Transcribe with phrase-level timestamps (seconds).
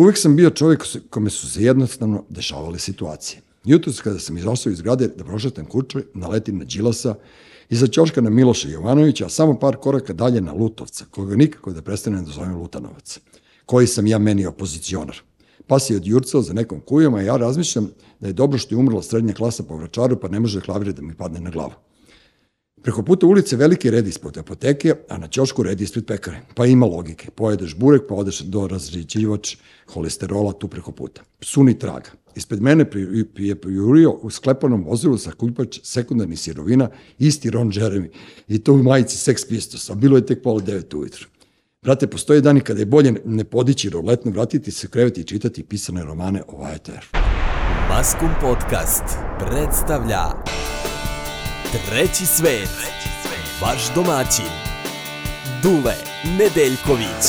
[0.00, 3.42] uvek sam bio čovjek kome su se jednostavno dešavale situacije.
[3.64, 7.14] Jutro kada sam izašao iz zgrade da prošetam kuću, naletim na Đilasa,
[7.70, 11.82] iza ćoška na Miloša Jovanovića, a samo par koraka dalje na Lutovca, koga nikako da
[11.82, 13.18] prestanem da zovem Lutanovac,
[13.66, 15.20] koji sam ja meni opozicionar.
[15.66, 17.90] Pa si od Jurcao za nekom kujom, a ja razmišljam
[18.20, 21.02] da je dobro što je umrla srednja klasa po vračaru, pa ne može klavir da
[21.02, 21.72] mi padne na glavu.
[22.82, 26.40] Preko puta ulice veliki red ispod apoteke, a na ćošku red ispred pekare.
[26.54, 27.30] Pa ima logike.
[27.30, 29.56] Pojedeš burek, pa odeš do razređivač
[29.86, 31.22] holesterola tu preko puta.
[31.40, 32.10] Suni traga.
[32.34, 32.86] Ispred mene
[33.36, 36.88] je prijurio u sklepanom vozilu sa kupač sekundarnih sirovina
[37.18, 38.08] isti Ron Jeremy.
[38.48, 41.26] I to u majici Sex Pistols, a bilo je tek pola devet ujutru.
[41.82, 46.04] Brate, postoje dani kada je bolje ne podići roletno, vratiti se kreveti i čitati pisane
[46.04, 47.06] romane o Vajeteru.
[47.88, 49.04] Maskum Podcast
[49.38, 50.24] predstavlja
[51.70, 52.70] Treći svet,
[53.62, 54.50] vaš domaćin,
[55.62, 55.94] Dule
[56.38, 57.24] Nedeljković.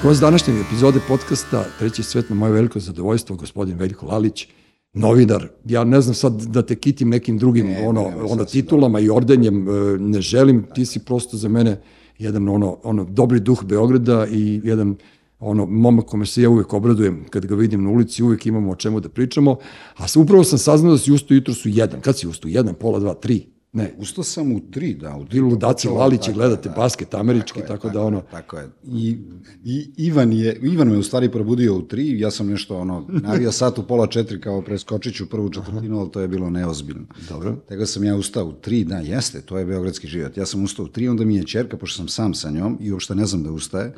[0.00, 4.48] Kroz današnje epizode podcasta Treći svet na moje veliko zadovoljstvo, gospodin Veljko Lalić,
[4.92, 5.48] novinar.
[5.64, 9.10] Ja ne znam sad da te kitim nekim drugim ne, ono, ne, ono titulama i
[9.10, 11.80] ordenjem, e, ne želim, ti si prosto za mene
[12.18, 14.96] jedan ono, ono dobri duh Beograda i jedan
[15.40, 18.76] ono, momak kome se ja uvek obradujem kad ga vidim na ulici, uvek imamo o
[18.76, 19.56] čemu da pričamo,
[19.96, 22.00] a upravo sam saznao da si usto jutro su jedan.
[22.00, 22.48] Kad si usto?
[22.48, 23.53] Jedan, pola, dva, tri?
[23.74, 23.94] Ne.
[23.98, 25.16] Ustao sam u tri, da.
[25.16, 28.20] U tri ludaci Lalići gledate da, basket američki, tako, tako je, da ono...
[28.30, 28.68] Tako je.
[28.84, 29.18] I,
[29.64, 33.52] I Ivan, je, Ivan me u stvari probudio u tri, ja sam nešto ono, navio
[33.58, 37.04] sat u pola četiri kao preskočić u prvu četvrtinu, ali to je bilo neozbiljno.
[37.28, 37.56] Dobro.
[37.68, 40.36] Tako sam ja ustao u tri, da, jeste, to je beogradski život.
[40.36, 42.92] Ja sam ustao u tri, onda mi je čerka, pošto sam sam sa njom i
[42.92, 43.94] uopšte ne znam da ustaje,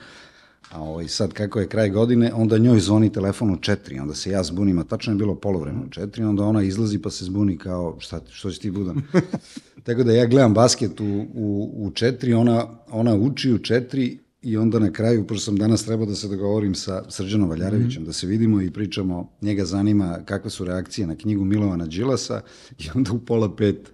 [0.70, 4.30] A ovaj, sad kako je kraj godine, onda njoj zvoni telefon u četiri, onda se
[4.30, 7.58] ja zbunim, a tačno je bilo polovreme u četiri, onda ona izlazi pa se zbuni
[7.58, 9.02] kao, šta, što si ti budan?
[9.86, 14.56] Tako da ja gledam basket u, u, u četiri, ona, ona uči u četiri i
[14.56, 18.06] onda na kraju, pošto sam danas trebao da se dogovorim sa Srđanom Valjarevićem, mm -hmm.
[18.06, 22.40] da se vidimo i pričamo, njega zanima kakve su reakcije na knjigu Milovana Đilasa
[22.78, 23.92] i onda u pola pet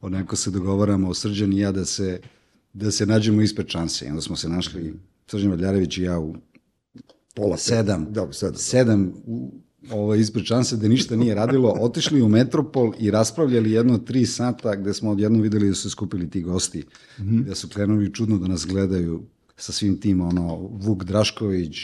[0.00, 2.20] onako se dogovaramo, Srđan i ja, da se,
[2.72, 4.06] da se nađemo ispred šanse.
[4.06, 4.94] I onda smo se našli
[5.30, 6.34] Srđan Valjarević i ja u
[7.34, 9.52] pola sedam, da, sedam, sedam u,
[9.90, 14.76] ovo, ispred šanse da ništa nije radilo, otišli u Metropol i raspravljali jedno tri sata
[14.76, 16.84] gde smo odjedno videli da su skupili ti gosti,
[17.18, 17.44] mm -hmm.
[17.44, 19.22] da su krenuli čudno da nas gledaju
[19.56, 21.76] sa svim tim, ono, Vuk Drašković,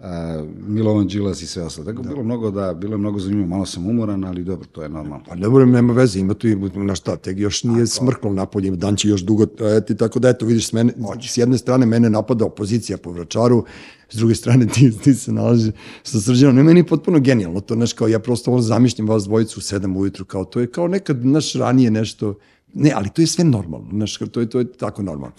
[0.00, 1.86] a, Milovan Đilas i sve ostalo.
[1.86, 2.08] Tako da.
[2.08, 5.24] bilo mnogo da, bilo je mnogo zanimljivo, malo sam umoran, ali dobro, to je normalno.
[5.28, 8.96] Pa dobro, nema veze, ima tu na šta, tek još nije A, smrklo napolje, dan
[8.96, 10.92] će još dugo trajati, tako da eto, vidiš, s, mene,
[11.22, 13.64] s jedne strane mene napada opozicija po vračaru,
[14.10, 16.56] s druge strane ti, ti se nalazi sa srđanom.
[16.56, 19.96] Ne, meni potpuno genijalno to, znaš, kao ja prosto ovo zamišljam vas dvojicu u sedam
[19.96, 22.34] ujutru, kao to je kao nekad, naš ranije nešto,
[22.74, 25.34] ne, ali to je sve normalno, znaš, to je, to je tako normalno.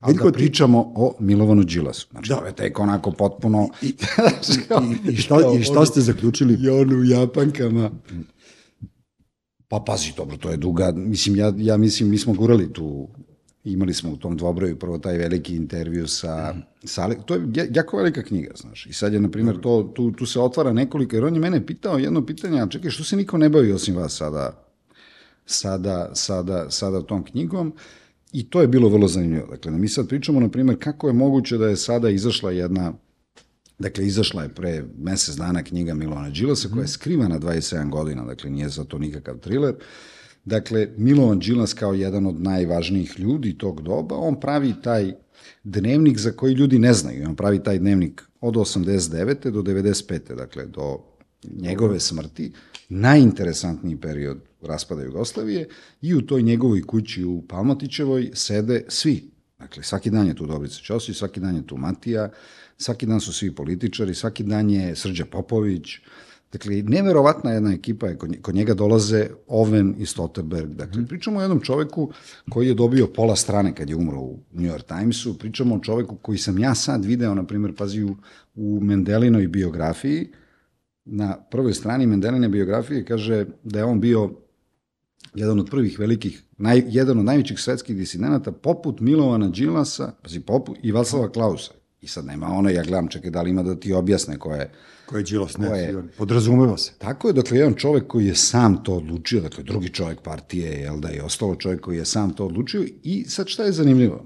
[0.00, 2.08] Ali da pričamo o Milovanu Đilasu.
[2.10, 2.36] Znači, da.
[2.36, 3.68] to je tek onako potpuno...
[3.82, 3.94] I, i,
[5.08, 6.58] i, i, šta, i šta ste zaključili?
[6.62, 7.90] I on u Japankama.
[9.68, 10.92] Pa pazi, dobro, to je duga.
[10.96, 13.08] Mislim, ja, ja mislim, mi smo gurali tu
[13.64, 16.86] imali smo u tom dvobroju prvo taj veliki intervju sa, mm.
[16.86, 18.86] sa to je jako velika knjiga, znaš.
[18.86, 21.66] I sad je, na primjer, to, tu, tu se otvara nekoliko, jer on je mene
[21.66, 24.64] pitao jedno pitanje, a čekaj, što se niko ne bavi osim vas sada,
[25.46, 27.72] sada, sada, sada tom knjigom?
[28.32, 29.46] I to je bilo vrlo zanimljivo.
[29.46, 32.92] Dakle, mi sad pričamo, na primjer, kako je moguće da je sada izašla jedna,
[33.78, 36.90] dakle, izašla je pre mesec dana knjiga Milona Đilasa, koja je mhm.
[36.90, 39.74] skrivana 27 godina, dakle, nije za to nikakav thriller.
[40.44, 45.14] Dakle, Milovan Đilas kao jedan od najvažnijih ljudi tog doba, on pravi taj
[45.64, 47.28] dnevnik za koji ljudi ne znaju.
[47.28, 49.50] On pravi taj dnevnik od 89.
[49.50, 50.34] do 95.
[50.34, 50.98] Dakle, do
[51.44, 52.52] njegove smrti,
[52.90, 55.68] najinteresantniji period raspada Jugoslavije
[56.02, 59.30] i u toj njegovoj kući u Palmotićevoj sede svi.
[59.58, 62.30] Dakle, svaki dan je tu Dobrica Ćosić, svaki dan je tu Matija,
[62.78, 65.98] svaki dan su svi političari, svaki dan je Srđa Popović,
[66.52, 70.74] Dakle, neverovatna jedna ekipa je, kod njega dolaze Oven i Stotterberg.
[70.74, 72.10] Dakle, pričamo o jednom čoveku
[72.50, 76.16] koji je dobio pola strane kad je umro u New York Timesu, pričamo o čoveku
[76.16, 78.16] koji sam ja sad video, na primjer, pazi, u,
[78.54, 80.28] u Mendelinoj biografiji,
[81.10, 84.30] na prvoj strani Mendeline biografije kaže da je on bio
[85.34, 90.78] jedan od prvih velikih, naj, jedan od najvećih svetskih disidenta, poput Milovana Đilasa, pazi, poput
[90.82, 91.72] i Valslava Klausa.
[92.00, 94.70] I sad nema ono, ja gledam, čekaj, da li ima da ti objasne ko je...
[95.06, 96.92] Ko je Đilas, ne, je, podrazumeva se.
[96.98, 101.00] Tako je, dakle, jedan čovek koji je sam to odlučio, dakle, drugi čovek partije, jel
[101.00, 104.24] da, je ostalo čovek koji je sam to odlučio i sad šta je zanimljivo?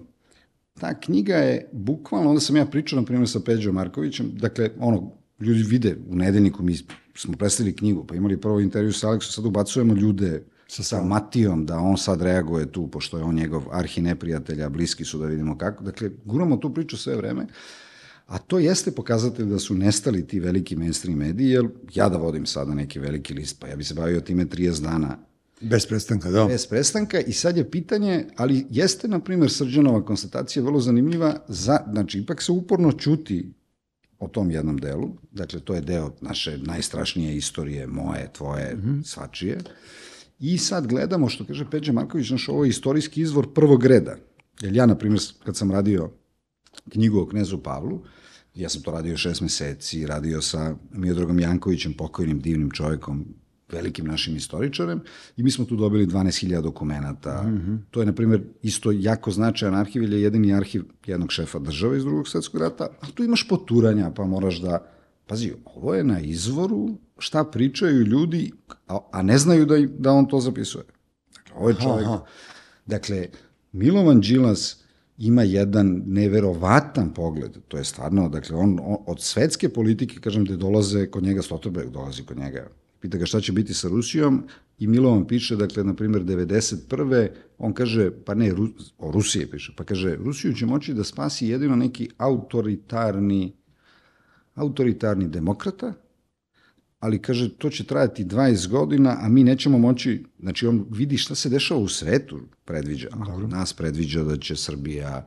[0.81, 5.13] Ta knjiga je bukvalno, onda sam ja pričao, na primjer, sa Peđom Markovićem, dakle, ono,
[5.41, 6.77] ljudi vide u nedeljniku, mi
[7.15, 11.67] smo predstavili knjigu, pa imali prvo intervju sa Aleksom, sad ubacujemo ljude sa, sa Matijom,
[11.67, 15.59] da on sad reaguje tu, pošto je on njegov arhi neprijatelja, bliski su da vidimo
[15.59, 15.85] kako.
[15.85, 17.47] Dakle, guramo tu priču sve vreme,
[18.27, 22.47] A to jeste pokazatelj da su nestali ti veliki mainstream mediji, jer ja da vodim
[22.47, 25.19] sada neki veliki list, pa ja bi se bavio time 30 dana
[25.61, 26.45] Bez prestanka, da.
[26.47, 31.79] bez prestanka i sad je pitanje, ali jeste, na primjer, Srđanova konstatacija vrlo zanimljiva, za,
[31.93, 33.53] znači, ipak se uporno čuti
[34.19, 39.05] o tom jednom delu, dakle, to je deo naše najstrašnije istorije, moje, tvoje, mm -hmm.
[39.05, 39.58] svačije,
[40.38, 44.16] i sad gledamo, što kaže Peđa Marković, naš ovo je istorijski izvor prvog reda,
[44.61, 46.11] jer ja, na primjer, kad sam radio
[46.93, 48.02] knjigu o knezu Pavlu,
[48.55, 53.34] ja sam to radio šest meseci, radio sa Miodragom Jankovićem, pokojnim divnim čovekom,
[53.75, 55.00] velikim našim istoričarem
[55.37, 57.43] i mi smo tu dobili 12.000 dokumenta.
[57.43, 57.79] Mm -hmm.
[57.91, 61.97] To je, na primjer, isto jako značajan arhiv, ili je jedini arhiv jednog šefa države
[61.97, 64.91] iz drugog svetskog rata, a tu imaš poturanja, pa moraš da...
[65.26, 68.53] Pazi, ovo je na izvoru šta pričaju ljudi,
[68.88, 70.85] a, a ne znaju da, da on to zapisuje.
[71.37, 72.06] Dakle, ovo je čovjek...
[72.06, 72.25] Aha.
[72.87, 73.29] Dakle,
[73.73, 74.85] Milovan Đilas
[75.19, 80.56] ima jedan neverovatan pogled, to je stvarno, dakle, on, on od svetske politike, kažem, da
[80.56, 82.69] dolaze kod njega, Stoltenberg dolazi kod njega,
[83.05, 84.43] pita ga šta će biti sa Rusijom
[84.79, 87.29] i Milovan piše, dakle, na primjer, 91.
[87.59, 88.69] on kaže, pa ne, Ru,
[88.99, 93.53] o Rusiji piše, pa kaže, Rusiju će moći da spasi jedino neki autoritarni,
[94.55, 95.93] autoritarni demokrata,
[97.01, 101.35] ali kaže, to će trajati 20 godina, a mi nećemo moći, znači on vidi šta
[101.35, 103.47] se dešava u svetu, predviđa, Dobro.
[103.47, 105.27] nas predviđa da će Srbija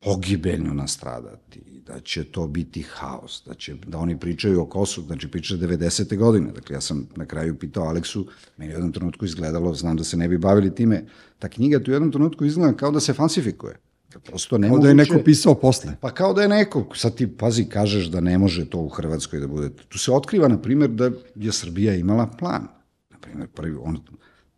[0.00, 5.28] pogibeljno nastradati, da će to biti haos, da, će, da oni pričaju o Kosovu, znači
[5.28, 6.16] pričaju 90.
[6.16, 6.52] godine.
[6.52, 8.26] Dakle, ja sam na kraju pitao Aleksu,
[8.56, 11.04] meni u jednom trenutku izgledalo, znam da se ne bi bavili time,
[11.38, 13.76] ta knjiga tu u jednom trenutku izgleda kao da se falsifikuje.
[14.24, 15.96] Prosto ne kao da je neko pisao posle.
[16.00, 19.40] Pa kao da je neko, sad ti pazi, kažeš da ne može to u Hrvatskoj
[19.40, 19.70] da bude.
[19.88, 22.66] Tu se otkriva, na primjer, da je Srbija imala plan.
[23.10, 23.98] Na primjer, prvi, on,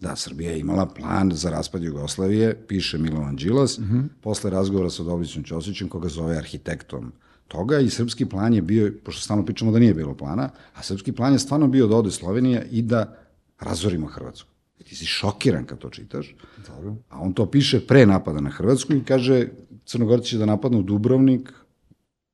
[0.03, 4.09] da, Srbija je imala plan za raspad Jugoslavije, piše Milovan Đilas, mm -hmm.
[4.21, 7.13] posle razgovora sa Dobrićom Ćosićem, koga zove arhitektom
[7.49, 11.13] toga i srpski plan je bio, pošto stalno pričamo da nije bilo plana, a srpski
[11.13, 13.19] plan je stvarno bio da ode Slovenija i da
[13.61, 14.51] razorimo Hrvatsku.
[14.79, 16.35] I ti si šokiran kad to čitaš,
[16.67, 16.97] Dobro.
[17.09, 19.49] a on to piše pre napada na Hrvatsku i kaže
[19.85, 21.53] Crnogorci će da napadnu Dubrovnik,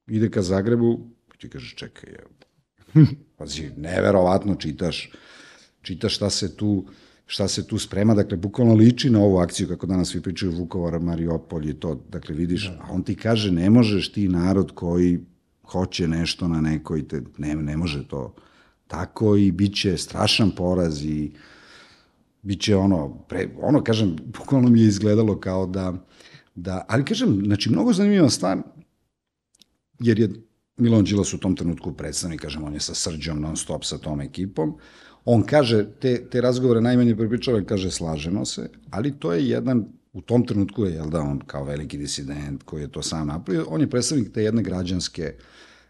[0.06, 1.00] ide ka Zagrebu,
[1.38, 2.24] ti kažeš čekaj, je,
[3.38, 5.10] pazi, neverovatno čitaš,
[5.82, 6.84] čitaš šta se tu
[7.30, 11.00] šta se tu sprema, dakle, bukvalno liči na ovu akciju, kako danas svi pričaju Vukovar,
[11.00, 12.78] Mariupol i to, dakle, vidiš, da.
[12.82, 15.18] a on ti kaže, ne možeš ti narod koji
[15.62, 18.34] hoće nešto na nekoj, te, ne, ne može to
[18.86, 21.32] tako i bit će strašan poraz i
[22.42, 25.94] bit će ono, pre, ono, kažem, bukvalno mi je izgledalo kao da,
[26.54, 28.58] da, ali kažem, znači, mnogo zanimljiva stvar,
[30.00, 30.30] jer je
[30.76, 34.20] Milon Đilas u tom trenutku predstavnik, kažem, on je sa Srđom non stop sa tom
[34.20, 34.76] ekipom,
[35.30, 40.20] On kaže, te, te razgovore najmanje prepričava, kaže, slažemo se, ali to je jedan, u
[40.20, 43.80] tom trenutku je, jel da, on kao veliki disident koji je to sam napravio, on
[43.80, 45.34] je predstavnik te jedne građanske,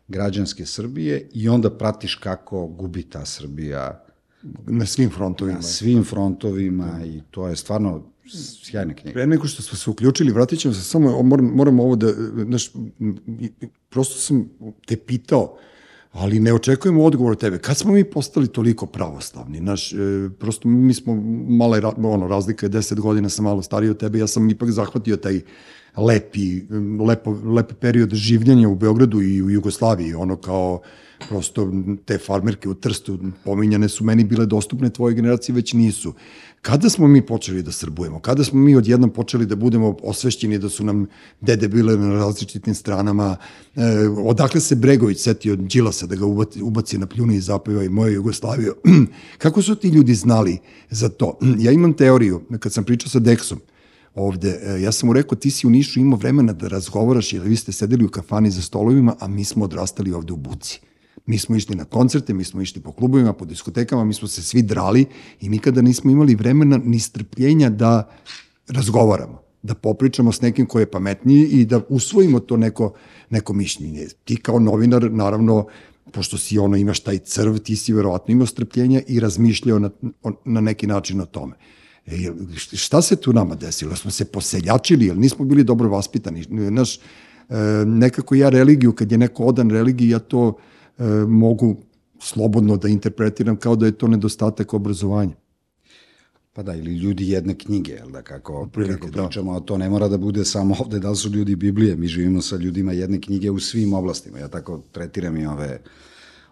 [0.08, 4.05] građanske Srbije i onda pratiš kako gubi ta Srbija
[4.67, 5.56] na svim frontovima.
[5.56, 8.02] Na svim frontovima i to je stvarno
[8.64, 9.14] sjajna knjiga.
[9.14, 12.12] Pre nego što smo se uključili, vratit ćemo se samo, moram, moram ovo da,
[12.46, 12.73] znaš,
[13.88, 14.49] prosto sam
[14.87, 15.58] te pitao,
[16.19, 17.59] ali ne očekujemo odgovor od tebe.
[17.59, 19.61] Kad smo mi postali toliko pravoslavni?
[19.61, 19.97] Naš, e,
[20.38, 21.15] prosto mi smo,
[21.49, 25.17] mala ono, razlika je 10 godina, sam malo stariji od tebe, ja sam ipak zahvatio
[25.17, 25.41] taj
[25.96, 26.62] lepi,
[27.06, 30.81] lepo, lep period življenja u Beogradu i u Jugoslaviji, ono kao
[31.29, 31.73] prosto
[32.05, 36.14] te farmerke u Trstu pominjane su meni bile dostupne, tvoje generacije već nisu.
[36.62, 38.21] Kada smo mi počeli da srbujemo?
[38.21, 41.07] Kada smo mi odjednom počeli da budemo osvešćeni da su nam
[41.40, 43.37] dede bile na različitim stranama?
[43.76, 47.88] E, odakle se Bregović setio Đilasa da ga ubaci, ubaci na pljuni i zapeva i
[47.88, 48.75] moje Jugoslaviju?
[49.42, 50.59] Kako su ti ljudi znali
[50.90, 51.38] za to?
[51.59, 53.61] Ja imam teoriju, kad sam pričao sa Deksom,
[54.19, 54.61] ovde.
[54.63, 57.57] E, ja sam mu rekao, ti si u Nišu imao vremena da razgovaraš, jer vi
[57.57, 60.81] ste sedeli u kafani za stolovima, a mi smo odrastali ovde u Buci.
[61.27, 64.43] Mi smo išli na koncerte, mi smo išli po klubovima, po diskotekama, mi smo se
[64.43, 65.07] svi drali
[65.41, 68.09] i nikada nismo imali vremena ni strpljenja da
[68.69, 72.93] razgovaramo, da popričamo s nekim ko je pametniji i da usvojimo to neko,
[73.31, 74.07] neko mišljenje.
[74.25, 75.67] Ti kao novinar, naravno,
[76.13, 79.91] pošto si ono imaš taj crv, ti si verovatno imao strpljenja i razmišljao na,
[80.45, 81.55] na neki način o tome.
[82.11, 82.33] E,
[82.77, 83.97] šta se tu nama desilo?
[83.97, 86.45] Smo se poseljačili, ili nismo bili dobro vaspitani?
[86.49, 87.00] Naš, e,
[87.87, 90.57] nekako ja religiju, kad je neko odan religiji, ja to
[90.99, 91.77] e, mogu
[92.21, 95.35] slobodno da interpretiram kao da je to nedostatak obrazovanja.
[96.53, 99.23] Pa da, ili ljudi jedne knjige, jel da, kako, Prilike, kako da.
[99.23, 102.07] pričamo, a to ne mora da bude samo ovde, da li su ljudi Biblije, mi
[102.07, 105.81] živimo sa ljudima jedne knjige u svim oblastima, ja tako tretiram i ove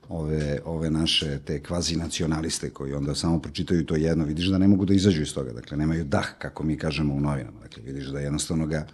[0.09, 4.69] ove, ove naše te kvazi nacionaliste koji onda samo pročitaju to jedno, vidiš da ne
[4.69, 8.07] mogu da izađu iz toga, dakle nemaju dah, kako mi kažemo u novinama, dakle vidiš
[8.07, 8.87] da jednostavno ga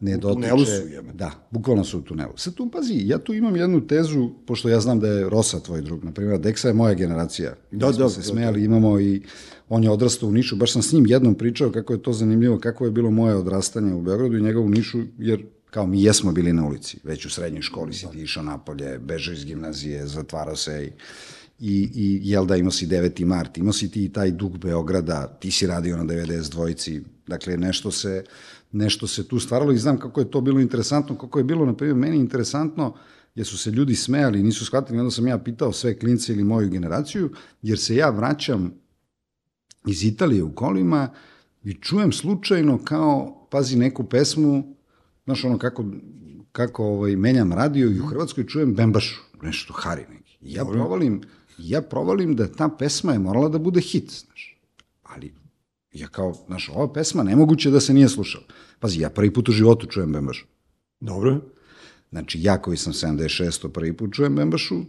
[0.00, 0.48] ne U dotiče...
[0.48, 1.12] tunelu su, jebe.
[1.12, 2.32] Da, bukvalno su u tunelu.
[2.36, 5.80] Sad tu, pazi, ja tu imam jednu tezu, pošto ja znam da je Rosa tvoj
[5.80, 7.54] drug, na primjer, Deksa je moja generacija.
[7.70, 9.22] Da, smo da, se da, smejali, imamo i
[9.68, 12.58] on je odrastao u Nišu, baš sam s njim jednom pričao kako je to zanimljivo,
[12.58, 16.32] kako je bilo moje odrastanje u Beogradu i njegov u Nišu, jer kao mi jesmo
[16.32, 20.56] bili na ulici, već u srednjoj školi si ti išao napolje, bežao iz gimnazije, zatvarao
[20.56, 20.92] se
[21.58, 23.24] i, i, i jel da imao si 9.
[23.24, 28.24] mart, imao si ti taj dug Beograda, ti si radio na 92-ci, dakle nešto se,
[28.72, 31.76] nešto se tu stvaralo i znam kako je to bilo interesantno, kako je bilo, na
[31.76, 32.94] primjer, meni interesantno,
[33.34, 36.44] jer su se ljudi smejali i nisu shvatili, onda sam ja pitao sve klince ili
[36.44, 37.30] moju generaciju,
[37.62, 38.74] jer se ja vraćam
[39.86, 41.08] iz Italije u kolima
[41.64, 44.74] i čujem slučajno kao, pazi, neku pesmu,
[45.24, 45.84] znaš ono kako,
[46.52, 50.38] kako ovaj, menjam radio i u Hrvatskoj čujem Bembašu, nešto Hari neki.
[50.40, 51.20] I ja provalim,
[51.58, 54.60] ja provalim da ta pesma je morala da bude hit, znaš.
[55.02, 55.32] Ali
[55.92, 58.44] ja kao, znaš, ova pesma nemoguće da se nije slušala.
[58.80, 60.46] Pazi, ja prvi put u životu čujem Bembašu.
[61.00, 61.40] Dobro.
[62.10, 63.68] Znači, ja koji sam 76.
[63.68, 64.82] prvi put čujem Bembašu,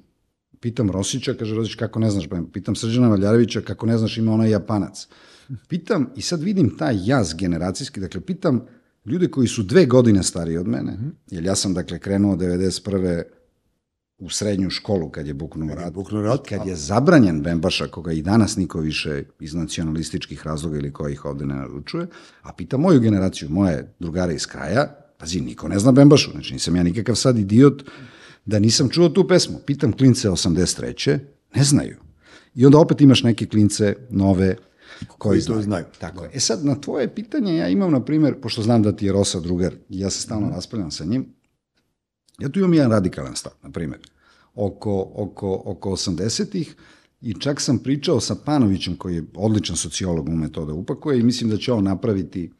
[0.59, 2.51] pitam Rosića, kaže Rosić, kako ne znaš Bembašu?
[2.51, 5.07] Pitam Srđana Valjarevića, kako ne znaš ima onaj Japanac?
[5.67, 8.65] Pitam, i sad vidim taj jaz generacijski, dakle, pitam
[9.05, 10.97] ljude koji su dve godine stariji od mene,
[11.31, 13.23] jer ja sam, dakle, krenuo 91
[14.17, 15.93] u srednju školu kad je buknuo rat.
[15.93, 20.93] buknuo rat, Kad je zabranjen Bembaša, koga i danas niko više iz nacionalističkih razloga ili
[20.93, 22.07] kojih ovde ne naručuje,
[22.41, 26.75] a pita moju generaciju, moje drugare iz kraja, pazi, niko ne zna Bembašu, znači nisam
[26.75, 27.83] ja nikakav sad idiot
[28.45, 29.59] da nisam čuo tu pesmu.
[29.65, 31.19] Pitam klince 83.
[31.55, 31.97] ne znaju.
[32.55, 34.55] I onda opet imaš neke klince nove
[35.07, 35.85] koji, to znaju.
[35.99, 36.29] Tako je.
[36.33, 39.39] E sad, na tvoje pitanje ja imam, na primjer, pošto znam da ti je Rosa
[39.39, 41.35] drugar, ja se stalno raspravljam sa njim,
[42.39, 43.99] ja tu imam jedan radikalan stav, na primjer,
[44.55, 46.75] oko, oko, oko 80-ih
[47.21, 51.23] i čak sam pričao sa Panovićem, koji je odličan sociolog, ume to da upakuje i
[51.23, 52.51] mislim da će on napraviti,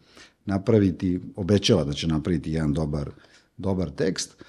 [0.46, 3.12] napraviti, obećava da će napraviti jedan dobar,
[3.58, 4.44] dobar tekst,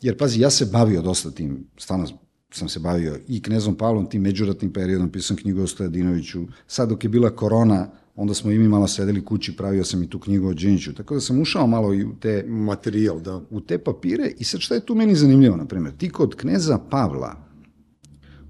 [0.00, 2.06] jer pazi, ja se bavio dosta tim, stvarno
[2.52, 7.04] sam se bavio i knezom Pavlom, tim međuratnim periodom, pisam knjigu o Stojadinoviću, sad dok
[7.04, 10.48] je bila korona, onda smo i mi malo sedeli kući, pravio sam i tu knjigu
[10.48, 13.40] o Điniću, tako da sam ušao malo i u te Materijal, da.
[13.50, 16.78] u te papire i sad šta je tu meni zanimljivo, na primjer, ti kod kneza
[16.90, 17.36] Pavla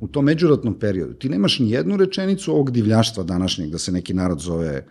[0.00, 4.14] u tom međuratnom periodu, ti nemaš ni jednu rečenicu ovog divljaštva današnjeg, da se neki
[4.14, 4.86] narod zove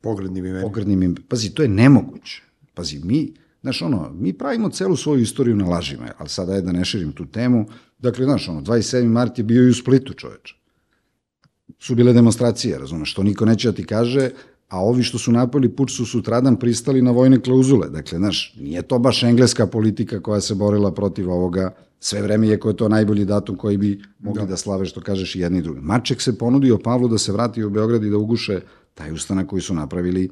[0.00, 0.62] Pogrednim imenom.
[0.62, 1.14] pogrdnim im...
[1.28, 2.42] Pazi, to je nemoguće.
[2.74, 3.32] Pazi, mi,
[3.66, 7.12] znaš, ono, mi pravimo celu svoju istoriju na lažima, ali sada je da ne širim
[7.12, 7.66] tu temu.
[7.98, 9.08] Dakle, znaš, ono, 27.
[9.08, 10.54] mart je bio i u Splitu, čoveče.
[11.78, 14.30] Su bile demonstracije, razumeš, što niko neće da ti kaže,
[14.68, 17.88] a ovi što su napali puč su sutradan pristali na vojne klauzule.
[17.90, 22.60] Dakle, znaš, nije to baš engleska politika koja se borila protiv ovoga, sve vreme je
[22.60, 25.58] ko je to najbolji datum koji bi mogli da, da slave, što kažeš, i jedni
[25.58, 25.80] i drugi.
[25.80, 28.60] Maček se ponudio Pavlu da se vrati u Beograd i da uguše
[28.94, 30.30] taj ustanak koji su napravili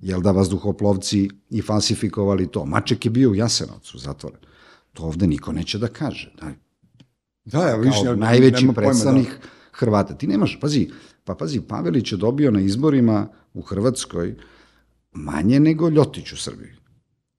[0.00, 2.66] jel da vazduhoplovci i falsifikovali to.
[2.66, 4.40] Maček je bio u Jasenovcu zatvoren.
[4.92, 6.32] To ovde niko neće da kaže.
[6.40, 6.52] Da,
[7.44, 9.48] Da, ja više, kao ja najveći pojma, predstavnik da.
[9.72, 10.14] Hrvata.
[10.14, 10.88] Ti nemaš, pazi,
[11.24, 14.36] pa pazi, Pavelić je dobio na izborima u Hrvatskoj
[15.12, 16.70] manje nego Ljotić u Srbiji.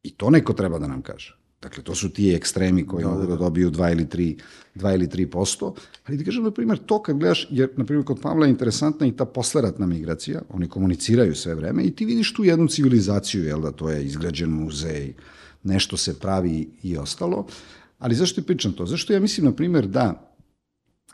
[0.03, 1.40] I to neko treba da nam kaže.
[1.61, 4.39] Dakle, to su ti ekstremi koji mogu da dobiju 2 ili 3,
[4.75, 5.73] 2 ili 3%.
[6.07, 9.07] Ali ti kažem, na primjer, to kad gledaš, jer, na primjer, kod Pavla je interesantna
[9.07, 13.61] i ta posleratna migracija, oni komuniciraju sve vreme i ti vidiš tu jednu civilizaciju, jel
[13.61, 15.13] da, to je izgrađen muzej,
[15.63, 17.45] nešto se pravi i ostalo.
[17.99, 18.85] Ali zašto ti pričam to?
[18.85, 20.35] Zašto ja mislim, na primjer, da,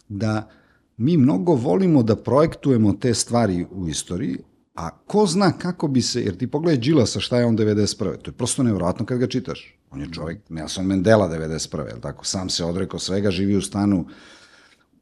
[0.09, 0.49] da
[0.97, 4.37] mi mnogo volimo da projektujemo te stvari u istoriji,
[4.75, 7.97] a ko zna kako bi se, jer ti pogledaj Đilasa šta je on 91.
[8.21, 9.76] To je prosto nevjerojatno kad ga čitaš.
[9.91, 11.87] On je čovjek, Nelson Mandela 91.
[11.87, 12.25] Jel tako?
[12.25, 14.05] Sam se odrekao svega, živi u stanu,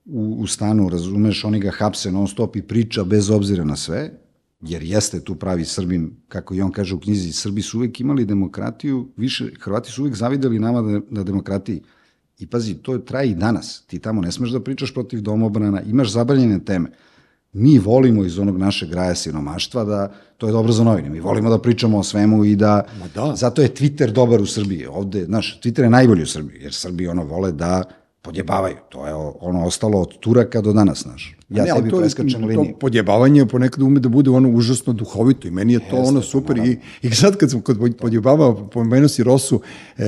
[0.06, 4.12] u, u stanu, razumeš, oni ga hapse non stop i priča bez obzira na sve,
[4.62, 8.26] jer jeste tu pravi Srbin, kako i on kaže u knjizi, Srbi su uvek imali
[8.26, 11.82] demokratiju, više, Hrvati su uvek zavideli nama na, na demokratiji.
[12.40, 13.84] I pazi, to traje i danas.
[13.88, 16.92] Ti tamo ne smeš da pričaš protiv domobrana, imaš zabranjene teme.
[17.58, 21.50] Mi volimo iz onog našeg graja siromaštva da, to je dobro za novine, mi volimo
[21.50, 23.36] da pričamo o svemu i da, Ma da.
[23.36, 24.86] zato je Twitter dobar u Srbiji.
[24.86, 27.84] Ovde, znaš, Twitter je najbolji u Srbiji, jer Srbi ono vole da
[28.22, 28.76] podjebavaju.
[28.90, 31.38] To je ono ostalo od Turaka do danas, znaš.
[31.50, 32.74] Ja Ne, tebi to, preskačem to liniju.
[32.76, 36.78] podjebavanje ponekad ume da bude ono užasno duhovito i meni je to ono super i,
[37.02, 39.62] i sad kad sam kod podjebavao, pomenuo si Rosu,
[39.98, 40.04] e,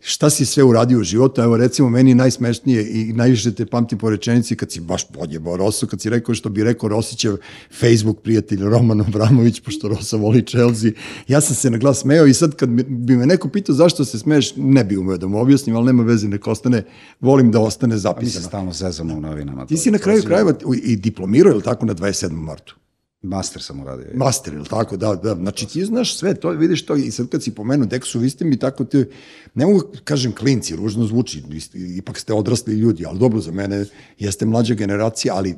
[0.00, 4.10] šta si sve uradio u životu, evo recimo meni najsmešnije i najviše te pamtim po
[4.10, 7.36] rečenici kad si baš podjebao Rosu, kad si rekao što bi rekao Rosićev
[7.72, 10.90] Facebook prijatelj Roman Abramović, pošto Rosa voli Chelsea,
[11.28, 14.18] ja sam se na glas smeo i sad kad bi- me neko pitao zašto se
[14.18, 16.82] smeješ, ne bi umeo da mu objasnim, ali nema veze, nek ostane,
[17.20, 18.44] volim da ostane Mi se zapisano.
[18.44, 19.66] stalno zezamo u novinama.
[19.66, 22.30] Ti to si na kraju krajeva i diplomirao, je li tako, na 27.
[22.30, 22.76] martu?
[23.22, 24.06] Master sam uradio.
[24.14, 25.34] Master, ili tako, da, da.
[25.34, 28.44] Znači ti znaš sve, to vidiš to i sad kad si pomenuo Deksu, vi ste
[28.44, 29.08] mi tako te,
[29.54, 31.42] ne mogu kažem klinci, ružno zvuči,
[31.74, 33.84] ipak ste odrasli ljudi, ali dobro za mene,
[34.18, 35.54] jeste mlađa generacija, ali,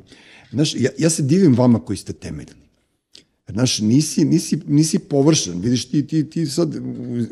[0.51, 2.59] znaš, ja, ja se divim vama koji ste temeljni.
[3.49, 6.75] Znaš, nisi, nisi, nisi površan, vidiš ti, ti, ti sad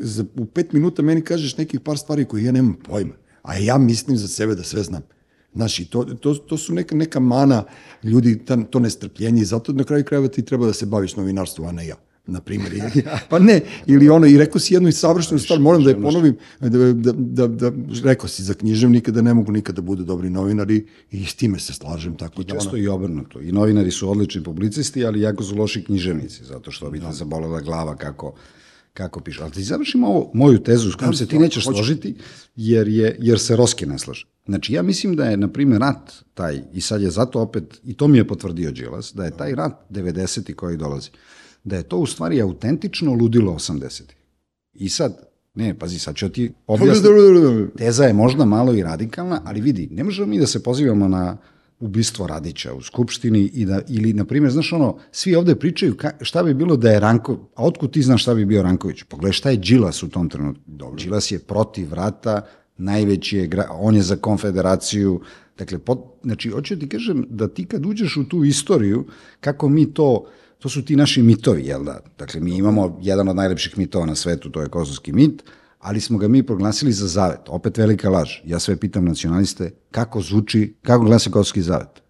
[0.00, 3.78] za, u pet minuta meni kažeš nekih par stvari koje ja nemam pojma, a ja
[3.78, 5.02] mislim za sebe da sve znam.
[5.54, 7.64] Znaš, i to, to, to su neka, neka mana
[8.02, 11.68] ljudi, ta, to nestrpljenje i zato na kraju krajeva ti treba da se baviš novinarstvom,
[11.68, 11.96] a ne ja
[12.28, 12.72] na primjer.
[13.30, 16.36] Pa ne, ili ono, i rekao si jednu i savršenu stvar, moram da je ponovim,
[16.60, 17.72] da, da, da, da,
[18.04, 21.58] rekao si za književnika da ne mogu nikada da budu dobri novinari i s time
[21.58, 22.16] se slažem.
[22.16, 23.40] Tako I da, često ono, i obrnuto.
[23.40, 27.60] I novinari su odlični publicisti, ali jako su loši književnici, zato što bi te zabolela
[27.60, 28.34] glava kako
[28.98, 29.42] kako piše.
[29.42, 32.14] Ali ti završimo ovo, moju tezu s kojom se ti nećeš složiti,
[32.56, 34.26] jer, je, jer se Roski ne slaže.
[34.46, 37.96] Znači, ja mislim da je, na primjer, rat taj, i sad je zato opet, i
[37.96, 40.54] to mi je potvrdio Đilas, da je taj rat 90.
[40.54, 41.10] koji dolazi,
[41.64, 44.02] da je to u stvari autentično ludilo 80.
[44.74, 45.18] I sad,
[45.54, 47.08] ne, pazi, sad ću ti objasniti.
[47.76, 51.36] Teza je možda malo i radikalna, ali vidi, ne možemo mi da se pozivamo na
[51.80, 56.10] ubistvo Radića u Skupštini i da, ili, na primjer, znaš ono, svi ovde pričaju ka,
[56.20, 59.02] šta bi bilo da je Ranko, a otkud ti znaš šta bi bio Ranković?
[59.02, 60.62] Pogledaj šta je Đilas u tom trenutku.
[60.66, 60.96] Dobro.
[60.96, 65.20] Đilas je protiv rata, najveći je, on je za konfederaciju,
[65.58, 69.06] dakle, pot, znači, hoću da ti kažem da ti kad uđeš u tu istoriju,
[69.40, 70.24] kako mi to,
[70.58, 72.00] to su ti naši mitovi, jel da?
[72.18, 75.42] Dakle, mi imamo jedan od najlepših mitova na svetu, to je kosovski mit,
[75.78, 77.40] ali smo ga mi proglasili za zavet.
[77.48, 78.30] Opet velika laž.
[78.44, 82.02] Ja sve pitam nacionaliste kako zvuči, kako glasa kosovski zavet.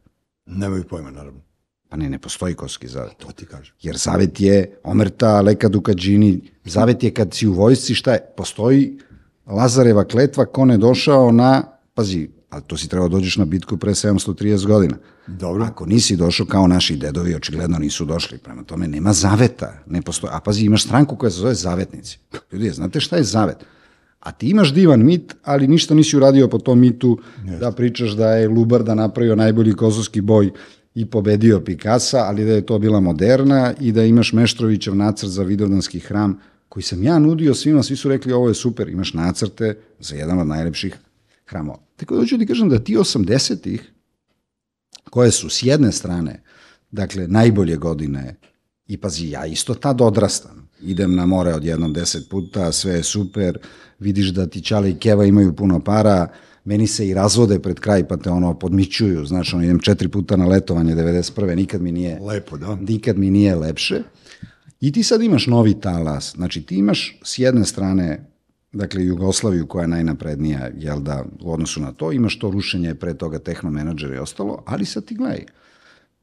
[0.47, 1.41] Nemaju pojma, naravno.
[1.89, 3.17] Pa ne, ne postoji kosovski zavet.
[3.17, 3.75] To ti kažem.
[3.83, 8.21] Jer zavet je omerta, leka dukađini, zavet je kad si u vojsci, šta je?
[8.37, 8.99] Postoji
[9.47, 11.63] Lazareva kletva, ko ne došao na,
[11.95, 14.97] pazi, ali to si trebao dođeš na bitku pre 730 godina.
[15.26, 15.64] Dobro.
[15.64, 18.38] Ako nisi došao kao naši dedovi, očigledno nisu došli.
[18.38, 19.73] Prema tome, nema zaveta.
[19.87, 20.31] Ne postoji.
[20.35, 22.19] A pazi, imaš stranku koja se zove Zavetnici.
[22.52, 23.57] Ljudi, znate šta je zavet?
[24.21, 27.59] A ti imaš divan mit, ali ništa nisi uradio po tom mitu Jeste.
[27.59, 30.50] da pričaš da je Lubarda napravio najbolji kosovski boj
[30.95, 35.43] i pobedio Pikasa, ali da je to bila moderna i da imaš Meštrovićev nacrt za
[35.43, 39.78] Vidovdanski hram koji sam ja nudio svima, svi su rekli ovo je super, imaš nacrte
[40.00, 40.97] za jedan od najlepših
[41.49, 41.78] hramova.
[41.97, 43.93] Tako da hoću ti kažem da ti 80-ih,
[45.11, 46.43] koje su s jedne strane,
[46.91, 48.37] dakle, najbolje godine,
[48.87, 53.02] i pazi, ja isto tad odrastam, idem na more od jednom deset puta, sve je
[53.02, 53.58] super,
[53.99, 56.26] vidiš da ti Čale i Keva imaju puno para,
[56.65, 60.37] meni se i razvode pred kraj, pa te ono podmićuju, znaš, ono, idem četiri puta
[60.37, 61.54] na letovanje 91.
[61.54, 62.21] nikad mi nije...
[62.21, 62.76] Lepo, da.
[62.76, 64.02] Nikad mi nije lepše.
[64.80, 68.30] I ti sad imaš novi talas, znači ti imaš s jedne strane
[68.73, 73.15] dakle Jugoslaviju koja je najnaprednija, jel da, u odnosu na to, imaš to rušenje pre
[73.15, 75.45] toga tehnomenadžera i ostalo, ali sad ti gledaj,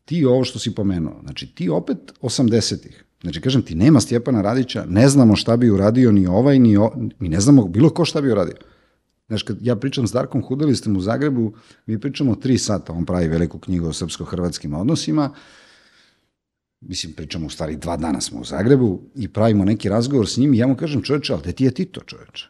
[0.06, 4.86] ti ovo što si pomenuo, znači ti opet 80-ih, znači kažem ti, nema Stjepana Radića,
[4.90, 8.22] ne znamo šta bi uradio ni ovaj, ni o, mi ne znamo bilo ko šta
[8.22, 8.56] bi uradio.
[9.28, 11.54] Znaš, kad ja pričam s Darkom Hudelistem u Zagrebu,
[11.86, 15.34] mi pričamo tri sata, on pravi veliku knjigu o srpsko-hrvatskim odnosima,
[16.88, 20.54] mislim, pričamo u stvari dva dana smo u Zagrebu i pravimo neki razgovor s njim
[20.54, 22.48] i ja mu kažem, čoveče, ali gde ti je Tito, čoveče?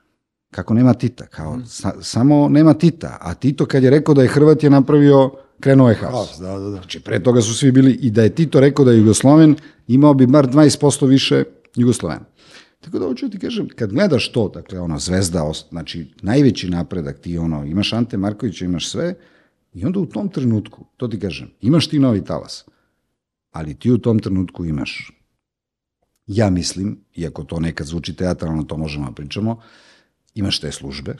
[0.51, 1.27] Kako nema Tita?
[1.27, 3.17] Kao, sa, samo nema Tita.
[3.21, 6.37] A Tito kad je rekao da je Hrvat je napravio, krenuo je haos.
[6.39, 6.71] Da, da, da.
[6.71, 9.55] Znači, pre toga su svi bili, i da je Tito rekao da je Jugosloven,
[9.87, 11.43] imao bi bar 20% više
[11.75, 12.19] Jugosloven.
[12.79, 17.37] Tako da hoću ti kažem, kad gledaš to, dakle, ono, zvezda, znači, najveći napredak, ti
[17.37, 19.15] ono, imaš Ante Markovića, imaš sve,
[19.73, 22.65] i onda u tom trenutku, to ti kažem, imaš ti novi talas
[23.55, 25.11] ali ti u tom trenutku imaš,
[26.27, 29.61] ja mislim, iako to nekad zvuči teatralno, to možemo da pričamo,
[30.33, 31.15] imaš te službe,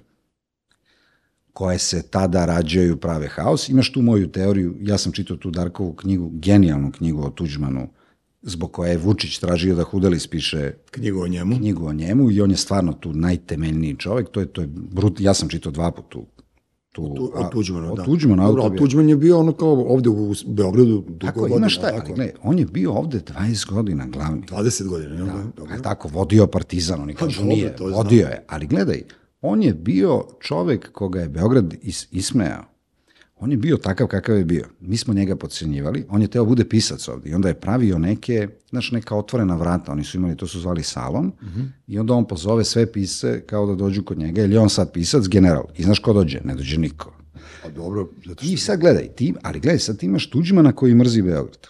[1.53, 3.69] koje se tada rađaju prave haos.
[3.69, 7.87] Imaš tu moju teoriju, ja sam čitao tu Darkovu knjigu, genijalnu knjigu o Tuđmanu,
[8.41, 11.55] zbog koje je Vučić tražio da Hudelis piše knjigu o njemu.
[11.57, 15.19] Knjigu o njemu i on je stvarno tu najtemeljniji čovek, to je, to je brut,
[15.19, 16.25] ja sam čitao dva puta tu
[16.95, 18.03] tu, tu od Tuđmana, od da.
[18.03, 21.69] Tuđmana, Dobro, Tuđman je bio ono kao ovde u Beogradu dugo tako, godina.
[21.69, 22.15] Šta, tako.
[22.15, 24.41] ne, on je bio ovde 20 godina glavni.
[24.41, 25.25] 20 godina, ne?
[25.25, 25.75] Da, Dobro.
[25.83, 29.01] tako, vodio Partizan, oni kažu dobro, nije, vodio je, ali gledaj,
[29.41, 32.63] on je bio čovek koga je Beograd is, ismejao.
[33.39, 34.65] On je bio takav kakav je bio.
[34.79, 38.47] Mi smo njega podcenjivali, on je teo bude pisac ovde i onda je pravio neke,
[38.69, 41.67] znaš, neka otvorena vrata, oni su imali, to su zvali salon, mm -hmm.
[41.87, 44.91] i onda on pozove sve pisce kao da dođu kod njega, jer je on sad
[44.91, 45.63] pisac, general.
[45.77, 46.41] I znaš ko dođe?
[46.43, 47.13] Ne dođe niko.
[47.65, 48.53] A dobro, zato što...
[48.53, 51.67] I sad gledaj, ti, ali gledaj, sad ti imaš Tuđmana koji mrzi Beograd.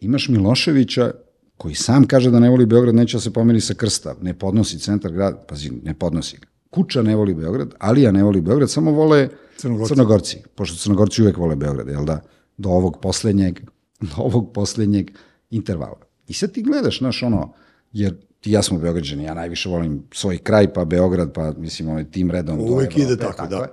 [0.00, 1.10] Imaš Miloševića
[1.56, 4.78] koji sam kaže da ne voli Beograd, neće da se pomeri sa krsta, ne podnosi
[4.78, 6.46] centar grada, pazi, ne podnosi ga.
[6.70, 9.94] Kuča ne voli Beograd, Alija ne voli Beograd, samo vole Crnogorci.
[9.94, 12.20] Crnogorci, pošto Crnogorci uvek vole Beograd, jel da?
[12.56, 13.60] Do ovog poslednjeg,
[14.00, 15.10] do ovog poslednjeg
[15.50, 16.00] intervala.
[16.28, 17.52] I sad ti gledaš, znaš, ono,
[17.92, 22.10] jer ti ja smo Beograđani, ja najviše volim svoj kraj, pa Beograd, pa mislim, ovaj
[22.10, 22.58] tim redom.
[22.58, 23.56] do Uvek ide Evrope, tako, da.
[23.56, 23.68] je.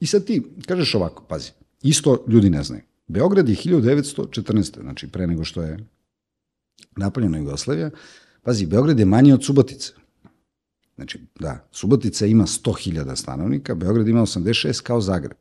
[0.00, 1.50] I sad ti kažeš ovako, pazi,
[1.82, 2.82] isto ljudi ne znaju.
[3.06, 4.80] Beograd je 1914.
[4.80, 5.78] znači pre nego što je
[6.96, 7.90] napaljena Jugoslavija,
[8.42, 9.92] pazi, Beograd je manji od Subotice.
[10.98, 15.36] Znači, da, Subotica ima 100.000 stanovnika, Beograd ima 86 kao Zagreb.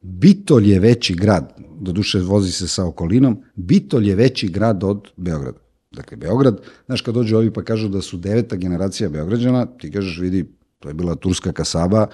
[0.00, 5.08] Bitolj je veći grad, do duše vozi se sa okolinom, Bitolj je veći grad od
[5.16, 5.58] Beograda.
[5.90, 10.18] Dakle, Beograd, znaš, kad dođu ovi pa kažu da su deveta generacija Beograđana, ti kažeš,
[10.18, 10.44] vidi,
[10.78, 12.06] to je bila turska kasaba,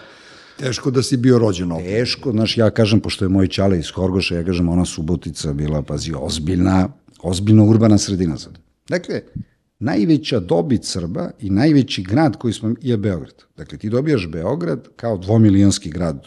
[0.59, 1.85] Teško da si bio rođen ovde.
[1.85, 5.83] teško, znaš, ja kažem, pošto je moj čale iz Horgoša, ja kažem, ona Subotica bila,
[5.83, 6.89] pazi, ozbiljna,
[7.23, 8.59] ozbiljno urbana sredina sad.
[8.89, 9.21] Dakle,
[9.79, 13.43] najveća dobit Srba i najveći grad koji smo je Beograd.
[13.57, 16.27] Dakle, ti dobijaš Beograd kao dvomilionski grad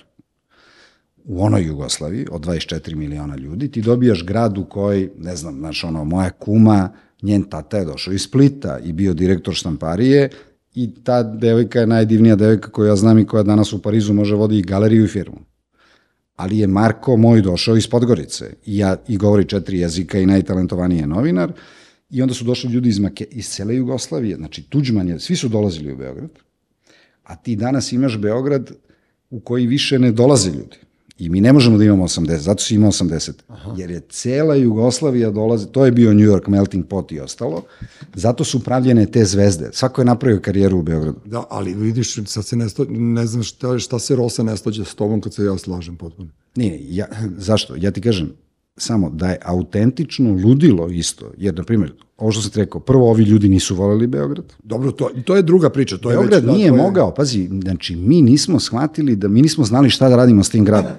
[1.25, 5.83] u onoj Jugoslaviji od 24 miliona ljudi, ti dobijaš grad u koji, ne znam, znaš,
[5.83, 6.89] ono, moja kuma,
[7.21, 10.29] njen tata je došao iz Splita i bio direktor štamparije
[10.75, 14.35] i ta devojka je najdivnija devojka koju ja znam i koja danas u Parizu može
[14.35, 15.39] vodi i galeriju i firmu.
[16.35, 20.99] Ali je Marko moj došao iz Podgorice i, ja, i govori četiri jezika i najtalentovaniji
[20.99, 21.51] je novinar
[22.10, 25.48] i onda su došli ljudi iz, Make, iz cele Jugoslavije, znači Tuđman je, svi su
[25.48, 26.30] dolazili u Beograd,
[27.24, 28.72] a ti danas imaš Beograd
[29.30, 30.78] u koji više ne dolaze ljudi.
[31.19, 33.32] I mi ne možemo da imamo 80, zato si imao 80.
[33.48, 33.74] Aha.
[33.78, 37.63] Jer je cela Jugoslavija dolaze, to je bio New York melting pot i ostalo,
[38.15, 39.69] zato su pravljene te zvezde.
[39.74, 41.19] Svako je napravio karijeru u Beogradu.
[41.26, 44.86] Da, ali vidiš, sad se ne, sto, ne znam šta, šta se Rosa ne slađe
[44.86, 46.30] s tobom kad se ja slažem potpuno.
[46.56, 47.76] Nije, ja, zašto?
[47.78, 48.34] Ja ti kažem,
[48.80, 53.10] samo da je autentično ludilo isto, jer, na primjer, ovo što sam ti rekao, prvo
[53.10, 55.98] ovi ljudi nisu voleli Beograd, Dobro, to, to je druga priča.
[55.98, 59.28] To Beograd je već, da, nije to je, mogao, pazi, znači mi nismo shvatili da
[59.28, 60.92] mi nismo znali šta da radimo s tim gradom.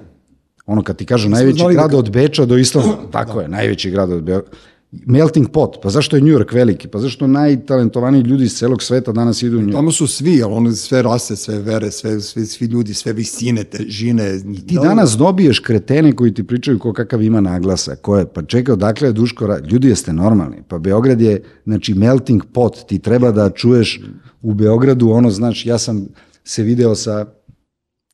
[0.66, 3.90] Ono kad ti kažu najveći da grad ka- od Beča do Islanda, tako je, najveći
[3.90, 4.56] grad od Beograda.
[4.92, 6.88] Melting pot, pa zašto je New York veliki?
[6.88, 9.72] Pa zašto najtalentovaniji ljudi iz celog sveta danas idu u New York?
[9.72, 13.64] Tamo su svi, ali one sve rase, sve vere, sve, sve, svi ljudi, sve visine,
[13.64, 14.32] težine.
[14.38, 18.42] Da, Ti danas dobiješ kretene koji ti pričaju ko kakav ima naglasa, ko je, pa
[18.42, 22.98] čekaj, odakle je Duško, Ra- ljudi jeste normalni, pa Beograd je, znači, melting pot, ti
[22.98, 24.00] treba da čuješ
[24.42, 26.08] u Beogradu, ono, znaš, ja sam
[26.44, 27.26] se video sa,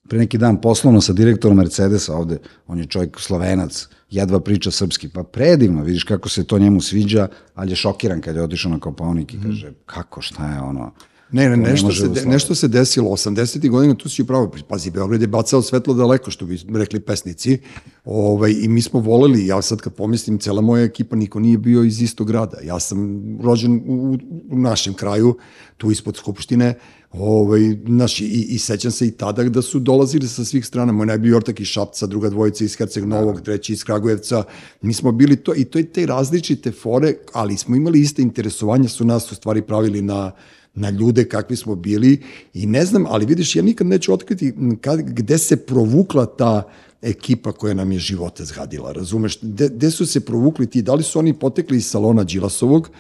[0.09, 5.09] pre neki dan poslovno sa direktorom Mercedesa ovde, on je čovjek slovenac, jedva priča srpski,
[5.09, 8.81] pa predivno, vidiš kako se to njemu sviđa, ali je šokiran kad je otišao na
[8.81, 10.92] Kopaonik i kaže, kako, šta je ono,
[11.33, 13.11] Ne, ne, To ne nešto, može se, u de, nešto se desilo.
[13.11, 13.71] 80.
[13.71, 17.59] godina, tu si upravo, pazi, Beograd je bacao svetlo daleko, što bi rekli pesnici,
[18.05, 21.85] ovaj, i mi smo voleli, ja sad kad pomislim, cela moja ekipa, niko nije bio
[21.85, 22.59] iz istog grada.
[22.65, 24.19] Ja sam rođen u,
[24.51, 25.37] u našem kraju,
[25.77, 26.75] tu ispod Skupštine,
[27.12, 31.07] ovaj, naš, i, i sećam se i tada da su dolazili sa svih strana, moj
[31.07, 34.45] najbolji ortak iz Šapca, druga dvojica iz Herceg Novog, treći iz Kragujevca,
[34.83, 38.89] mi smo bili to, i to je te različite fore, ali smo imali iste interesovanja,
[38.89, 40.33] su nas u stvari pravili na,
[40.77, 42.23] na ljude kakvi smo bili
[42.55, 46.62] i ne znam, ali vidiš, ja nikad neću otkriti kad, gde se provukla ta
[47.03, 49.39] ekipa koja nam je živote zgadila, razumeš?
[49.43, 50.83] Gde, su se provukli ti?
[50.83, 52.91] Da li su oni potekli iz salona Đilasovog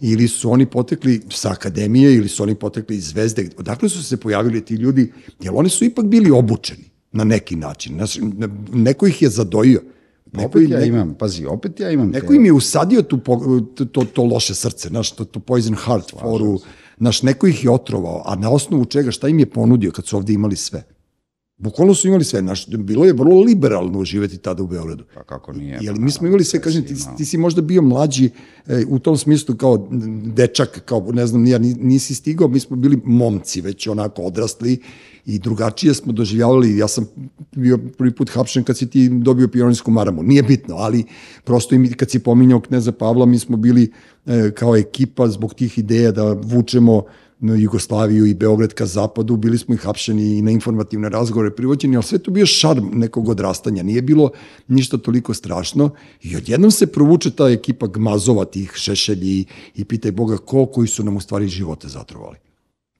[0.00, 3.48] ili su oni potekli sa akademije ili su oni potekli iz zvezde?
[3.58, 5.12] Odakle su se pojavili ti ljudi?
[5.40, 7.94] Jer oni su ipak bili obučeni na neki način.
[7.94, 8.18] Znaš,
[8.72, 9.82] neko ih je zadojio.
[10.32, 13.18] Neko, opet ja neko- imam, pazi, opet ja imam Neko im je usadio tu,
[13.74, 16.58] to, to, to loše srce, znaš, to, to poison heart foru,
[16.98, 20.16] znaš, neko ih je otrovao, a na osnovu čega, šta im je ponudio kad su
[20.16, 20.84] ovde imali sve?
[21.58, 25.04] Bukvalno su imali sve, znaš, bilo je vrlo liberalno živeti tada u Beogradu.
[25.14, 25.78] Pa kako nije?
[25.82, 28.30] Jel pa mi smo imali sve, sve kažem, ti, ti si možda bio mlađi
[28.66, 29.88] e, u tom smislu kao
[30.24, 34.82] dečak, kao ne znam, ja ni- nisi stigao, mi smo bili momci već onako odrasli
[35.26, 37.06] i drugačije smo doživljavali, ja sam
[37.56, 41.04] bio prvi put hapšen kad si ti dobio pionirsku maramu, nije bitno, ali
[41.44, 43.92] prosto i kad si pominjao kneza Pavla, mi smo bili
[44.26, 47.02] e, kao ekipa zbog tih ideja da vučemo
[47.40, 52.02] Jugoslaviju i Beograd ka zapadu, bili smo i hapšeni i na informativne razgovore privođeni, ali
[52.02, 54.30] sve to bio šarm nekog odrastanja, nije bilo
[54.68, 55.90] ništa toliko strašno
[56.22, 61.04] i odjednom se provuče ta ekipa gmazova tih šešelji i pitaj Boga ko koji su
[61.04, 62.45] nam u stvari živote zatrovali.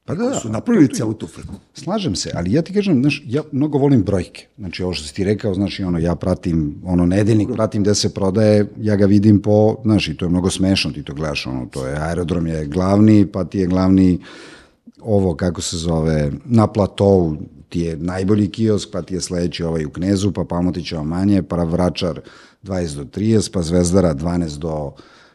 [0.06, 1.54] Pa da, Su napravili celu tu frku.
[1.74, 4.46] Slažem se, ali ja ti kažem, znaš, ja mnogo volim brojke.
[4.58, 7.94] Znači, ovo što si ti rekao, znaš, i ono, ja pratim, ono, nedeljnik pratim gde
[7.94, 11.46] se prodaje, ja ga vidim po, znaš, i to je mnogo smešno, ti to gledaš,
[11.46, 14.18] ono, to je, aerodrom je glavni, pa ti je glavni,
[15.00, 17.36] ovo, kako se zove, na platovu
[17.68, 21.56] ti je najbolji kiosk, pa ti je sledeći ovaj u Knezu, pa Pamotićeva manje, pa
[21.56, 22.20] Vračar
[22.62, 24.92] 20 do 30, pa Zvezdara 12 do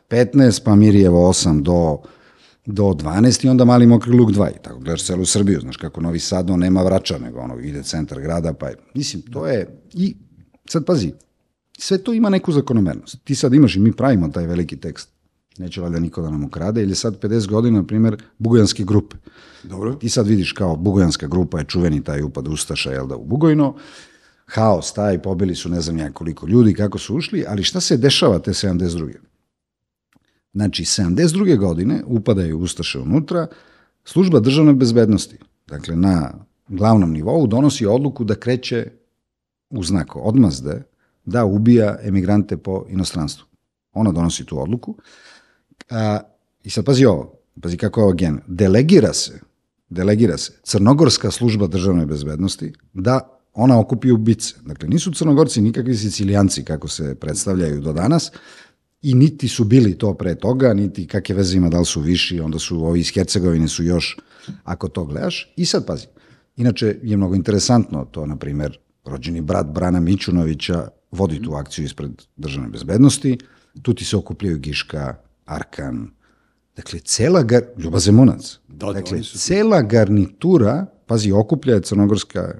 [0.10, 1.98] 15, pa Mirjevo 8 do
[2.72, 6.02] do 12 i onda mali mokri luk 2 i tako gledaš celu Srbiju, znaš kako
[6.02, 9.82] Novi Sad on nema vrača, nego ono ide centar grada, pa je, mislim, to je,
[9.94, 10.16] i
[10.70, 11.14] sad pazi,
[11.78, 13.18] sve to ima neku zakonomernost.
[13.24, 15.10] Ti sad imaš i mi pravimo taj veliki tekst.
[15.58, 19.18] neće valjda niko da nam ukrade, ili je sad 50 godina, na primjer, Bugojanske grupe.
[19.64, 19.94] Dobro.
[19.94, 23.76] Ti sad vidiš kao Bugojanska grupa je čuveni taj upad Ustaša, jel da, u Bugojno,
[24.46, 27.98] haos taj, pobili su ne znam ja koliko ljudi, kako su ušli, ali šta se
[27.98, 29.14] dešava te 72.
[30.54, 31.58] Znači, 72.
[31.58, 33.48] godine upadaju Ustaše unutra,
[34.04, 35.38] služba državne bezbednosti,
[35.68, 36.34] dakle na
[36.68, 38.88] glavnom nivou, donosi odluku da kreće
[39.70, 40.84] u znak odmazde
[41.26, 43.46] da ubija emigrante po inostranstvu.
[43.94, 44.96] Ona donosi tu odluku.
[45.90, 46.20] A,
[46.64, 48.40] I sad pazi ovo, pazi kako je ovo gen.
[48.48, 49.40] Delegira se,
[49.90, 54.56] delegira se Crnogorska služba državne bezbednosti da ona okupi ubice.
[54.62, 58.32] Dakle, nisu Crnogorci nikakvi Sicilijanci, kako se predstavljaju do danas,
[59.02, 62.40] i niti su bili to pre toga, niti kakve veze ima da li su viši,
[62.40, 64.18] onda su ovi iz Hercegovine su još,
[64.64, 65.54] ako to gledaš.
[65.56, 66.08] I sad pazi,
[66.56, 72.12] inače je mnogo interesantno to, na primer, rođeni brat Brana Mićunovića vodi tu akciju ispred
[72.36, 73.38] državne bezbednosti,
[73.82, 76.10] tu ti se okupljaju Giška, Arkan,
[76.76, 77.64] dakle, cela, gar...
[77.78, 82.54] Ljuba Zemunac, Da, da, dakle, su cela garnitura, pazi, okuplja je crnogorska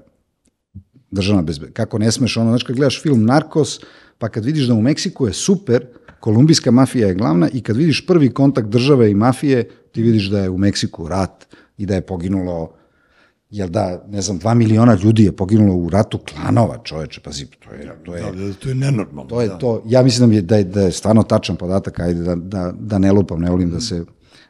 [1.10, 1.76] državna bezbednost.
[1.76, 3.80] Kako ne smeš ono, znači kad gledaš film Narkos,
[4.18, 5.86] pa kad vidiš da u Meksiku je super,
[6.22, 10.38] kolumbijska mafija je glavna i kad vidiš prvi kontakt države i mafije, ti vidiš da
[10.38, 11.46] je u Meksiku rat
[11.78, 12.74] i da je poginulo
[13.50, 17.74] jel da, ne znam, dva miliona ljudi je poginulo u ratu klanova, čoveče, pazi, to
[17.74, 19.28] je, to je, Da, da, to je nenormalno.
[19.28, 19.58] to je da.
[19.58, 22.72] to, ja mislim da je, da je, da je stvarno tačan podatak, ajde da, da,
[22.78, 24.04] da ne lupam, ne volim da se,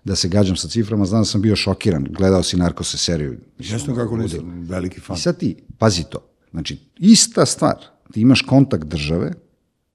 [0.04, 3.36] da se gađam sa ciframa, znam da sam bio šokiran, gledao si Narkose seriju.
[3.58, 5.16] Jasno kako nisam veliki fan.
[5.16, 6.18] I sad ti, pazi to,
[6.50, 7.76] znači, ista stvar,
[8.12, 9.32] ti imaš kontakt države,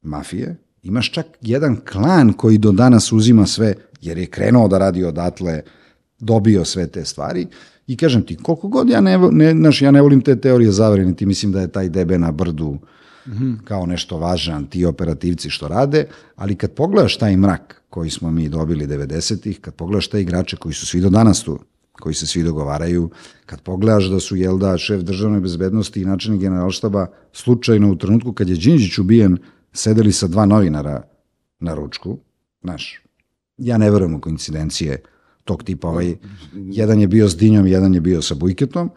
[0.01, 5.03] mafije, imaš čak jedan klan koji do danas uzima sve, jer je krenuo da radi
[5.03, 5.61] odatle,
[6.19, 7.47] dobio sve te stvari,
[7.87, 11.05] i kažem ti, koliko god ja ne, ne, znaš, ja ne volim te teorije zavere,
[11.05, 12.77] niti mislim da je taj debe na brdu
[13.63, 18.49] kao nešto važan, ti operativci što rade, ali kad pogledaš taj mrak koji smo mi
[18.49, 21.59] dobili 90-ih, kad pogledaš te igrače koji su svi do danas tu,
[21.91, 23.09] koji se svi dogovaraju,
[23.45, 28.33] kad pogledaš da su, jel da, šef državne bezbednosti i načelnik generalštaba slučajno u trenutku
[28.33, 29.37] kad je Đinđić ubijen,
[29.73, 31.03] sedeli sa dva novinara
[31.59, 32.17] na ručku,
[32.61, 33.01] znaš,
[33.57, 35.01] ja ne verujem u koincidencije
[35.43, 36.15] tog tipa, ovaj,
[36.53, 38.91] jedan je bio s Dinjom, jedan je bio sa Bujketom,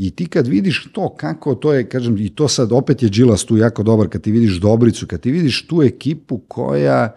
[0.00, 3.44] I ti kad vidiš to kako to je, kažem, i to sad opet je Đilas
[3.44, 7.14] tu jako dobar, kad ti vidiš Dobricu, kad ti vidiš tu ekipu koja,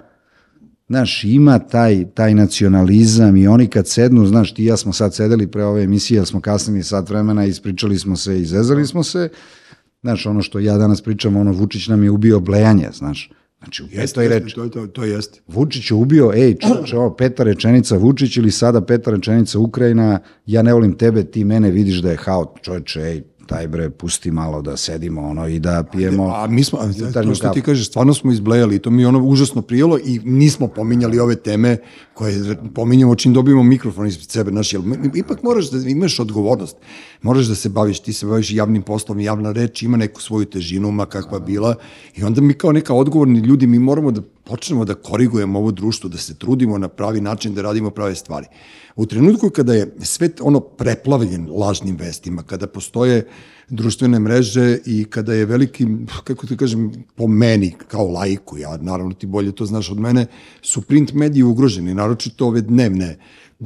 [0.87, 5.15] znaš, ima taj, taj nacionalizam i oni kad sednu, znaš, ti i ja smo sad
[5.15, 9.29] sedeli pre ove emisije, jer smo kasnili sat vremena, ispričali smo se, izezali smo se,
[10.03, 13.87] znaš, ono što ja danas pričam, ono, Vučić nam je ubio blejanje, znaš, znači u
[13.87, 15.39] petoj jeste, reči, to, to, to jeste.
[15.47, 20.61] Vučić je ubio, ej, čoče, ovo peta rečenica Vučić ili sada peta rečenica Ukrajina, ja
[20.61, 24.61] ne volim tebe, ti mene vidiš da je haot, čoče, ej, taj bre, pusti malo
[24.61, 28.13] da sedimo ono i da pijemo A mi smo, a, to što ti kažeš, stvarno
[28.13, 31.77] smo izblejali to mi je ono užasno prijelo i nismo pominjali ove teme
[32.13, 34.83] koje pominjamo čim dobijemo mikrofon ispred sebe, znaš, jel,
[35.15, 36.77] ipak moraš da imaš odgovornost,
[37.21, 40.91] moraš da se baviš, ti se baviš javnim poslom, javna reč ima neku svoju težinu,
[40.91, 41.75] ma kakva bila,
[42.15, 46.09] i onda mi kao neka odgovorni ljudi, mi moramo da počnemo da korigujemo ovo društvo,
[46.09, 48.47] da se trudimo na pravi način, da radimo prave stvari.
[48.95, 53.27] U trenutku kada je svet ono preplavljen lažnim vestima, kada postoje
[53.69, 55.87] društvene mreže i kada je veliki,
[56.23, 60.25] kako ti kažem, po meni, kao lajku, ja naravno ti bolje to znaš od mene,
[60.61, 63.17] su print mediji ugroženi, naročito ove dnevne,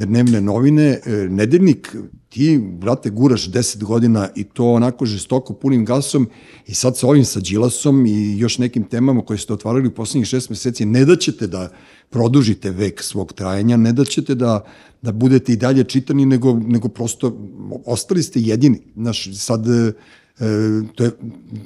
[0.06, 1.96] dnevne novine, e, nedeljnik,
[2.30, 6.30] ti, brate, guraš 10 godina i to onako žestoko punim gasom
[6.68, 10.28] i sad sa ovim sa Đilasom i još nekim temama koje ste otvarali u poslednjih
[10.28, 11.70] šest meseci, ne da ćete da
[12.10, 14.64] produžite vek svog trajanja, ne da ćete da,
[15.02, 17.38] da budete i dalje čitani, nego, nego prosto
[17.86, 18.80] ostali ste jedini.
[18.96, 19.92] Znaš, sad, e,
[20.96, 21.12] to je,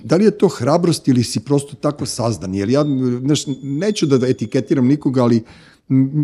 [0.04, 2.56] da li je to hrabrost ili si prosto tako sazdan?
[2.56, 2.86] Jer ja,
[3.26, 5.44] znaš, neću da etiketiram nikoga, ali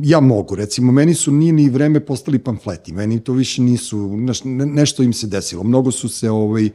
[0.04, 4.44] ja mogu, recimo, meni su nije ni vreme postali pamfleti, meni to više nisu, znaš,
[4.44, 6.70] ne, nešto im se desilo, mnogo su se, ovaj,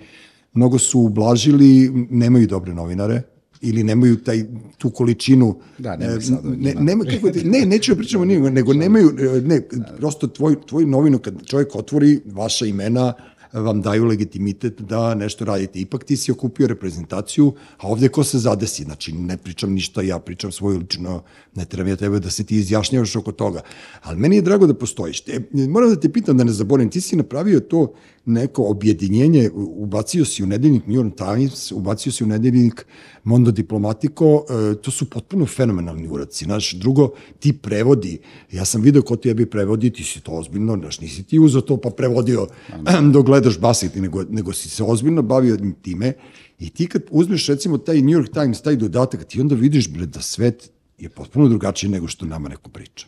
[0.53, 3.23] mnogo su ublažili, nemaju dobre novinare,
[3.63, 4.45] ili nemaju taj
[4.79, 8.51] tu količinu Da, nema e, sad ne, nema kako ne neću da pričamo o njima
[8.51, 9.61] nego nemaju e, ne
[9.97, 13.13] prosto tvoj tvoj novinu kad čovjek otvori vaša imena
[13.53, 15.81] vam daju legitimitet da nešto radite.
[15.81, 20.19] Ipak ti si okupio reprezentaciju, a ovde ko se zadesi, znači ne pričam ništa, ja
[20.19, 21.23] pričam svoju lično,
[21.55, 23.61] ne trebam ja tebe da se ti izjašnjavaš oko toga.
[24.03, 25.21] Ali meni je drago da postojiš.
[25.21, 30.25] Te, moram da te pitam da ne zaboravim, ti si napravio to neko objedinjenje, ubacio
[30.25, 32.87] si u nedeljnik New York Times, ubacio si u nedeljnik
[33.25, 36.45] Mondo Diplomatico, e, to su potpuno fenomenalni uraci.
[36.45, 38.19] Znaš, drugo, ti prevodi,
[38.53, 41.77] ja sam video ko tebi prevodi, ti si to ozbiljno, znaš, nisi ti uzeo to
[41.77, 42.47] pa prevodio
[43.13, 46.13] dok gledaš basiti, nego, nego si se ozbiljno bavio time
[46.59, 50.07] i ti kad uzmeš recimo taj New York Times, taj dodatak, ti onda vidiš bre,
[50.07, 53.07] da svet je potpuno drugačiji nego što nama neko priča.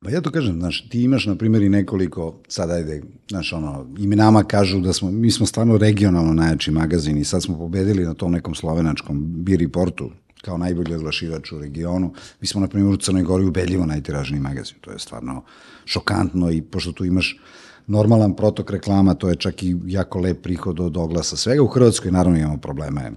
[0.00, 3.86] Pa ja to kažem, znaš, ti imaš, na primjer, i nekoliko, sad ajde, znaš, ono,
[3.98, 8.14] imenama kažu da smo, mi smo stvarno regionalno najjači magazin i sad smo pobedili na
[8.14, 10.10] tom nekom slovenačkom Beer Reportu,
[10.42, 12.12] kao najbolji oglašivač u regionu.
[12.40, 14.76] Mi smo, na primjer, u Crnoj Gori ubedljivo najtiražniji magazin.
[14.80, 15.42] To je stvarno
[15.84, 17.38] šokantno i pošto tu imaš
[17.86, 21.62] normalan protok reklama, to je čak i jako lep prihod od oglasa svega.
[21.62, 23.12] U Hrvatskoj naravno imamo probleme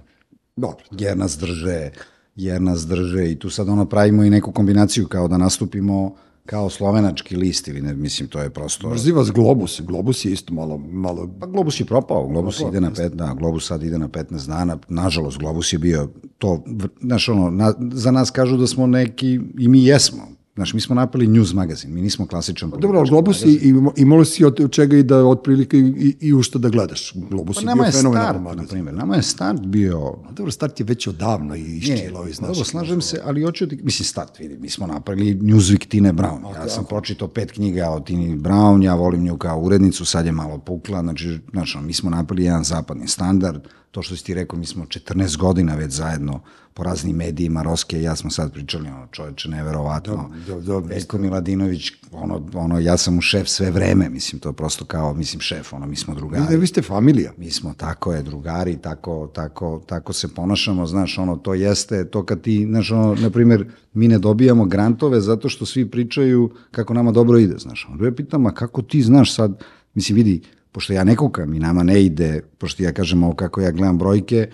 [0.56, 0.84] Dobro.
[0.90, 1.90] jer nas drže,
[2.36, 6.14] jer nas drže i tu sad ono pravimo i neku kombinaciju kao da nastupimo
[6.46, 8.88] kao slovenački list ili ne, mislim, to je prosto...
[8.88, 9.80] Mrzi vas Globus.
[9.80, 13.66] Globus je isto malo, malo Pa Globus je propao, Globus ide na pet, da, Globus
[13.66, 16.64] sad ide na 15 dana, nažalost, Globus je bio to,
[17.00, 20.28] znaš, ono, na, za nas kažu da smo neki, i mi jesmo,
[20.60, 24.24] znaš, mi smo napali news magazin, mi nismo klasičan Dobro, ali Globus i, i, imalo
[24.24, 27.12] si od čega i da otprilike i, i u što da gledaš.
[27.14, 28.68] Globus Pa je nama bio je fenomenalan start, na magazin.
[28.68, 32.48] primjer, nama je start bio A Dobro, start je već odavno i iščilao iz Dobro,
[32.48, 32.66] naših.
[32.66, 36.54] slažem se, ali hoću ti, mislim, start, vidi, mi smo napravili Newsweek Tine Brown.
[36.54, 40.32] Ja sam pročitao pet knjiga o Tini Brown, ja volim nju kao urednicu, sad je
[40.32, 44.58] malo pukla, znači, znači mi smo napravili jedan zapadni standard, to što si ti rekao,
[44.58, 46.40] mi smo 14 godina već zajedno
[46.74, 50.30] po raznim medijima, Roske i ja smo sad pričali, ono, čoveče, neverovatno.
[50.46, 54.52] da, da, Veljko Miladinović, ono, ono, ja sam mu šef sve vreme, mislim, to je
[54.52, 57.32] prosto kao, mislim, šef, ono, mi smo drugari Ne, vi ste familija.
[57.36, 62.24] mi smo tako je drugari, tako, tako, tako se ponašamo, znaš, ono, to jeste, to
[62.24, 66.94] kad ti, znaš, ono, na primjer, mi ne dobijamo grantove zato što svi pričaju kako
[66.94, 70.92] nama dobro ide, znaš, ono, ja pitam, a kako ti znaš sad, mislim, vidi, pošto
[70.92, 74.50] ja ne kukam i nama ne ide, pošto ja kažem ovo kako ja gledam brojke,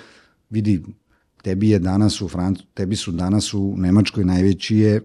[0.51, 0.83] vidi,
[1.43, 5.01] tebi je danas u Francu, tebi su danas u Nemačkoj najveći je,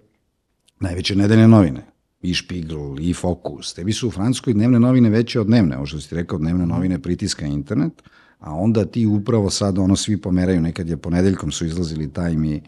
[0.80, 1.86] najveće nedeljne novine
[2.22, 3.74] i Špigl, i Fokus.
[3.74, 6.66] Tebi su u Francuskoj dnevne novine veće od dnevne, ovo što si ti rekao, dnevne
[6.66, 7.94] novine pritiska internet,
[8.40, 12.62] a onda ti upravo sad ono svi pomeraju, nekad je ponedeljkom su izlazili taj mi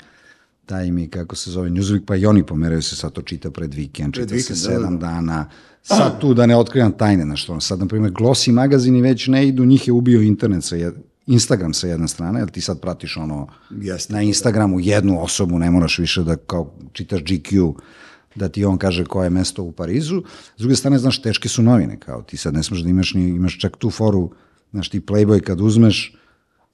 [0.65, 3.73] taj mi, kako se zove, Newsweek, pa i oni pomeraju se, sad to čita pred
[3.73, 5.49] vikend, čita vikend, se da, da, sedam dana,
[5.81, 9.47] sad tu da ne otkrivam tajne, na što, sad, na primjer, Glossy magazini već ne
[9.47, 10.93] idu, njih je ubio internet sa jed,
[11.27, 14.13] Instagram sa jedne strane, jer ti sad pratiš ono, Jeste.
[14.13, 17.73] na Instagramu jednu osobu, ne moraš više da kao čitaš GQ,
[18.35, 20.23] da ti on kaže koje je mesto u Parizu.
[20.57, 23.27] S druge strane, znaš, teške su novine, kao ti sad ne smeš da imaš ni,
[23.29, 24.31] imaš čak tu foru,
[24.71, 26.15] znaš, ti Playboy kad uzmeš,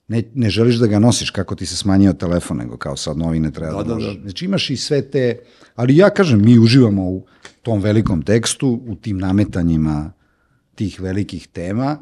[0.09, 3.51] ne, ne želiš da ga nosiš kako ti se smanjio telefon, nego kao sad novine
[3.51, 4.21] treba da, da, možeš.
[4.21, 5.39] Znači imaš i sve te,
[5.75, 7.25] ali ja kažem, mi uživamo u
[7.61, 10.11] tom velikom tekstu, u tim nametanjima
[10.75, 11.97] tih velikih tema,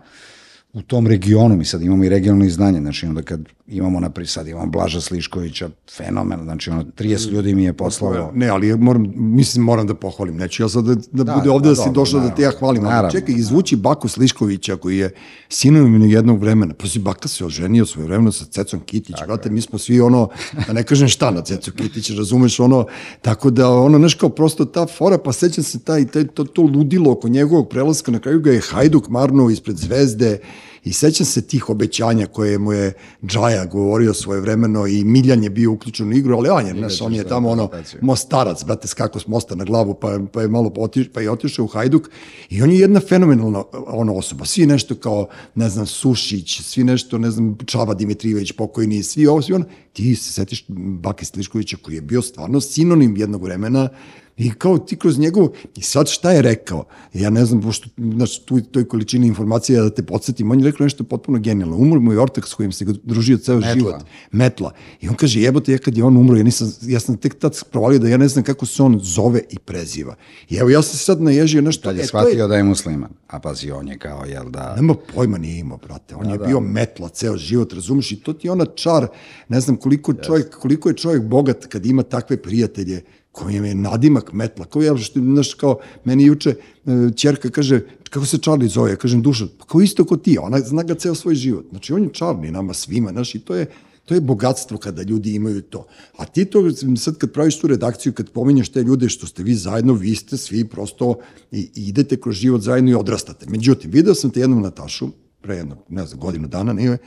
[0.74, 4.48] u tom regionu, mi sad imamo i regionalno izdanje, znači onda kad imamo, naprijed, sad
[4.48, 8.32] imamo Blaža Sliškovića, fenomen, znači ono, 30 ljudi mi je poslalo.
[8.34, 10.38] Ne, ali ja moram, mislim, moram da pohvalim.
[10.38, 12.46] Neću ja sad da, da, Da, bude ovde pa da si došao da te ja
[12.46, 12.60] naravno.
[12.60, 12.82] hvalim.
[12.84, 13.12] Ali Naravno.
[13.12, 15.14] čekaj, izvući Baku Sliškovića koji je
[15.50, 16.74] sinonim jednog vremena.
[16.74, 19.16] Pa si Baka se oženio svoje vremena sa Cecom Kitić.
[19.26, 20.30] Brate, mi smo svi ono,
[20.68, 22.86] da ne kažem šta na Cecu Kitić, razumeš ono,
[23.22, 26.62] tako da ono, znaš kao prosto ta fora, pa sećam se taj, taj, to, to
[26.62, 30.40] ludilo oko njegovog prelaska, na kraju ga je Hajduk marnuo ispred zvezde
[30.84, 32.94] I sećam se tih obećanja koje mu je
[33.26, 37.02] Džaja govorio svoje vremeno i Miljan je bio uključen u igru, ali on je, znaš,
[37.02, 37.70] on je tamo ono,
[38.02, 41.66] mostarac, brate, skako s mosta na glavu, pa, pa je malo otiš, pa je otišao
[41.66, 42.10] u Hajduk
[42.50, 44.46] i on je jedna fenomenalna ona osoba.
[44.46, 49.42] Svi nešto kao, ne znam, Sušić, svi nešto, ne znam, Čava Dimitrijević pokojni, svi ovo,
[49.42, 49.66] svi ono.
[49.94, 53.90] Ti se setiš Bake Sliškovića koji je bio stvarno sinonim jednog vremena
[54.38, 56.84] I kao ti kroz njegovu, i sad šta je rekao?
[57.14, 60.84] Ja ne znam, pošto, znači, tu toj količini informacija da te podsjetim, on je rekao
[60.84, 61.78] nešto potpuno genijalno.
[61.78, 63.74] Umro mu je ortak s kojim se ga družio ceo Metla.
[63.74, 63.96] život.
[64.32, 64.72] Metla.
[65.02, 67.64] I on kaže, jebote, ja kad je on umro, ja, nisam, ja sam tek tad
[67.72, 70.16] provalio da ja ne znam kako se on zove i preziva.
[70.50, 71.84] I evo, ja sam se sad naježio nešto.
[71.84, 74.76] Tad je e, shvatio da je musliman, a pazi, on je kao, jel da...
[74.76, 76.16] Nema pojma nije imao, brate.
[76.16, 78.12] On je bio metla ceo život, razumeš?
[78.12, 79.08] I to ti je ona čar,
[79.50, 83.02] ne znam koliko, čovjek, koliko je čovjek bogat kad ima takve prijatelje
[83.38, 84.66] kojem je nadimak metla.
[84.66, 88.92] Kao ja, što, znaš, kao, meni juče e, ćerka kaže, kako se Charlie zove?
[88.92, 91.66] Ja kažem, Dušan, pa kao isto kao ti, ona zna ga ceo svoj život.
[91.70, 93.68] Znači, on je Charlie nama svima, znaš, i to je,
[94.06, 95.86] to je bogatstvo kada ljudi imaju to.
[96.18, 96.64] A ti to,
[96.98, 100.38] sad kad praviš tu redakciju, kad pominješ te ljude što ste vi zajedno, vi ste
[100.38, 101.20] svi prosto
[101.52, 103.46] i, i idete kroz život zajedno i odrastate.
[103.50, 105.10] Međutim, video sam te jednom Natašu,
[105.42, 106.98] pre jedno, ne znam, godinu dana, nije,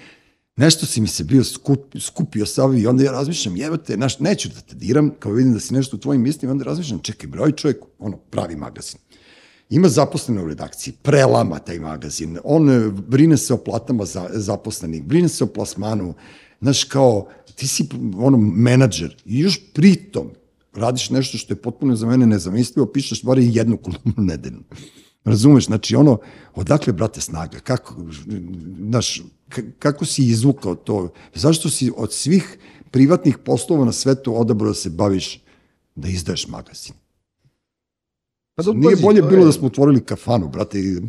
[0.57, 4.49] nešto si mi se bio skup, skupio sav i onda ja razmišljam, jebate, naš, neću
[4.49, 7.53] da te diram, kao vidim da si nešto u tvojim mislima, onda razmišljam, čekaj, broj
[7.53, 9.01] čovjek, ono, pravi magazin.
[9.71, 15.05] Ima zaposlene u redakciji, prelama taj magazin, on e, brine se o platama za, zaposlenih,
[15.05, 16.15] brine se o plasmanu,
[16.61, 20.31] znaš, kao, ti si ono, menadžer i još pritom
[20.75, 24.63] radiš nešto što je potpuno za mene nezamislivo, pišeš bar jednu kolumnu nedeljnu.
[25.25, 26.19] Razumeš, znači ono,
[26.55, 27.95] odakle, brate, snaga, kako,
[28.81, 29.23] znaš,
[29.79, 32.59] kako si izvukao to, zašto si od svih
[32.91, 35.41] privatnih poslova na svetu odabrao da se baviš,
[35.95, 36.95] da izdaješ magazin?
[38.55, 41.01] Pa da, Nije pazi, bolje to bilo je- da smo otvorili kafanu, brate, i,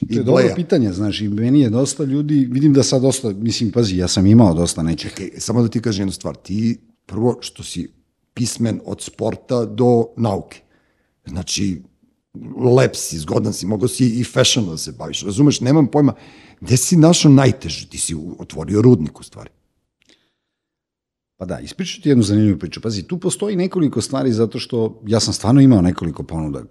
[0.00, 3.30] To i je dobro pitanje, znaš, i meni je dosta ljudi, vidim da sad dosta,
[3.30, 5.10] mislim, pazi, ja sam imao dosta nekih.
[5.10, 6.36] Čekaj, samo da ti kažem jednu stvar.
[6.36, 7.88] Ti prvo što si
[8.34, 10.60] pismen od sporta do nauke.
[11.26, 11.82] Znači,
[12.76, 15.22] lep si, zgodan si, mogo si i fashion da se baviš.
[15.22, 16.14] Razumeš, nemam pojma.
[16.60, 17.88] Gde si našao najteže?
[17.88, 19.50] Ti si otvorio rudnik u stvari.
[21.36, 22.80] Pa da, ispričat ti jednu zanimljivu priču.
[22.80, 26.62] Pazi, tu postoji nekoliko stvari zato što ja sam stvarno imao nekoliko ponuda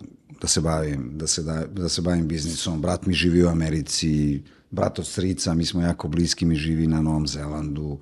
[0.42, 2.82] da se bavim, da se, da, da se bavim biznisom.
[2.82, 7.02] Brat mi živi u Americi, brat od strica, mi smo jako bliski, mi živi na
[7.02, 8.00] Novom Zelandu.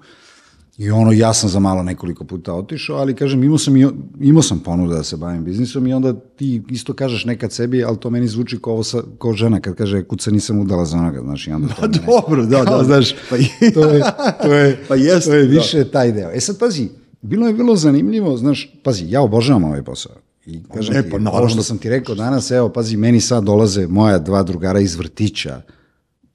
[0.78, 3.88] I ono, ja sam za malo nekoliko puta otišao, ali kažem, imao sam, i,
[4.20, 7.98] imao sam ponuda da se bavim biznisom i onda ti isto kažeš nekad sebi, ali
[7.98, 11.22] to meni zvuči kao, ovo sa, kao žena kad kaže kuca nisam udala za onoga,
[11.22, 12.84] znaš, i onda to mene- dobro, da, kao, da.
[12.94, 13.36] znaš, Pa
[13.74, 14.04] to je,
[14.42, 15.54] to je, Pa jeste, to je da.
[15.54, 16.32] više taj deo.
[16.32, 16.90] E sad, pazi,
[17.22, 20.16] bilo je vrlo zanimljivo, znaš, pazi, ja obožavam ovaj posao.
[20.46, 21.40] I kažem ti, pa naravno.
[21.40, 24.96] ovo što sam ti rekao danas, evo, pazi, meni sad dolaze moja dva drugara iz
[24.96, 25.62] vrtića,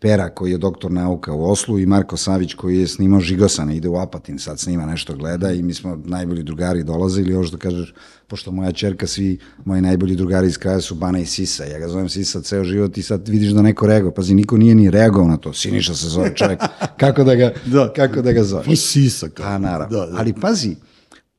[0.00, 3.88] Pera koji je doktor nauka u Oslu i Marko Savić koji je snimao Žigosana, ide
[3.88, 7.94] u Apatin, sad snima nešto, gleda i mi smo najbolji drugari dolazili, još da kažeš,
[8.26, 11.88] pošto moja čerka, svi moji najbolji drugari iz kraja su Bana i Sisa, ja ga
[11.88, 15.28] zovem Sisa ceo život i sad vidiš da neko reaguje, pazi, niko nije ni reagovao
[15.28, 16.60] na to, Siniša se zove čovjek,
[17.00, 17.92] kako da ga, Da.
[17.96, 18.66] kako da ga zoveš?
[18.66, 19.28] Pa sisa.
[19.28, 19.46] kao.
[19.46, 19.98] Pa naravno.
[19.98, 20.18] Da, da.
[20.18, 20.76] Ali pazi,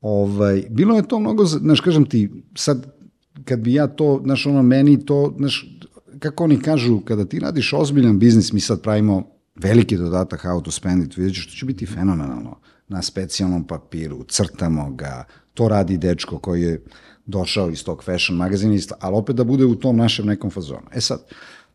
[0.02, 3.00] ovaj, bilo je to mnogo, znaš, kažem ti, sad
[3.46, 5.79] kad bi ja to, znaš, ono, meni to, znaš,
[6.20, 9.24] kako oni kažu, kada ti radiš ozbiljan biznis, mi sad pravimo
[9.56, 12.60] veliki dodatak how to spend it, vidjet ćeš, to će biti fenomenalno.
[12.88, 16.84] Na specijalnom papiru, crtamo ga, to radi dečko koji je
[17.26, 20.88] došao iz tog fashion magazina, isto, ali opet da bude u tom našem nekom fazonu.
[20.94, 21.26] E sad,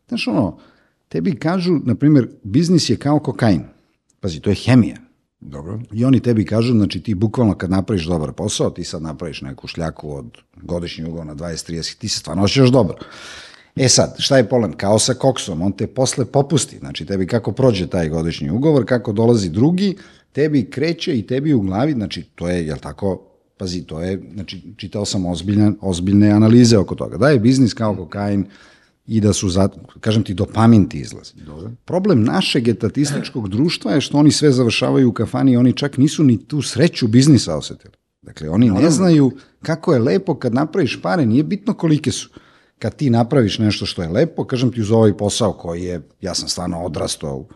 [0.07, 0.57] znaš ono,
[1.09, 3.63] tebi kažu, na primjer, biznis je kao kokain.
[4.19, 4.97] Pazi, to je hemija.
[5.39, 5.79] Dobro.
[5.91, 9.67] I oni tebi kažu, znači ti bukvalno kad napraviš dobar posao, ti sad napraviš neku
[9.67, 12.97] šljaku od godišnji ugovor na 20-30, ti se stvarno osjećaš dobro.
[13.75, 14.73] E sad, šta je problem?
[14.73, 19.13] Kao sa koksom, on te posle popusti, znači tebi kako prođe taj godišnji ugovor, kako
[19.13, 19.95] dolazi drugi,
[20.31, 23.21] tebi kreće i tebi u glavi, znači to je, jel tako,
[23.57, 27.17] pazi, to je, znači čitao sam ozbiljne, ozbiljne analize oko toga.
[27.17, 28.45] Da je biznis kao kokain
[29.07, 29.69] i da su, za,
[29.99, 31.33] kažem ti, dopamin ti izlazi.
[31.85, 36.23] Problem našeg etatističkog društva je što oni sve završavaju u kafani i oni čak nisu
[36.23, 37.93] ni tu sreću biznisa osetili.
[38.21, 42.29] Dakle, oni ne znaju kako je lepo kad napraviš pare, nije bitno kolike su.
[42.79, 46.33] Kad ti napraviš nešto što je lepo, kažem ti uz ovaj posao koji je, ja
[46.33, 47.47] sam stvarno odrastao u,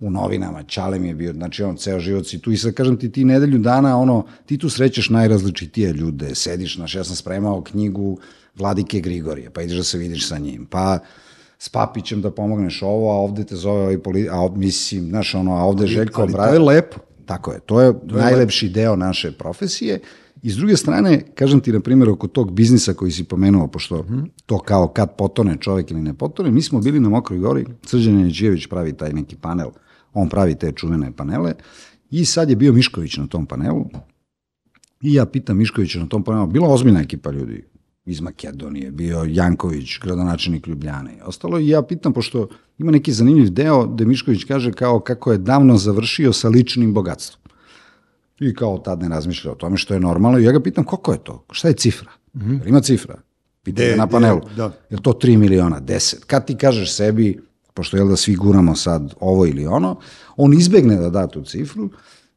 [0.00, 2.96] u novinama, Čale mi je bio, znači on ceo život si tu i sad kažem
[2.96, 7.62] ti, ti nedelju dana, ono, ti tu srećeš najrazličitije ljude, sediš, znaš, ja sam spremao
[7.62, 8.18] knjigu
[8.56, 10.98] Vladike Grigorije, pa ideš da se vidiš sa njim, pa
[11.58, 14.28] s Papićem da pomogneš ovo, a ovde te zove ovaj poli...
[14.30, 16.60] a mislim, znaš, ono, a ovde je Željko ali to Obradović.
[16.60, 16.98] je lepo.
[17.26, 20.00] Tako je, to je najlepši deo naše profesije.
[20.42, 24.06] I s druge strane, kažem ti, na primjer, oko tog biznisa koji si pomenuo, pošto
[24.46, 28.14] to kao kad potone čovek ili ne potone, mi smo bili na Mokroj gori, Srđan
[28.14, 29.68] Neđijević pravi taj neki panel,
[30.12, 31.52] on pravi te čuvene panele,
[32.10, 33.84] i sad je bio Mišković na tom panelu,
[35.02, 37.64] i ja pitam Miškovića na tom panelu, bila ozbiljna ekipa ljudi
[38.04, 43.50] iz Makedonije, bio Janković, gradonačelnik Ljubljane i ostalo, i ja pitam, pošto ima neki zanimljiv
[43.50, 47.41] deo gde Mišković kaže kao kako je davno završio sa ličnim bogatstvom.
[48.48, 50.38] I kao tad ne razmišlja o tome što je normalno.
[50.38, 51.44] I ja ga pitam koliko je to?
[51.50, 52.10] Šta je cifra?
[52.34, 52.68] Mm -hmm.
[52.68, 53.20] Ima cifra?
[53.62, 54.40] Pitam ga na gde- panelu.
[54.56, 54.72] da.
[54.90, 56.24] Je to 3 miliona, 10?
[56.26, 57.40] Kad ti kažeš sebi,
[57.74, 59.96] pošto je da svi guramo sad ovo ili ono,
[60.36, 61.90] on izbegne da da tu cifru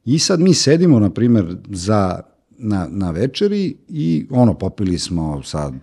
[0.05, 2.19] i sad mi sedimo, na primer, za,
[2.57, 5.73] na, na večeri i ono, popili smo sad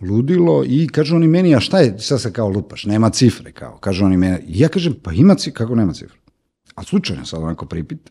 [0.00, 3.78] ludilo i kažu oni meni, a šta je, sad se kao lupaš, nema cifre, kao,
[3.78, 6.18] kažu oni meni, ja kažem, pa ima cifre, kako nema cifre?
[6.74, 8.10] A slučajno sad onako pripit,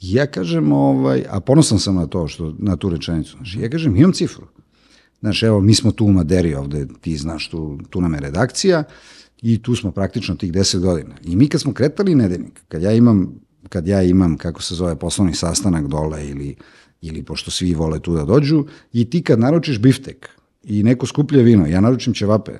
[0.00, 3.96] ja kažem, ovaj, a ponosan sam na to, što, na tu rečenicu, znači, ja kažem,
[3.96, 4.46] imam cifru.
[5.20, 8.84] Znaš, evo, mi smo tu u Maderi ovde, ti znaš, tu, tu nam je redakcija
[9.42, 11.14] i tu smo praktično tih 10 godina.
[11.24, 14.98] I mi kad smo kretali nedeljnik, kad ja imam, kad ja imam, kako se zove,
[14.98, 16.56] poslovni sastanak dole ili,
[17.00, 20.28] ili pošto svi vole tu da dođu, i ti kad naručiš biftek
[20.64, 22.52] i neko skuplje vino, ja naručim ćevape,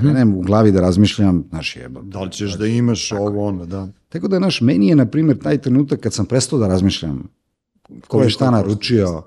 [0.00, 3.88] krenem u glavi da razmišljam, znaš, jeba, Da li ćeš da imaš ovo, ono, da.
[4.08, 7.28] Tako da, naš, meni je, na primjer, taj trenutak kad sam prestao da razmišljam
[8.08, 9.22] ko je šta naručio,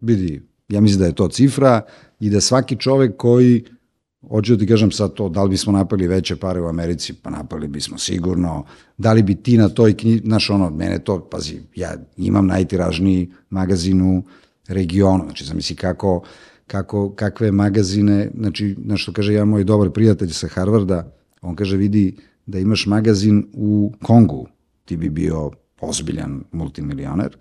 [0.00, 1.80] vidi, ja mislim da je to cifra
[2.20, 3.64] i da svaki čovek koji,
[4.28, 7.30] hoću da ti kažem sad to, da li bismo napali veće pare u Americi, pa
[7.30, 8.64] napali bismo sigurno,
[8.98, 13.30] da li bi ti na toj knjiži, znaš ono, mene to, pazi, ja imam najtiražniji
[13.50, 14.22] magazin u
[14.68, 16.22] regionu, znači zamisli kako,
[16.66, 21.12] kako, kakve magazine, znači, na što kaže ja moj dobar prijatelj sa Harvarda,
[21.42, 24.48] on kaže vidi da imaš magazin u Kongu,
[24.84, 25.50] ti bi bio
[25.80, 27.36] ozbiljan multimilioner,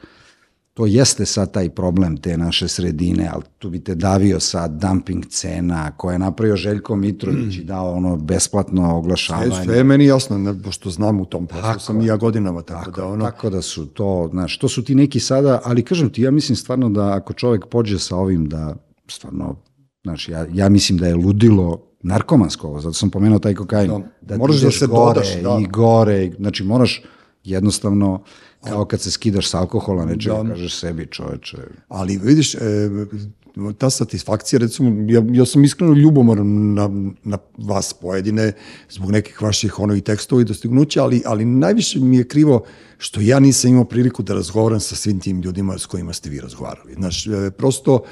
[0.76, 5.26] to jeste sad taj problem te naše sredine, ali tu bi te davio sad dumping
[5.26, 9.52] cena koje je napravio Željko Mitrović i dao ono besplatno oglašavanje.
[9.56, 12.62] Sve, sve je meni jasno, ne, pošto znam u tom poslu sam i ja godinama,
[12.62, 13.26] tako, Tako, da ono...
[13.26, 16.56] tako da su to, znaš, to su ti neki sada, ali kažem ti, ja mislim
[16.56, 18.76] stvarno da ako čovek pođe sa ovim da
[19.08, 19.56] stvarno,
[20.04, 23.92] znaš, ja, ja mislim da je ludilo narkomansko ovo, zato sam pomenuo taj kokain.
[24.22, 25.58] Da, moraš da ideš se gore dodaš, da.
[25.62, 27.04] I gore, znači moraš
[27.44, 28.24] jednostavno,
[28.64, 30.50] kao kad se skidaš sa alkohola, nečega, Da.
[30.50, 32.60] kažeš sebi čoveče, Ali vidiš, e,
[33.78, 36.90] ta satisfakcija, recimo, ja, ja sam iskreno ljubomoran na,
[37.24, 38.54] na vas pojedine
[38.90, 42.64] zbog nekih vaših ono i tekstova i dostignuća, ali, ali najviše mi je krivo
[42.98, 46.40] što ja nisam imao priliku da razgovaram sa svim tim ljudima s kojima ste vi
[46.40, 46.94] razgovarali.
[46.94, 48.04] Znaš, e, prosto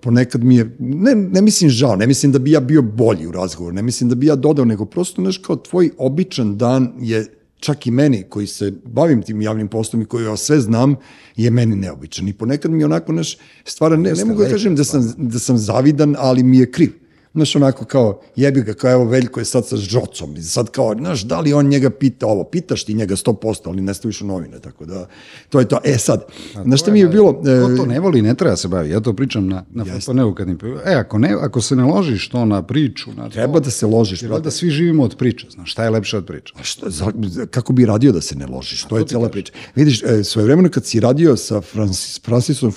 [0.00, 3.32] ponekad mi je, ne, ne mislim žao, ne mislim da bi ja bio bolji u
[3.32, 7.26] razgovoru, ne mislim da bi ja dodao, nego prosto, znaš, kao tvoj običan dan je
[7.58, 10.96] čak i meni koji se bavim tim javnim poslom i koji ja sve znam,
[11.36, 12.28] je meni neobičan.
[12.28, 15.58] I ponekad mi onako, znaš, stvara, ne, ne mogu da kažem da sam, da sam
[15.58, 16.92] zavidan, ali mi je kriv.
[17.34, 20.36] Znaš, onako kao, jebi ga, kao evo Veljko je sad sa žocom.
[20.36, 22.44] I sad kao, znaš, da li on njega pita ovo?
[22.44, 25.06] Pitaš ti njega 100%, ali ne staviš u novine, tako da,
[25.48, 25.78] to je to.
[25.84, 26.24] E sad,
[26.64, 27.32] znaš šta mi je bilo...
[27.32, 28.90] Ko e, to ne voli, ne treba se bavi.
[28.90, 32.28] Ja to pričam na, na FPN-u kad im E, ako, ne, ako se ne ložiš
[32.28, 34.22] to na priču, na to, Treba da se ložiš.
[34.22, 36.54] jer valjda svi živimo od priče, znaš, šta je lepše od priče?
[36.62, 37.12] Šta, za,
[37.50, 38.84] kako bi radio da se ne ložiš?
[38.84, 39.52] To je cela priča.
[39.74, 42.72] Vidiš, e, svoje vremeno kad si radio sa Francis, Francisom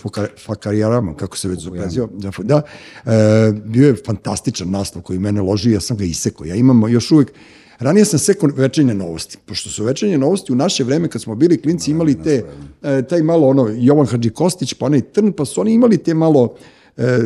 [0.45, 2.61] Fakarijaramom, kako se već da, da
[3.05, 6.45] e, bio je fantastičan naslov koji mene loži, ja sam ga isekao.
[6.45, 7.33] Ja imam još uvek,
[7.79, 11.61] Ranije sam sekao večernje novosti, pošto su večernje novosti u naše vreme, kad smo bili
[11.61, 12.43] klinci, imali te,
[12.83, 16.13] e, taj malo ono, Jovan Hadži Kostić, pa onaj Trn, pa su oni imali te
[16.13, 16.55] malo,
[16.97, 17.19] e,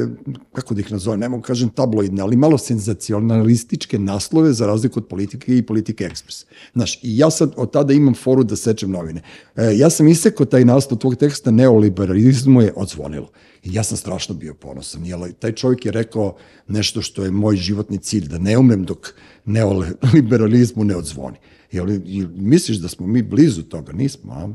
[0.53, 5.07] kako da ih nazovem, ne mogu kažem tabloidne, ali malo senzacionalističke naslove za razliku od
[5.07, 6.45] politike i politike ekspres.
[6.73, 9.21] Znaš, i ja sad od tada imam foru da sečem novine.
[9.55, 13.29] E, ja sam isekao taj naslov tvog teksta, neoliberalizmu je odzvonilo.
[13.63, 16.35] I ja sam strašno bio ponosan, jer taj čovjek je rekao
[16.67, 19.13] nešto što je moj životni cilj, da ne umrem dok
[19.45, 21.37] neoliberalizmu ne odzvoni.
[21.71, 23.93] Jel, jel misliš da smo mi blizu toga?
[23.93, 24.49] Nismo, a?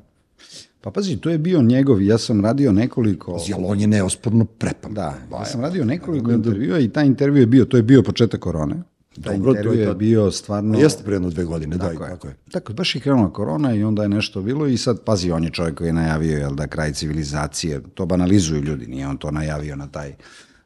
[0.80, 3.42] Pa pazi, to je bio njegov, ja sam radio nekoliko...
[3.46, 4.94] Jel on je neosporno prepan.
[4.94, 8.40] Da, ja sam radio nekoliko intervjua i taj intervju je bio, to je bio početak
[8.40, 8.82] korone.
[9.22, 10.78] Taj Dobro, to je bio stvarno...
[10.78, 12.10] A jeste pre jedno dve godine, da, Tako je.
[12.10, 12.36] tako je.
[12.50, 15.50] Tako, baš je krenula korona i onda je nešto bilo i sad, pazi, on je
[15.50, 19.76] čovjek koji je najavio, jel da, kraj civilizacije, to banalizuju ljudi, nije on to najavio
[19.76, 20.14] na taj...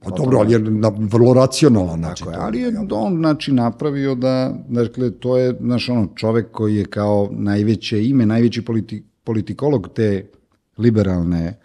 [0.05, 2.27] Pa dobro, ali je na vrlo racionalan način.
[2.27, 6.77] Tako je, ali je on znači napravio da, dakle, to je, znaš, ono, čovek koji
[6.77, 10.31] je kao najveće ime, najveći politi, politikolog te
[10.79, 11.59] liberalne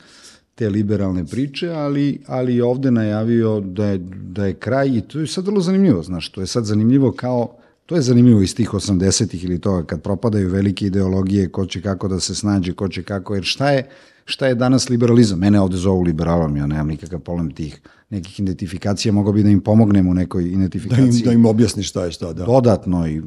[0.55, 5.19] te liberalne priče, ali, ali je ovde najavio da je, da je kraj i to
[5.19, 8.69] je sad vrlo zanimljivo, znaš, to je sad zanimljivo kao, to je zanimljivo iz tih
[8.69, 13.03] 80-ih ili toga, kad propadaju velike ideologije, ko će kako da se snađe, ko će
[13.03, 13.89] kako, jer šta je,
[14.25, 15.39] šta je danas liberalizam?
[15.39, 19.61] Mene ovde zovu liberalom, ja nemam nikakav problem tih nekih identifikacija, mogao bi da im
[19.61, 22.45] pomognem u nekoj Da im, identifikaciji da im objasni šta je šta, da.
[22.45, 23.21] dodatno i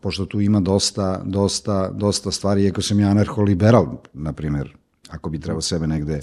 [0.00, 4.76] pošto tu ima dosta, dosta, dosta stvari, iako sam ja anarcho-liberal, na primjer,
[5.08, 6.20] ako bi trebao sebe negde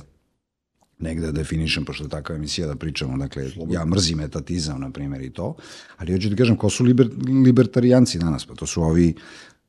[1.03, 5.21] negde da definišem, pošto je takva emisija da pričamo, dakle, ja mrzim etatizam, na primjer,
[5.21, 5.55] i to,
[5.97, 7.09] ali hoću ti kažem, ko su liber,
[7.45, 8.45] libertarijanci danas?
[8.45, 9.13] Pa to su ovi,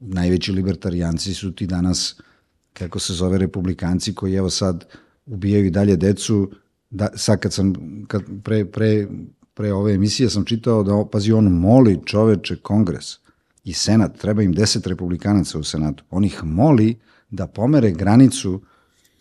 [0.01, 2.21] najveći libertarijanci su ti danas,
[2.73, 4.85] kako se zove, republikanci, koji evo sad
[5.27, 6.51] ubijaju i dalje decu,
[6.91, 7.75] da, sad kad sam,
[8.09, 9.09] kad pre, pre,
[9.55, 13.19] pre ove emisije sam čitao da, pazi, on moli čoveče kongres
[13.65, 16.97] i senat, treba im deset republikanaca u senatu, on ih moli
[17.31, 18.61] da pomere granicu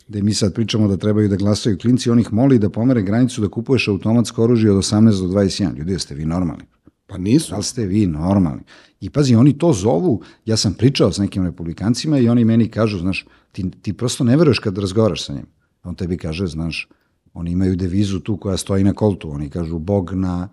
[0.08, 3.42] da mi sad pričamo da trebaju da glasaju klinci, on ih moli da pomere granicu
[3.42, 5.78] da kupuješ automatsko oružje od 18 do 21.
[5.78, 6.64] Ljudi, jeste vi normalni?
[7.08, 7.52] Pa nisu.
[7.52, 8.64] Da li ste vi normalni?
[9.00, 13.00] I pazi, oni to zovu, ja sam pričao s nekim republikancima i oni meni kažu,
[13.00, 15.46] znaš, ti, ti prosto ne veruješ kad razgovaraš sa njim.
[15.84, 16.88] On tebi kaže, znaš,
[17.34, 20.50] oni imaju devizu tu koja stoji na koltu, oni kažu, Bog na,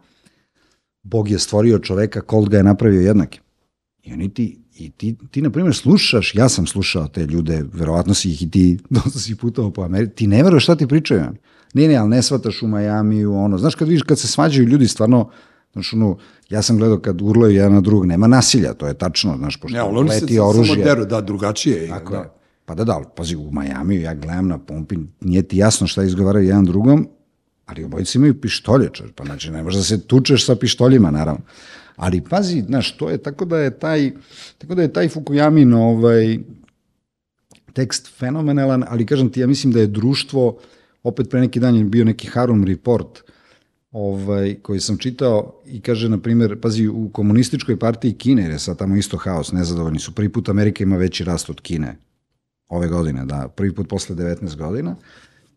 [1.02, 3.42] Bog je stvorio čoveka, kolt ga je napravio jednakim.
[4.02, 8.14] I oni ti, i ti, ti na primjer, slušaš, ja sam slušao te ljude, verovatno
[8.14, 11.24] si ih i ti dosta si putovao po Americi, ti ne veruješ šta ti pričaju.
[11.74, 14.88] Ne, ne, ali ne shvataš u Majamiju, ono, znaš kad vidiš, kad se svađaju ljudi,
[14.88, 15.30] stvarno,
[15.72, 16.16] znaš, ono,
[16.50, 19.76] ja sam gledao kad urlaju jedan na drugog, nema nasilja, to je tačno, znaš, pošto
[19.76, 20.84] Ne, ali oni se leti samo oružje.
[20.84, 21.82] deru, da, drugačije.
[21.82, 22.18] je, Tako da.
[22.18, 22.30] je.
[22.64, 26.02] Pa da, da, ali pazi, u Majamiju ja gledam na pumpi, nije ti jasno šta
[26.02, 27.08] izgovaraju jedan drugom,
[27.66, 31.40] ali obojice imaju pištolje, čovječ, pa znači ne možeš da se tučeš sa pištoljima, naravno.
[32.00, 34.12] Ali pazi, znaš, to je tako da je taj,
[34.58, 36.38] tako da je taj Fukuyamin ovaj,
[37.72, 40.58] tekst fenomenalan, ali kažem ti, ja mislim da je društvo,
[41.02, 43.22] opet pre neki dan je bio neki Harum report,
[43.92, 48.58] ovaj, koji sam čitao i kaže, na primjer, pazi, u komunističkoj partiji Kine, jer je
[48.58, 51.96] sad tamo isto haos, nezadovoljni su, prvi put Amerika ima veći rast od Kine
[52.68, 54.96] ove godine, da, prvi put posle 19 godina,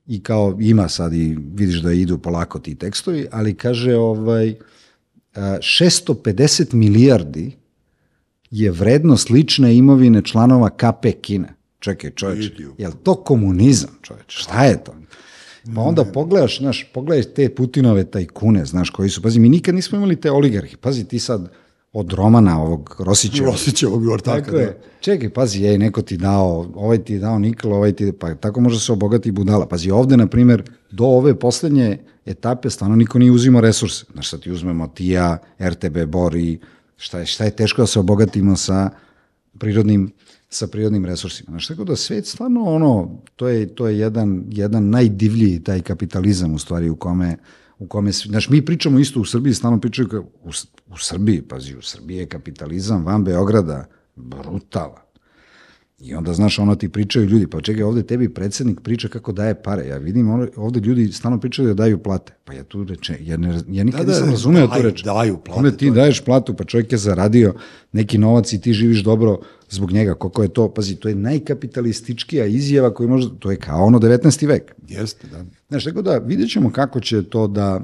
[0.07, 4.53] i kao ima sad i vidiš da idu polako ti tekstovi, ali kaže ovaj, a,
[5.35, 7.51] 650 milijardi
[8.51, 11.53] je vrednost lične imovine članova KP Kine.
[11.79, 14.25] Čekaj, čoveče, je li to komunizam, čoveče?
[14.27, 14.95] Šta je to?
[15.75, 19.97] Pa onda pogledaš, znaš, pogledaj te Putinove tajkune, znaš, koji su, pazi, mi nikad nismo
[19.97, 21.51] imali te oligarhi, pazi, ti sad
[21.93, 23.43] od Romana, ovog Rosića.
[23.43, 24.81] Rosićevog ortaka, Tako je.
[24.99, 28.79] Čekaj, pazi, ej, neko ti dao, ovaj ti dao nikl, ovaj ti, pa tako može
[28.79, 29.65] se obogati budala.
[29.65, 34.05] Pazi, ovde, na primjer, do ove poslednje etape stvarno niko nije uzimao resurse.
[34.13, 36.59] Znaš, sad ti uzmemo TIA, RTB Bor i
[36.97, 38.89] šta je, šta je teško da se obogatimo sa
[39.59, 40.11] prirodnim
[40.53, 41.51] sa prirodnim resursima.
[41.51, 46.53] Znaš, tako da svet stvarno ono, to je, to je jedan, jedan najdivljiji taj kapitalizam
[46.53, 47.37] u stvari u kome,
[47.79, 50.49] u kome, znaš, mi pričamo isto u Srbiji, stalno pričaju u,
[50.89, 55.02] u Srbiji, pazi, u Srbiji je kapitalizam van Beograda brutalan.
[56.03, 59.63] I onda, znaš, ono ti pričaju ljudi, pa čekaj, ovde tebi predsednik priča kako daje
[59.63, 59.87] pare.
[59.87, 62.33] Ja vidim, ovde ljudi stalno pričaju da daju plate.
[62.45, 65.03] Pa ja tu reče, ja, ne, ja nikad Da, da, nisam razumeo tu daju- reč.
[65.03, 67.53] daju plate, Onda ti daješ platu, pa čovjek je zaradio
[67.91, 69.39] neki novac i ti živiš dobro
[69.69, 70.13] zbog njega.
[70.13, 74.47] Koliko je to, pazi, to je najkapitalističkija izjava koju može, to je kao ono 19.
[74.47, 74.75] vek.
[74.87, 75.45] Jeste, da.
[75.69, 77.81] Znaš, tako da vidjet ćemo kako će to da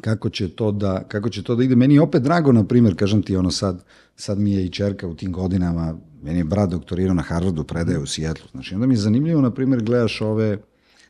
[0.00, 2.96] kako će to da kako će to da ide meni je opet drago na primjer
[2.96, 3.84] kažem ti ono sad
[4.16, 7.98] sad mi je i ćerka u tim godinama meni je brat doktorirao na Harvardu predaje
[7.98, 10.58] u Sijetlu znači onda mi je zanimljivo na primjer gledaš ove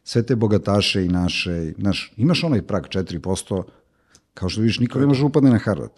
[0.04, 3.62] sve te bogataše i naše znaš imaš onaj prag 4%
[4.34, 5.92] kao što vidiš niko ne može upadne na Harvard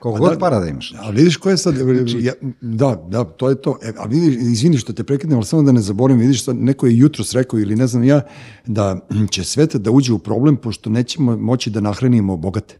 [0.00, 1.74] koliko Pa god da, para da imaš Ali vidiš ko je sad,
[2.20, 3.78] ja, da, da, to je to.
[3.82, 6.86] E, a vidiš, izvini što te prekidnem, ali samo da ne zaboravim, vidiš sad, neko
[6.86, 8.20] je jutros rekao ili ne znam ja,
[8.66, 12.78] da će svet da uđe u problem pošto nećemo moći da nahranimo bogate.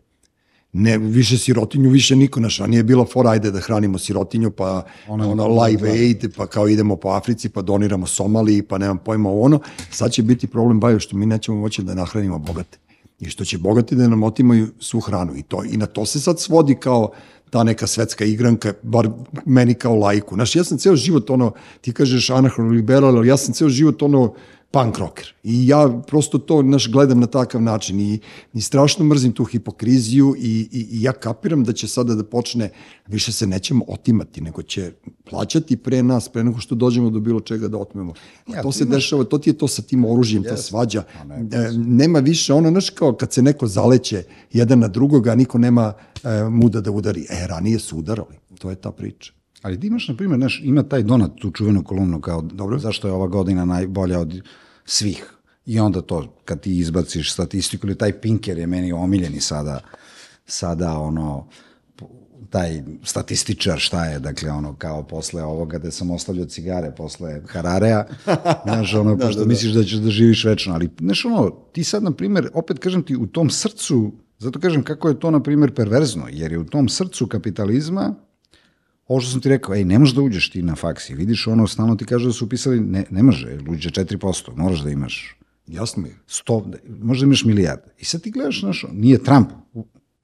[0.72, 4.84] Ne, više sirotinju, više niko naš, a nije bila fora, ajde da hranimo sirotinju, pa
[5.08, 9.30] ono, ono live aid, pa kao idemo po Africi, pa doniramo Somaliji, pa nemam pojma
[9.30, 9.60] ono.
[9.90, 12.78] Sad će biti problem bajo što mi nećemo moći da nahranimo bogate.
[13.20, 15.36] I što će bogati da nam otimaju svu hranu.
[15.36, 17.10] I, to, I na to se sad svodi kao
[17.50, 19.08] ta neka svetska igranka, bar
[19.46, 20.34] meni kao lajku.
[20.34, 24.34] Znaš, ja sam ceo život ono, ti kažeš anahronoliberal, ali ja sam ceo život ono
[24.72, 25.34] punk rocker.
[25.42, 28.18] I ja prosto to naš gledam na takav način i,
[28.54, 32.70] i strašno mrzim tu hipokriziju i, i, i ja kapiram da će sada da počne,
[33.06, 34.92] više se nećemo otimati, nego će
[35.24, 38.12] plaćati pre nas, pre nego što dođemo do bilo čega da otmemo.
[38.46, 41.02] A Ja, to se imaš- dešava, to ti je to sa tim oružjem, ta svađa.
[41.26, 45.58] ne, E, nema više ono, znaš, kao kad se neko zaleće jedan na drugoga, niko
[45.58, 45.92] nema
[46.24, 47.26] e, muda da udari.
[47.30, 48.34] E, ranije su udarali.
[48.58, 49.32] To je ta priča.
[49.62, 52.78] Ali ti imaš, na primjer, znaš, ima taj donat, tu čuvenu kolumnu, kao Dobro.
[52.78, 54.40] zašto je ova godina najbolja od
[54.84, 55.34] svih.
[55.66, 59.80] I onda to, kad ti izbaciš statistiku, ili taj Pinker je meni omiljeni sada,
[60.46, 61.48] sada ono,
[62.50, 68.06] taj statističar šta je, dakle ono kao posle ovoga da sam ostavljao cigare posle Hararea,
[68.64, 71.84] znaš ono, da, pošto da, misliš da ćeš da živiš večno, ali znaš ono, ti
[71.84, 75.42] sad na primjer, opet kažem ti, u tom srcu, zato kažem kako je to na
[75.42, 78.14] primjer perverzno, jer je u tom srcu kapitalizma
[79.10, 81.66] ovo što sam ti rekao, ej, ne možeš da uđeš ti na faksi, vidiš ono,
[81.66, 85.36] stalno ti kaže da su upisali, ne, ne može, uđe 4%, moraš da imaš
[85.66, 86.16] Jasno mi je.
[86.28, 87.94] 100, možda imaš milijarde.
[87.98, 89.50] I sad ti gledaš, znaš, nije Trump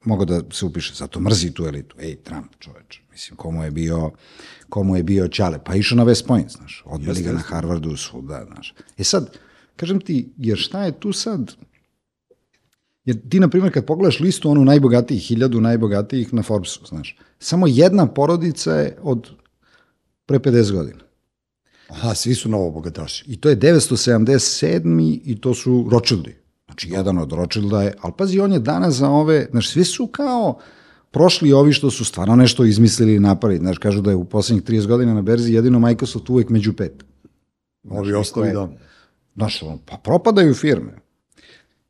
[0.05, 1.95] mogao da se upiše, zato mrzi tu elitu.
[1.99, 4.11] Ej, Trump, čoveč, mislim, komu je bio,
[4.69, 7.39] komu je bio Ćale, pa išao na West Point, znaš, odbili ga na.
[7.39, 8.73] Harvardu, svuda, znaš.
[8.97, 9.37] E sad,
[9.75, 11.55] kažem ti, jer šta je tu sad,
[13.07, 17.67] Jer ti, na primjer, kad pogledaš listu onu najbogatijih, hiljadu najbogatijih na Forbesu, znaš, samo
[17.67, 19.29] jedna porodica je od
[20.25, 20.99] pre 50 godina.
[21.89, 23.23] Aha, svi su novo bogataši.
[23.27, 25.19] I to je 977.
[25.23, 26.35] i to su Rothschildi.
[26.65, 30.07] Znači, jedan od Rothschilda je, ali pazi, on je danas za ove, znaš, svi su
[30.07, 30.59] kao
[31.11, 33.59] prošli ovi što su stvarno nešto izmislili i napravili.
[33.59, 37.03] Znaš, kažu da je u poslednjih 30 godina na berzi jedino Microsoft uvek među pet.
[37.89, 38.61] Ovi ostali, da.
[38.61, 38.67] je-
[39.35, 41.06] Znaš, pa propadaju firme.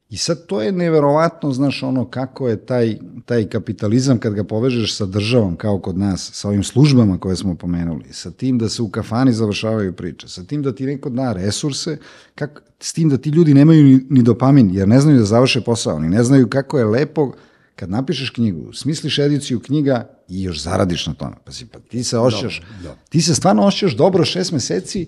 [0.09, 4.95] I sad to je neverovatno, znaš, ono, kako je taj, taj kapitalizam kad ga povežeš
[4.95, 8.81] sa državom, kao kod nas, sa ovim službama koje smo pomenuli, sa tim da se
[8.81, 11.97] u kafani završavaju priče, sa tim da ti neko da resurse,
[12.35, 15.61] kak, s tim da ti ljudi nemaju ni, ni dopamin, jer ne znaju da završe
[15.61, 17.31] posao, oni ne znaju kako je lepo
[17.75, 21.35] kad napišeš knjigu, smisliš ediciju knjiga i još zaradiš na tome.
[21.45, 22.95] Pazi, pa ti se osjećaš, da.
[23.09, 25.07] ti se stvarno osjećaš dobro šest meseci,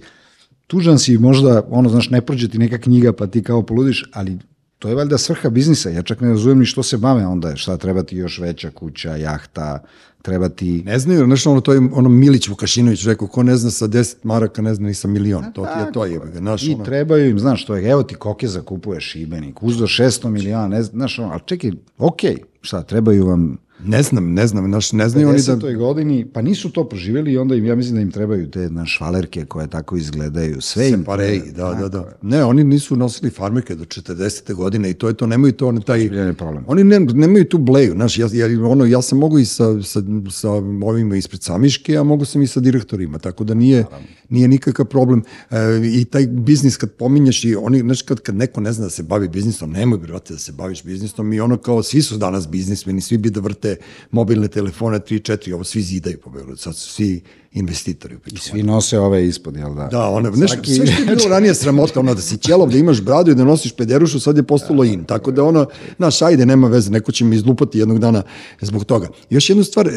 [0.67, 4.37] tužan si možda, ono, znaš, ne prođe ti neka knjiga pa ti kao poludiš, ali
[4.79, 5.89] to je valjda svrha biznisa.
[5.89, 9.15] Ja čak ne razumem ni što se bave onda, šta treba ti još veća kuća,
[9.15, 9.83] jahta,
[10.21, 10.83] treba ti...
[10.85, 14.15] Ne znaju, znaš, ono, to je ono Milić Vukašinović rekao, ko ne zna sa 10
[14.23, 15.53] maraka, ne zna ni sa milion.
[15.53, 16.85] To ti je to je, znaš, I ono.
[16.85, 20.91] trebaju im, znaš, to je, evo ti Kokeza kupuje Šibenik, uzdo 600 miliona, ne, zna-
[20.91, 25.29] znaš, ono, ali čekaj, okej, šta, trebaju vam Ne znam, ne znam, naš, ne znaju
[25.29, 25.55] oni da...
[25.55, 25.77] 50.
[25.77, 28.85] godini, pa nisu to proživjeli i onda im, ja mislim da im trebaju te na
[28.85, 30.61] švalerke koje tako izgledaju.
[30.61, 30.99] Sve im...
[30.99, 32.17] Separej, da, da, da.
[32.21, 34.53] Ne, oni nisu nosili farmerke do 40.
[34.53, 36.01] godine i to je to, nemaju to, on, taj...
[36.01, 36.63] Je problem.
[36.67, 40.01] Oni ne, nemaju tu bleju, znaš, ja, ja, ono, ja sam mogu i sa, sa,
[40.31, 40.51] sa
[40.83, 43.85] ovima ispred samiške, a mogu sam i sa direktorima, tako da nije,
[44.29, 45.23] nije nikakav problem.
[45.51, 45.57] E,
[45.93, 49.03] I taj biznis kad pominješ i oni, znaš, kad, kad neko ne zna da se
[49.03, 53.01] bavi biznisom, nemoj, brate, da se baviš biznisom i ono kao, svi su danas biznismeni,
[53.01, 53.68] svi bi da vrte
[54.11, 57.21] mobilne telefone 3, 4, ovo svi zidaju po Beogradu, sad su svi
[57.51, 58.15] investitori.
[58.15, 58.39] u I pitanju.
[58.41, 59.87] svi nose ove ispod, jel da?
[59.87, 62.77] Da, one, nešto, Svaki- sve što je bilo ranije sramota, ono da si ćelov, da
[62.77, 65.03] imaš bradu i da nosiš pederušu, sad je postalo in.
[65.03, 65.65] Tako da ono,
[65.97, 68.23] znaš, ajde, nema veze, neko će mi izlupati jednog dana
[68.61, 69.07] zbog toga.
[69.29, 69.91] Još jednu stvar, e,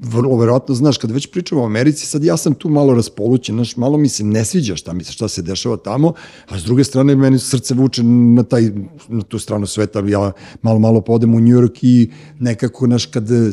[0.00, 3.76] vrlo verovatno, znaš, kad već pričamo o Americi, sad ja sam tu malo raspolućen, znaš,
[3.76, 6.12] malo mi se ne sviđa šta mi šta se dešava tamo,
[6.48, 8.70] a s druge strane meni srce vuče na, taj,
[9.08, 10.32] na tu stranu sveta, ja
[10.62, 13.52] malo, malo podem u New York i nekako, znaš, kad e,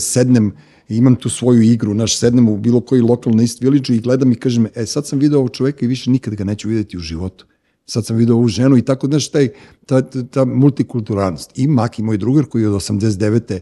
[0.88, 4.02] sednem, imam tu svoju igru, naš sednem u bilo koji lokal na East Village i
[4.02, 6.98] gledam i kažem, e sad sam video ovog čoveka i više nikad ga neću videti
[6.98, 7.46] u životu.
[7.86, 9.50] Sad sam video ovu ženu i tako, znaš, taj,
[9.86, 11.52] ta, ta, ta multikulturalnost.
[11.56, 13.60] I Maki, moj drugar, koji je od 89.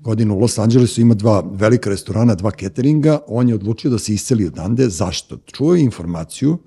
[0.00, 4.14] godine u Los Angelesu ima dva velika restorana, dva cateringa, on je odlučio da se
[4.14, 4.88] isceli odande.
[4.88, 5.38] Zašto?
[5.46, 6.58] Čuo je informaciju,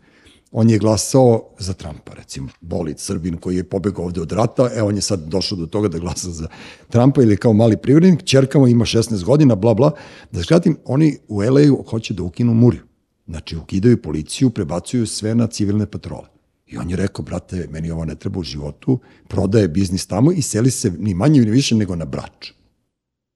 [0.56, 4.82] on je glasao za Trumpa, recimo, Bolit Srbin koji je pobegao ovde od rata, e,
[4.82, 6.48] on je sad došao do toga da glasa za
[6.90, 9.92] Trumpa ili kao mali privrednik, čerka mu ima 16 godina, bla, bla.
[10.32, 12.82] Da skratim, oni u LA-u hoće da ukinu muriju.
[13.28, 16.28] Znači, ukidaju policiju, prebacuju sve na civilne patrole.
[16.68, 20.42] I on je rekao, brate, meni ovo ne treba u životu, prodaje biznis tamo i
[20.42, 22.52] seli se ni manje ni više nego na brač.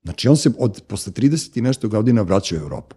[0.03, 2.95] Znači, on se od, posle 30 i nešto godina vraća u Evropu.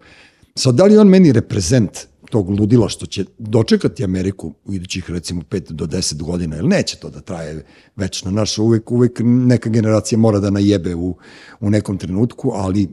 [0.55, 5.43] Sad, da li on meni reprezent tog ludila što će dočekati Ameriku u idućih recimo
[5.43, 7.65] 5 do 10 godina, ili neće to da traje
[7.97, 8.31] večno.
[8.31, 11.17] Naš, uvek, uvek neka generacija mora da najebe u,
[11.61, 12.89] u nekom trenutku, ali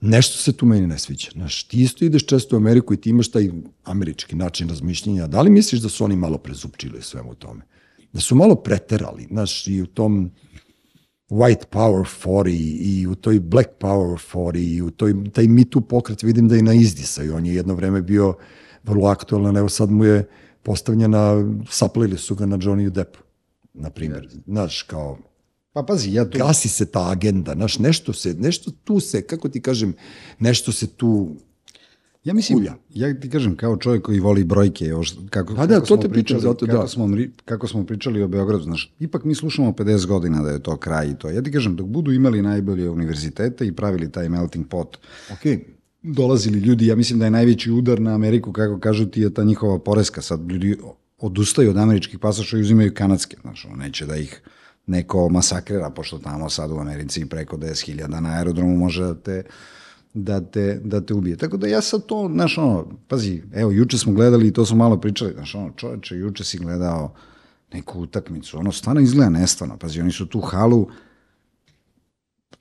[0.00, 1.30] nešto se tu meni ne sviđa.
[1.32, 3.50] Znaš, ti isto ideš često u Ameriku i ti imaš taj
[3.84, 5.26] američki način razmišljenja.
[5.26, 7.62] Da li misliš da su oni malo prezupčili svemu tome?
[8.12, 10.30] Da su malo preterali, znaš, i u tom
[11.28, 15.82] white power fori i u toj black power fori i u toj, taj Me Too
[15.82, 17.36] pokret vidim da i na izdisaju.
[17.36, 18.34] On je jedno vreme bio
[18.84, 20.28] vrlo aktualan, evo sad mu je
[20.62, 23.18] postavljena, saplili su ga na Johnny Deppu,
[23.74, 24.28] na primjer.
[24.46, 25.18] Znaš, kao,
[25.76, 26.38] Pa pazi, ja to...
[26.38, 29.94] gasi se ta agenda, znaš, nešto se, nešto tu se, kako ti kažem,
[30.38, 31.36] nešto se tu,
[32.26, 32.74] Ja mislim, Kulja.
[32.94, 36.02] ja ti kažem, kao čovjek koji voli brojke, još, kako, Pa da, kako to smo
[36.02, 36.88] te pričali, zato kako da.
[36.88, 37.08] Smo,
[37.44, 41.08] kako smo pričali o Beogradu, znaš, ipak mi slušamo 50 godina da je to kraj
[41.08, 41.30] i to.
[41.30, 44.98] Ja ti kažem, dok budu imali najbolje univerzitete i pravili taj melting pot,
[45.32, 45.60] ok,
[46.02, 49.44] dolazili ljudi, ja mislim da je najveći udar na Ameriku, kako kažu ti, je ta
[49.44, 50.22] njihova poreska.
[50.22, 50.76] Sad ljudi
[51.18, 54.42] odustaju od američkih pasoša i uzimaju kanadske, znaš, ono, neće da ih
[54.86, 59.42] neko masakrira, pošto tamo sad u Americi preko 10.000 na aerodromu može da te
[60.16, 61.36] da te, da te ubije.
[61.36, 64.76] Tako da ja sad to, znaš, ono, pazi, evo, juče smo gledali i to smo
[64.76, 67.14] malo pričali, znaš, ono, čoveče, juče si gledao
[67.72, 70.88] neku utakmicu, ono, stvarno izgleda nestvarno, pazi, oni su tu halu,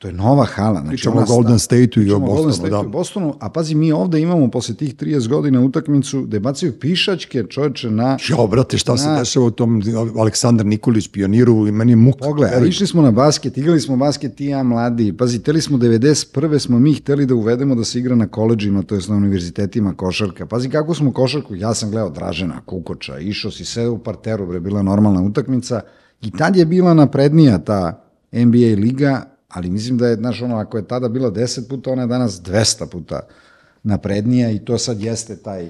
[0.06, 0.80] to je nova hala.
[0.80, 2.88] Znači Pričamo o Golden sta- Stateu i o Pričamo Golden Bostonu, Stateu da.
[2.88, 7.43] i Bostonu, a pazi, mi ovde imamo posle tih 30 godina utakmicu gde bacaju pišačke
[7.43, 8.18] čoveče na...
[8.30, 9.82] Jo, brate, šta se Na- dešava u tom
[10.18, 12.18] Aleksandar Nikolić, pioniru, i meni je muka.
[12.20, 15.14] Pogledaj, a išli smo na basket, igrali smo basket i ja mladi.
[15.14, 16.60] Pazi, teli smo 91.
[16.60, 20.45] smo mi hteli da uvedemo da se igra na koleđima, to jest na univerzitetima košarka.
[20.45, 24.60] Pazi kako smo košarku, ja sam gledao Dražena, Kukoča, išao si sve u parteru, bre,
[24.60, 25.82] bila normalna utakmica.
[26.22, 28.01] I tad je bila naprednija ta
[28.34, 32.01] NBA liga, ali mislim da je, znaš, ono, ako je tada bila 10 puta, ona
[32.01, 33.20] je danas 200 puta
[33.84, 35.70] naprednija i to sad jeste taj,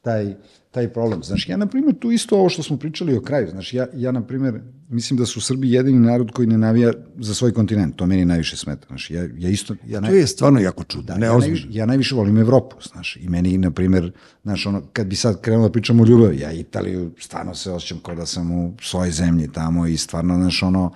[0.00, 0.34] taj,
[0.70, 1.22] taj problem.
[1.22, 4.12] Znaš, ja, na primjer, tu isto ovo što smo pričali o kraju, znaš, ja, ja
[4.12, 8.06] na primjer, mislim da su Srbi jedini narod koji ne navija za svoj kontinent, to
[8.06, 11.18] meni najviše smeta, znaš, ja, ja isto, ja, To naj, je stvarno jako čudno, da,
[11.18, 14.12] ne ja, najviše, ja najviše volim Evropu, znaš, i meni, na primjer,
[14.42, 17.98] znaš, ono, kad bi sad krenuo da pričam o ljubavi, ja Italiju stvarno se osjećam
[17.98, 20.92] kao da sam u svojoj zemlji tamo i stvarno, znaš, ono,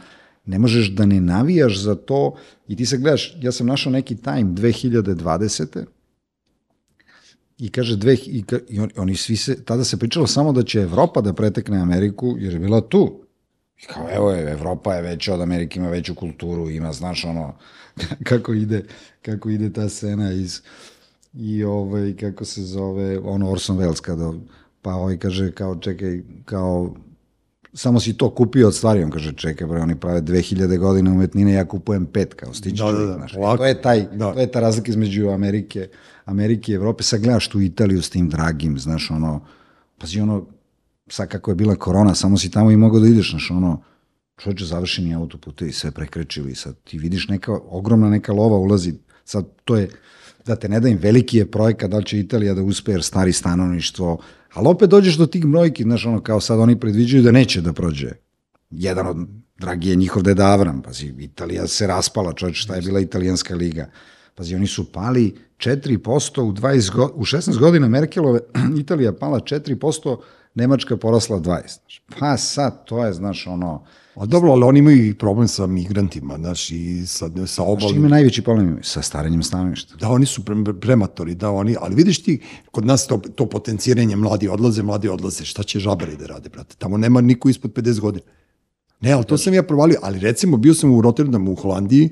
[0.47, 2.35] ne možeš da ne navijaš za to
[2.69, 5.85] i ti se gledaš, ja sam našao neki time 2020.
[7.59, 10.63] I kaže dve, i, ka, i on, oni svi se, tada se pričalo samo da
[10.63, 13.21] će Evropa da pretekne Ameriku, jer je bila tu.
[13.83, 17.55] I kao, evo je, Evropa je veća od Amerike, ima veću kulturu, ima, znaš, ono,
[18.29, 18.85] kako ide,
[19.23, 20.61] kako ide ta scena iz,
[21.35, 24.33] i ovaj, kako se zove, ono Orson Welles, kada,
[24.83, 26.95] pa ovaj kaže, kao, čekaj, kao,
[27.77, 31.53] samo si to kupio od stvari, on kaže, čekaj, bre, oni prave 2000 godina umetnine,
[31.53, 33.33] ja kupujem pet, kao, stići Da, da, da, znaš.
[33.35, 33.57] polako.
[33.57, 34.33] To je taj, Da.
[34.33, 35.89] to je ta razlika između Amerike,
[36.25, 37.03] Amerike i Evrope.
[37.03, 39.41] Sad gledaš tu Italiju s tim dragim, znaš, ono,
[39.99, 40.47] pazi, ono,
[41.09, 43.83] sad kako je bila korona, samo si tamo i mogao da ideš, znaš, ono,
[44.37, 49.77] čovječe završeni autoputevi, sve prekrećili, sad ti vidiš neka, ogromna neka lova ulazi, sad to
[49.77, 49.89] je,
[50.47, 53.33] da te ne dajem, veliki je projekat, da li će Italija da uspe, jer stari
[53.33, 54.19] stanovništvo,
[54.55, 57.73] ali opet dođeš do tih brojki, znaš, ono, kao sad oni predviđaju da neće da
[57.73, 58.13] prođe.
[58.71, 59.17] Jedan od,
[59.59, 63.91] dragi je njihov deda Avram, pazi, Italija se raspala, čovječe, šta je bila italijanska liga.
[64.35, 68.41] Pazi, oni su pali 4% u, 20 go, u 16 godina Merkelove,
[68.81, 70.19] Italija pala 4%,
[70.55, 71.43] Nemačka porasla 20.
[71.43, 72.03] Znaš.
[72.19, 73.85] Pa sad, to je, znaš, ono...
[74.17, 77.97] A dobro, ali oni imaju i problem sa migrantima, znaš, i sa, sa Znaš, obalnim.
[77.97, 79.97] ima najveći problem sa staranjem stanovništva.
[79.97, 82.41] Da, oni su pre- prematori, da, oni, ali vidiš ti,
[82.71, 86.77] kod nas to, to potenciranje, mladi odlaze, mladi odlaze, šta će žabari da rade, brate?
[86.79, 88.25] Tamo nema niko ispod 50 godina.
[89.01, 92.11] Ne, ali to sam ja provalio, ali recimo bio sam u Rotterdamu u Holandiji,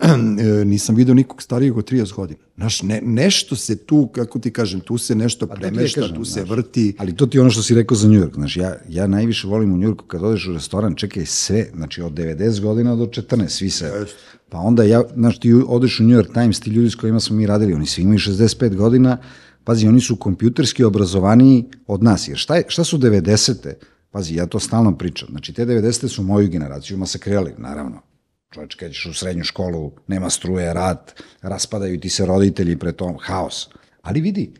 [0.64, 2.40] nisam video nikog starijeg od 30 godina.
[2.56, 6.16] Znaš, ne, nešto se tu, kako ti kažem, tu se nešto Pa ja premešta, kažem,
[6.16, 6.48] tu se znaš.
[6.48, 6.94] vrti.
[6.98, 8.34] Ali to ti je ono što si rekao za New York.
[8.34, 12.02] Znaš, ja, ja najviše volim u New Yorku kad odeš u restoran, čekaj sve, znači
[12.02, 14.06] od 90 godina do 14, svi se.
[14.48, 17.36] Pa onda ja, znaš, ti odeš u New York Times, ti ljudi s kojima smo
[17.36, 19.18] mi radili, oni svi imaju 65 godina,
[19.64, 22.28] pazi, oni su kompjuterski obrazovaniji od nas.
[22.28, 23.72] Jer šta, je, šta su 90.
[24.10, 25.28] Pazi, ja to stalno pričam.
[25.30, 26.08] Znači, te 90.
[26.08, 28.07] su moju generaciju masakrirali, naravno.
[28.54, 33.16] Čovječ, kad ćeš u srednju školu, nema struje, rat, raspadaju ti se roditelji pre tom,
[33.20, 33.68] haos.
[34.02, 34.52] Ali vidi,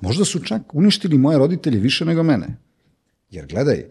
[0.00, 2.56] možda su čak uništili moje roditelje više nego mene.
[3.30, 3.84] Jer gledaj,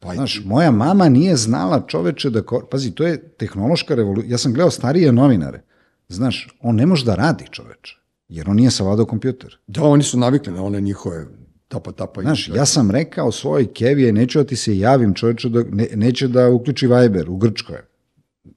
[0.00, 2.42] pa, znaš, moja mama nije znala čoveče da...
[2.42, 2.66] Ko...
[2.70, 4.30] Pazi, to je tehnološka revolucija.
[4.30, 5.62] Ja sam gledao starije novinare.
[6.08, 7.96] Znaš, on ne može da radi čoveče,
[8.28, 9.58] jer on nije savladao kompjuter.
[9.66, 11.26] Da, oni su navikli na one njihove
[11.68, 12.20] tapa, tapa.
[12.20, 16.28] Znaš, ja sam rekao svojoj Kevije, neću da ti se javim čoveče, da, ne, neće
[16.28, 17.91] da uključi Viber u Grčkoj.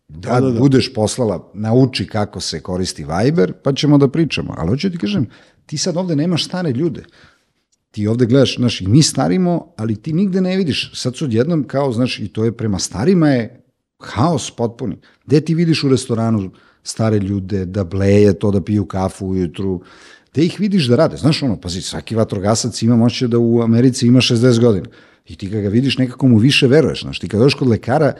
[0.08, 0.60] Kad da, da.
[0.60, 4.54] budeš poslala, nauči kako se koristi Viber, pa ćemo da pričamo.
[4.58, 5.28] Ali hoću ti kažem,
[5.66, 7.04] ti sad ovde nemaš stare ljude.
[7.92, 10.92] Ti ovde gledaš, znaš, i mi starimo, ali ti nigde ne vidiš.
[10.94, 13.62] Sad su odjednom kao, znaš, i to je prema starima je
[14.00, 14.98] haos potpuni.
[15.26, 16.52] Gde ti vidiš u restoranu
[16.84, 19.82] stare ljude, da bleje to, da piju kafu ujutru,
[20.32, 21.18] gde ih vidiš da rade.
[21.18, 24.86] Znaš ono, pazi, svaki vatrogasac ima moće da u Americi ima 60 godina.
[25.26, 27.02] I ti kad ga vidiš, nekako mu više veruješ.
[27.02, 28.14] Znaš, ti kad dođeš kod lekara,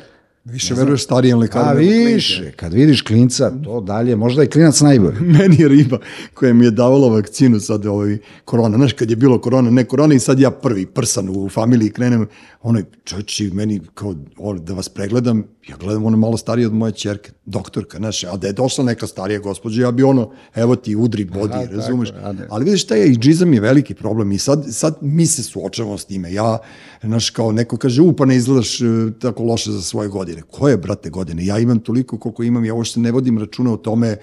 [0.46, 1.66] Više veruješ starijem lekaru.
[1.66, 2.14] a klinici.
[2.14, 5.20] više, kad vidiš klinca, to dalje, možda je klinac najbolji.
[5.40, 6.00] Meni je riba
[6.34, 8.78] koja mi je davala vakcinu sad ovaj korona.
[8.78, 12.28] Znaš, kad je bilo korona, ne korona i sad ja prvi prsan u familiji krenem,
[12.66, 16.92] onaj čovječi meni kao on, da vas pregledam, ja gledam ono malo starije od moje
[16.92, 20.96] čerke, doktorka, znaš, a da je došla neka starija gospođa, ja bi ono, evo ti
[20.96, 22.12] udri bodi, Aha, razumeš?
[22.12, 22.48] tako, ajde.
[22.50, 26.34] Ali vidiš, taj ageizam je veliki problem i sad, sad mi se suočavamo s time.
[26.34, 26.58] Ja,
[27.04, 28.86] znaš, kao neko kaže, u, pa ne izgledaš e,
[29.20, 30.42] tako loše za svoje godine.
[30.42, 31.46] Koje, brate, godine?
[31.46, 34.18] Ja imam toliko koliko imam, ja uopšte ne vodim računa o tome, e,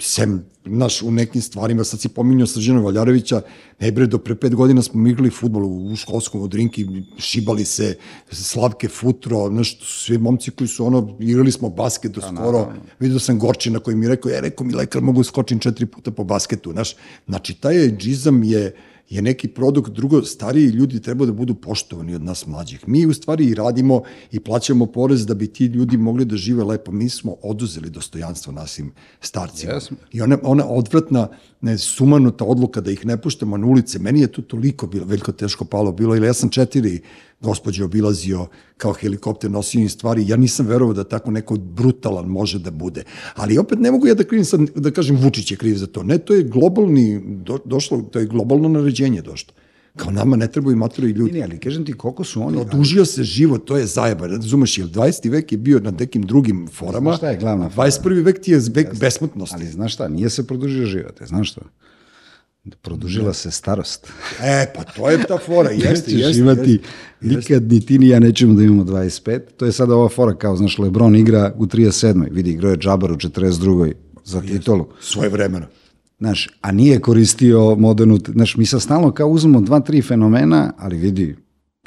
[0.00, 3.40] sem, znaš, u nekim stvarima, sad si pominjao Srđana Valjarevića,
[3.80, 6.86] ne bre, do pre pet godina smo igrali futbol u školskom odrinki,
[7.18, 7.96] šibali se,
[8.30, 13.38] Slavke Futro, znaš, svi momci koji su ono, igrali smo basket do skoro, vidio sam
[13.38, 16.72] Gorčina koji mi je rekao, je, rekao mi lekar, mogu skočim četiri puta po basketu,
[16.72, 16.94] znaš,
[17.26, 18.74] znači, taj ageizam je,
[19.08, 22.88] je neki produkt, drugo, stariji ljudi treba da budu poštovani od nas mlađih.
[22.88, 24.02] Mi u stvari i radimo
[24.32, 26.92] i plaćamo porez da bi ti ljudi mogli da žive lepo.
[26.92, 29.72] Mi smo oduzeli dostojanstvo nasim starcima.
[29.72, 29.96] Jesmo.
[30.12, 31.28] I ona, ona odvratna,
[31.60, 35.32] ne, sumanuta odluka da ih ne puštamo na ulice, meni je to toliko bilo, veliko
[35.32, 37.00] teško palo bilo, ili ja sam četiri
[37.40, 42.58] gospođe obilazio kao helikopter, nosio im stvari, ja nisam verovao da tako neko brutalan može
[42.58, 43.04] da bude.
[43.34, 46.02] Ali opet ne mogu ja da krivim sad, da kažem Vučić je kriv za to.
[46.02, 49.54] Ne, to je globalni, do, došlo, to je globalno naređenje došlo.
[49.96, 51.32] Kao nama ne trebaju maturi ljudi.
[51.32, 52.58] Ne, ali kažem ti koliko su oni...
[52.58, 54.26] Odužio se život, to je zajeba.
[54.26, 55.30] Razumeš, jer 20.
[55.30, 57.10] vek je bio na nekim drugim forama.
[57.10, 57.88] Znaš šta je glavna fora?
[57.88, 58.24] 21.
[58.24, 59.56] vek ti je vek besmrtnosti.
[59.58, 61.60] Ali znaš šta, nije se produžio život, znaš šta?
[62.82, 64.12] Produžila se starost.
[64.42, 66.40] E, pa to je ta fora, jeste, Nećeš jeste.
[66.40, 66.80] imati,
[67.20, 67.36] jeste.
[67.36, 69.40] nikad ni ti ni ja nećemo da imamo 25.
[69.56, 72.26] To je sada ova fora kao, znaš, Lebron igra u 37.
[72.30, 73.92] Vidi, igrao je Džabar u 42.
[74.24, 74.86] za titulu.
[75.00, 75.66] Svoje vremena.
[76.18, 80.96] Znaš, a nije koristio modernu, znaš, mi sad stalno kao uzmemo dva, tri fenomena, ali
[80.96, 81.36] vidi,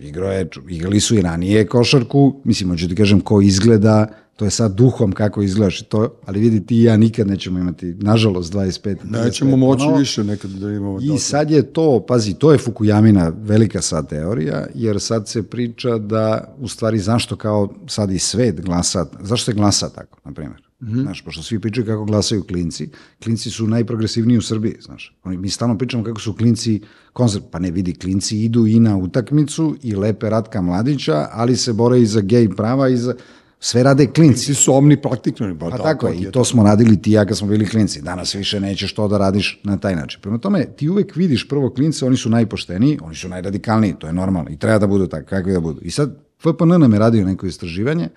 [0.01, 4.07] igrao je, igrali su i ranije košarku, mislim, hoću ti kažem ko izgleda,
[4.39, 7.85] to je sad duhom kako izgledaš to, ali vidi ti i ja nikad nećemo imati,
[7.85, 8.95] nažalost, 25.
[9.03, 9.97] Nećemo 35 moći ponovo.
[9.97, 10.99] više nekad da imamo.
[11.01, 15.97] I sad je to, pazi, to je Fukuyamina velika sad teorija, jer sad se priča
[15.97, 20.69] da, u stvari, zašto kao sad i svet glasa, zašto se glasa tako, na primjer?
[20.83, 21.01] Mhm.
[21.01, 22.89] Znaš, pošto svi pričaju kako glasaju klinci,
[23.23, 25.17] klinci su najprogresivniji u Srbiji, znaš.
[25.23, 26.81] Oni, mi stalno pričamo kako su klinci
[27.13, 31.73] konzerv, pa ne vidi, klinci idu i na utakmicu i lepe Ratka Mladića, ali se
[31.73, 33.15] bore i za gej prava i za...
[33.60, 34.45] Sve rade klinci.
[34.45, 35.60] Svi su omni praktikovani.
[35.60, 38.01] Pa, Pa tako je, i to smo radili ti ja kad smo bili klinci.
[38.01, 40.22] Danas više nećeš to da radiš na taj način.
[40.22, 44.14] Prema tome, ti uvek vidiš prvo klince, oni su najpošteniji, oni su najradikalniji, to je
[44.14, 45.82] normalno i treba da budu tako, kakvi da budu.
[45.82, 48.10] I sad FPN nam je radio neko istraživanje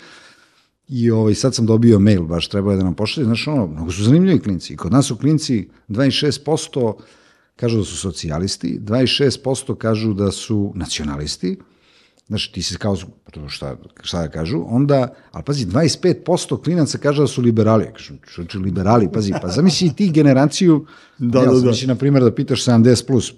[0.88, 3.92] i ovaj, sad sam dobio mail, baš trebao je da nam pošalje, znaš ono, mnogo
[3.92, 4.72] su zanimljivi klinci.
[4.72, 6.92] I kod nas su klinci 26%
[7.56, 11.58] kažu da su socijalisti, 26% kažu da su nacionalisti,
[12.28, 12.96] Znaš, ti si kao,
[13.30, 17.86] to šta, šta da kažu, onda, ali pazi, 25% klinaca kaže da su liberali.
[17.92, 20.86] Kažu, što će liberali, pazi, pa zamisli ti generaciju,
[21.18, 21.58] Da, ja, da, da.
[21.58, 23.32] zamisli, na primjer, da pitaš 70+, plus,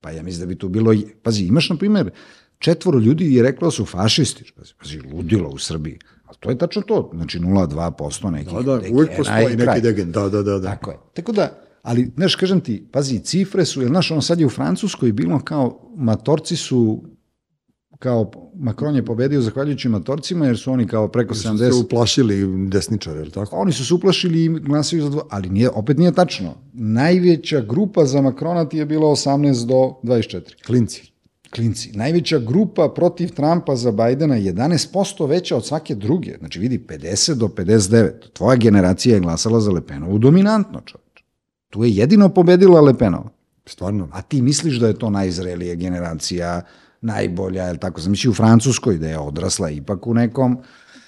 [0.00, 2.10] pa ja mislim da bi tu bilo, pazi, imaš, na primjer,
[2.58, 5.98] četvoro ljudi je reklo da su fašisti, pazi, pazi ludilo u Srbiji.
[6.24, 10.12] A to je tačno to, znači 0,2% nekih Da, da, degena uvijek postoji neki degen,
[10.12, 10.58] da, da, da.
[10.58, 10.70] da.
[10.70, 10.96] Tako je.
[11.14, 14.50] Tako da, ali, znaš, kažem ti, pazi, cifre su, jer, znaš, ono sad je u
[14.50, 17.04] Francuskoj bilo kao, matorci su,
[17.98, 22.68] kao, Macron je pobedio zahvaljujući matorcima, jer su oni kao preko Su se 70, uplašili
[22.68, 23.56] desničare, je tako?
[23.56, 26.54] oni su se uplašili i glasaju za dva, ali nije, opet nije tačno.
[26.72, 30.40] Najveća grupa za Makrona ti je bila 18 do 24.
[30.66, 31.16] Klinci.
[31.54, 31.92] Klinci.
[31.94, 36.36] Najveća grupa protiv Trumpa za Bajdena je 11% veća od svake druge.
[36.38, 38.10] Znači vidi, 50 do 59.
[38.32, 41.22] Tvoja generacija je glasala za Lepenovu dominantno, čovječ.
[41.70, 43.30] Tu je jedino pobedila Lepenova.
[43.66, 44.08] Stvarno.
[44.12, 46.62] A ti misliš da je to najzrelija generacija,
[47.00, 48.00] najbolja, je tako?
[48.00, 50.58] Zamisli u Francuskoj da je odrasla ipak u nekom...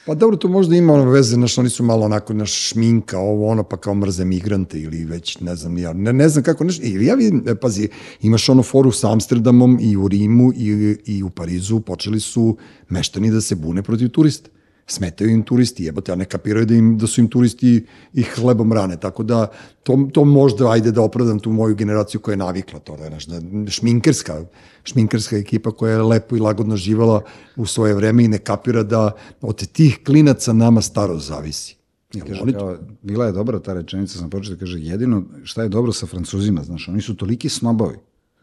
[0.06, 3.48] Pa dobro, to možda ima ono veze, znaš, oni su malo onako, naš šminka, ovo,
[3.48, 6.86] ono, pa kao mrze migrante ili već, ne znam, ja, ne, ne znam kako, nešto,
[6.86, 7.88] ili ja vidim, e, pazi,
[8.20, 12.56] imaš ono foru sa Amsterdamom i u Rimu i, i u Parizu, počeli su
[12.88, 14.50] meštani da se bune protiv turista.
[14.90, 18.72] Smetaju im turisti, jebote, a ne kapiraju da, im, da su im turisti i hlebom
[18.72, 19.46] rane, tako da
[19.82, 23.08] to, to možda, ajde da opravdam tu moju generaciju koja je navikla to, da je,
[23.10, 24.44] znaš, da, šminkerska,
[24.84, 27.20] šminkerska ekipa koja je lepo i lagodno živala
[27.56, 29.10] u svoje vreme i ne kapira da
[29.40, 31.76] od tih klinaca nama staro zavisi.
[32.20, 35.68] Kaže, oni- kao, bila je dobra ta rečenica, sam počeo da kaže, jedino šta je
[35.68, 37.96] dobro sa Francuzima, znaš, oni su toliki snobovi,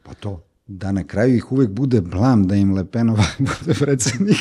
[0.03, 0.41] Pa to.
[0.67, 4.37] Da na kraju ih uvek bude blam da im Lepenova bude predsednik.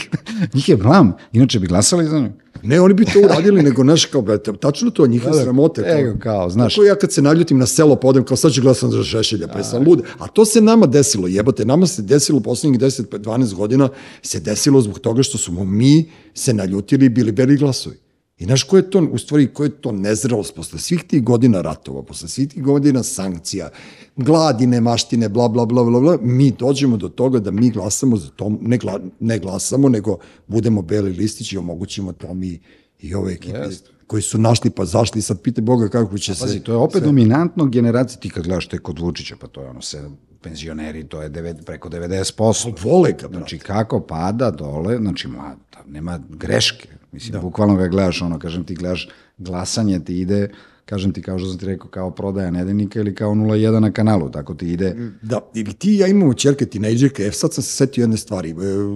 [0.54, 2.32] Njih je blam, inače bi glasali za nju.
[2.62, 5.82] Ne, oni bi to uradili, nego, znaš, kao, tačno to, njihove Da, da, sramote.
[5.86, 6.74] ego, kao, znaš.
[6.74, 9.48] Tako ja kad se naljutim na selo, pa odem, kao sad ću glasam za Šešelja,
[9.48, 10.02] pa sam lud.
[10.18, 13.88] A to se nama desilo, jebote, nama se desilo poslednjih 10-12 godina,
[14.22, 18.03] se desilo zbog toga što smo mi se naljutili i bili beli glasovi.
[18.38, 21.60] I znaš ko je to, u stvari, ko je to nezrelost posle svih tih godina
[21.60, 23.70] ratova, posle svih tih godina sankcija,
[24.16, 28.28] gladine, maštine, bla, bla, bla, bla, bla, mi dođemo do toga da mi glasamo za
[28.36, 32.60] to, ne, gla, ne glasamo, nego budemo beli listić i omogućimo to mi
[33.00, 33.68] i ove ekipe
[34.06, 36.40] koji su našli pa zašli, sad pite Boga kako će se...
[36.40, 39.68] Pazi, to je opet dominantno generacija, ti kad gledaš te kod Vučića, pa to je
[39.68, 40.10] ono se,
[40.42, 42.74] penzioneri, to je devet, preko 90%.
[42.82, 43.36] Vole ga, brate.
[43.36, 46.88] Znači, kako pada dole, znači, mlad, tam nema greške.
[47.14, 47.40] Mislim, da.
[47.40, 49.08] bukvalno ga gledaš, ono, kažem ti, gledaš,
[49.38, 50.48] glasanje ti ide,
[50.84, 54.30] kažem ti, kao što sam ti rekao, kao prodaja nedeljnika ili kao 0,1 na kanalu,
[54.30, 54.96] tako ti ide.
[55.22, 58.50] Da, i ti ja imamo čerke, tinejdžerke, e, sad sam se setio jedne stvari.
[58.50, 58.54] E,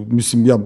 [0.08, 0.58] mislim, ja,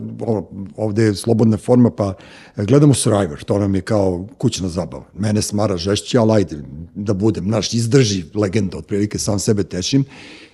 [0.76, 2.14] ovde je slobodna forma, pa
[2.57, 5.05] e, gledamo Survivor, to nam je kao kućna zabava.
[5.14, 6.62] Mene smara žešće, ali ajde,
[6.94, 10.05] da budem, naš, izdrži legenda, otprilike sam sebe tešim.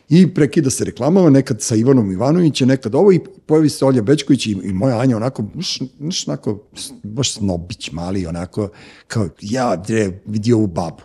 [0.08, 4.46] I prekida se reklamama, nekad sa Ivanom Ivanovićem, nekad ovo, i pojavi se Olja Bečković
[4.46, 6.62] i, i moja Anja onako, baš, baš onako,
[7.02, 8.68] baš snobić mali, onako,
[9.06, 11.02] kao, ja, dre, vidi ovu babu.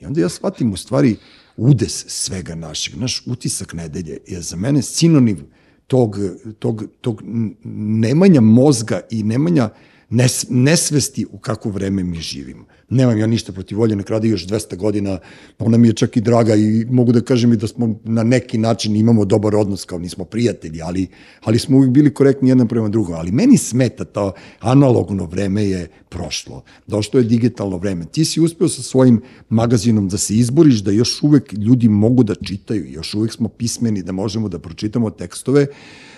[0.00, 1.16] I onda ja shvatim u stvari
[1.56, 5.46] udes svega našeg, naš utisak nedelje je za mene sinonim
[5.86, 6.16] tog,
[6.58, 7.22] tog, tog
[7.64, 9.68] nemanja mozga i nemanja
[10.12, 12.64] nes, nesvesti u kakvo vreme mi živimo.
[12.90, 15.18] Nemam ja ništa protiv Voljene Krade još 200 godina,
[15.58, 18.58] ona mi je čak i draga i mogu da kažem i da smo na neki
[18.58, 21.06] način imamo dobar odnos kao nismo prijatelji, ali,
[21.40, 23.14] ali smo uvijek bili korektni jedan prema drugom.
[23.14, 26.62] Ali meni smeta to analogno vreme je prošlo.
[26.86, 28.04] Došlo je digitalno vreme.
[28.04, 32.34] Ti si uspeo sa svojim magazinom da se izboriš da još uvek ljudi mogu da
[32.34, 35.66] čitaju, još uvek smo pismeni da možemo da pročitamo tekstove.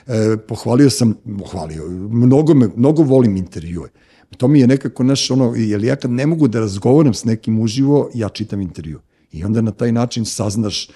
[0.06, 3.88] E, pohvalio sam, pohvalio, mnogo, me, mnogo volim intervjue.
[4.36, 7.58] To mi je nekako naš ono, jer ja kad ne mogu da razgovaram s nekim
[7.58, 9.00] uživo, ja čitam intervju.
[9.32, 10.88] I onda na taj način saznaš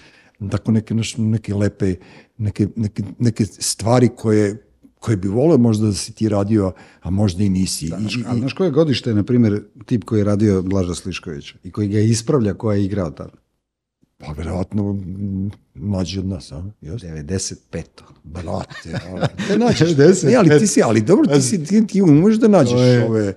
[0.50, 1.94] tako neke, naš, neke lepe,
[2.38, 4.66] neke, neke, neke stvari koje,
[4.98, 7.84] koje bi voleo možda da si ti radio, a možda i nisi.
[7.84, 11.56] I, Znaš, ali znaš koje godište je, na primjer, tip koji je radio Blaža Sliškovića
[11.64, 13.47] i koji ga ispravlja koja je igrao tada?
[14.18, 14.96] Pa verovatno
[15.74, 16.64] mlađi od nas, a?
[16.80, 17.06] Jeste?
[17.08, 17.82] 95.
[18.24, 20.26] Brate, ono, te nađeš, 90.
[20.26, 23.34] ne, ali ti si, ali dobro, ti si, ti, ti umeš da nađeš je- ove,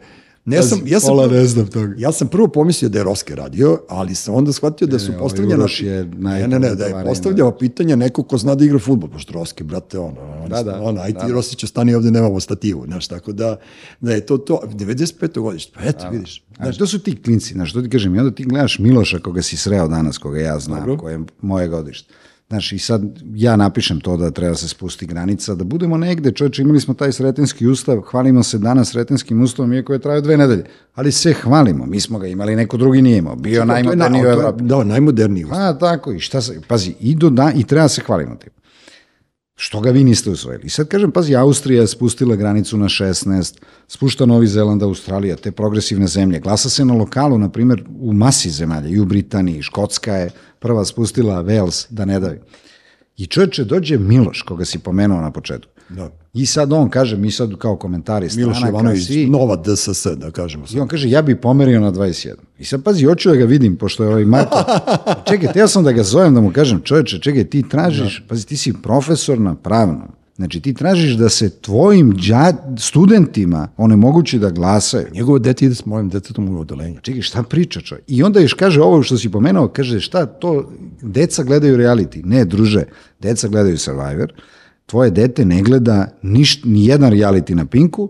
[0.52, 1.94] ne, ja sam, ja sam, Pola ne znam toga.
[1.98, 5.66] Ja sam prvo pomislio da je Roske radio, ali sam onda shvatio da su postavljena...
[5.80, 9.10] Je ne, ne, ne, da je najtalentovaniji, postavljao pitanja neko ko zna da igra futbol,
[9.10, 11.34] pošto Roske, brate, ono, on, Da, da, ono, aj ti da, da.
[11.34, 13.58] Rosiću stani ovde, nemamo stativu, znaš, tako da,
[14.02, 15.40] da je to to, 95.
[15.40, 18.32] godište, pa eto, vidiš, Znaš, to su ti klinci, znaš, to ti kažem, i onda
[18.32, 20.98] ti gledaš Miloša koga si sreo danas, koga ja znam, Dobro.
[20.98, 22.14] koje je moje godište.
[22.52, 23.02] Znaš, i sad
[23.36, 27.12] ja napišem to da treba se spusti granica, da budemo negde, čovječe, imali smo taj
[27.12, 30.64] sretenski ustav, hvalimo se danas sretenskim ustavom, iako je trajao dve nedelje,
[30.96, 34.64] ali sve hvalimo, mi smo ga imali, neko drugi nije imao, bio najmoderniji u Evropi.
[34.64, 35.62] Da, najmoderniji ustav.
[35.62, 38.52] A, tako, i šta se, pazi, i, do da, i treba se hvalimo tim.
[39.64, 40.64] Što ga vi niste usvojili?
[40.66, 43.58] I sad kažem, pazi, Austrija je spustila granicu na 16,
[43.88, 46.40] spušta Novi Zeland, Australija, te progresivne zemlje.
[46.40, 50.86] Glasa se na lokalu, na primjer, u masi zemalja, i u Britaniji, Škotska je prva
[50.86, 52.40] spustila Wales da ne davi.
[53.18, 55.72] I čovječe, dođe Miloš, koga si pomenuo na početku.
[55.90, 56.10] Da.
[56.34, 60.32] I sad on kaže, mi sad kao komentari Miloš stranaka, Ivanović, svi, nova DSS, da
[60.32, 60.80] kažemo I sad.
[60.80, 62.34] on kaže, ja bi pomerio na 21.
[62.60, 64.64] I sad pazi, hoću da ga vidim, pošto je ovaj Marko.
[65.30, 68.58] čekaj, teo sam da ga zovem, da mu kažem, čoveče, čekaj, ti tražiš, pazi, ti
[68.58, 70.08] si profesor na pravnom.
[70.36, 75.08] Znači, ti tražiš da se tvojim đa, studentima onemogući da glasaju.
[75.14, 77.00] Njegovo dete ide s mojim detetom u odelenje.
[77.02, 78.06] Čekaj, šta priča čovjek?
[78.08, 80.72] I onda još kaže ovo što si pomenuo, kaže šta to,
[81.02, 82.26] deca gledaju reality.
[82.26, 82.84] Ne, druže,
[83.20, 84.34] deca gledaju Survivor,
[84.92, 88.10] tvoje dete ne gleda niš, ni jedan reality na Pinku,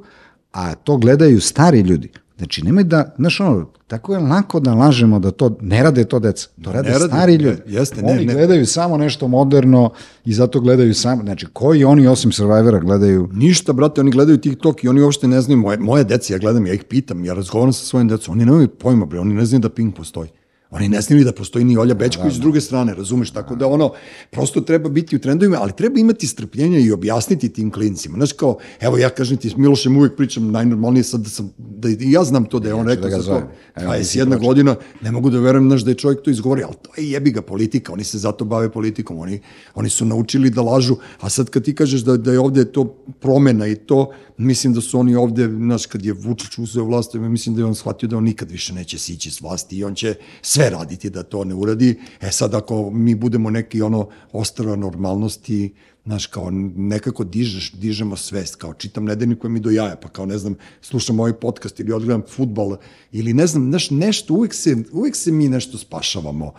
[0.51, 2.09] a to gledaju stari ljudi.
[2.37, 6.19] Znači, nemoj da, znaš ono, tako je lako da lažemo da to, ne rade to
[6.19, 7.61] deca, to rade ne rade, stari ne, ljudi.
[7.67, 8.33] jeste, ne, oni ne.
[8.33, 9.91] gledaju samo nešto moderno
[10.25, 14.83] i zato gledaju samo, znači, koji oni osim Survivora gledaju Ništa, brate, oni gledaju TikTok
[14.83, 17.73] i oni uopšte ne znaju, moje, moje dece, ja gledam, ja ih pitam, ja razgovaram
[17.73, 20.29] sa svojim decom, oni nemaju pojma, bre, oni ne znaju da Pink postoji.
[20.71, 23.31] Oni ne znaju da postoji ni Olja Bećković s druge strane, razumeš?
[23.31, 23.91] Tako da ono,
[24.29, 28.15] prosto treba biti u trendovima, ali treba imati strpljenja i objasniti tim klincima.
[28.17, 31.89] Znaš kao, evo ja kažem ti, s Milošem uvijek pričam najnormalnije sad da sam, da
[31.89, 33.23] i ja znam to da je on rekao da za to.
[33.23, 33.47] zovem.
[33.75, 34.47] Evo, ti si 21 pročitao.
[34.47, 37.31] godina, ne mogu da verujem, znaš, da je čovjek to izgovori, ali to je jebi
[37.31, 39.39] ga politika, oni se zato bave politikom, oni,
[39.75, 42.83] oni su naučili da lažu, a sad kad ti kažeš da, da je ovde to
[43.19, 47.55] promena i to, mislim da su oni ovde, znaš, kad je Vučić uzeo vlast, mislim
[47.55, 50.15] da je on shvatio da on nikad više neće sići s vlasti i on će
[50.41, 51.99] sve raditi da to ne uradi.
[52.21, 55.73] E sad, ako mi budemo neki ono ostrava normalnosti,
[56.05, 60.25] znaš, kao nekako dižeš, dižemo svest, kao čitam nedeljnik koji mi do jaja, pa kao
[60.25, 62.77] ne znam, slušam ovaj podcast ili odgledam futbol,
[63.11, 66.53] ili ne znam, znaš, nešto, uvek se, uvek se mi nešto spašavamo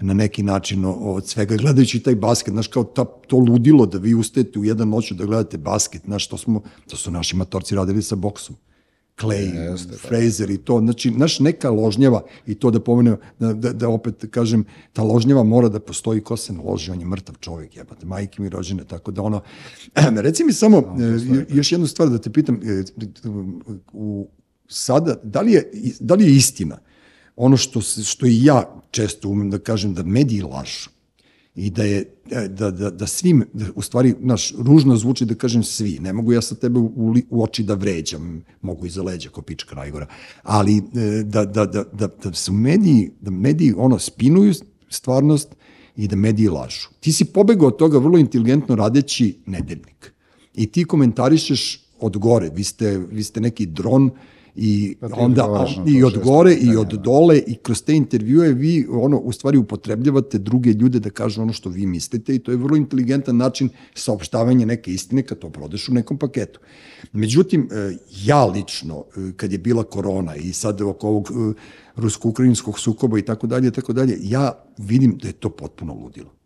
[0.00, 4.14] na neki način od svega, gledajući taj basket, znaš, kao ta, to ludilo da vi
[4.14, 8.02] ustajete u jedan noću da gledate basket, znaš, to, smo, to su naši matorci radili
[8.02, 8.56] sa boksom.
[9.20, 9.50] Clay,
[9.98, 14.24] Fraser i to, znači, naš neka ložnjava, i to da pomenem, da, da, da opet
[14.30, 18.06] kažem, ta ložnjava mora da postoji, ko se ne loži, on je mrtav čovjek, jebate,
[18.06, 19.40] majke mi rođene, tako da ono,
[20.16, 22.82] reci mi samo, e, još jednu stvar da te pitam, e,
[23.92, 24.28] u,
[24.68, 26.78] sada, da li je, da li je istina
[27.36, 30.90] ono što, se- što i ja često umem da kažem, da mediji lažu
[31.58, 35.34] i da je e, da, da, da svim, da, u stvari, naš, ružno zvuči da
[35.34, 39.30] kažem svi, ne mogu ja sa tebe u, u oči da vređam, mogu iza leđa
[39.30, 40.06] ko pička Rajgora,
[40.42, 44.54] ali e, da, da, da, da, da su mediji, da mediji ono spinuju
[44.88, 45.56] stvarnost
[45.96, 46.88] i da mediji lažu.
[47.00, 50.12] Ti si pobegao od toga vrlo inteligentno radeći nedeljnik.
[50.54, 54.10] I ti komentarišeš od gore, vi ste, vi ste neki dron
[54.60, 56.96] i Pa onda na i od gore i pitanja, od da.
[56.96, 61.52] dole i kroz te intervjue vi ono u stvari upotrebljavate druge ljude da kažu ono
[61.52, 65.88] što vi mislite i to je vrlo inteligentan način saopštavanja neke istine kad to prodeš
[65.88, 66.60] u nekom paketu.
[67.12, 71.54] Međutim, e, ja lično, e, kad je bila korona i sad oko ovog e,
[71.96, 76.38] rusko-ukrajinskog sukoba i tako dalje, tako dalje, ja vidim da je to potpuno ludilo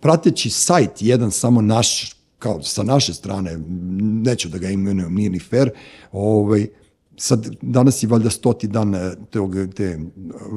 [0.00, 3.58] prateći sajt jedan samo naš, kao sa naše strane,
[4.00, 5.70] neću da ga imenujem, nije ni fair,
[6.12, 6.66] ovaj,
[7.16, 9.98] sad, danas je valjda stoti dan e, tog, te e,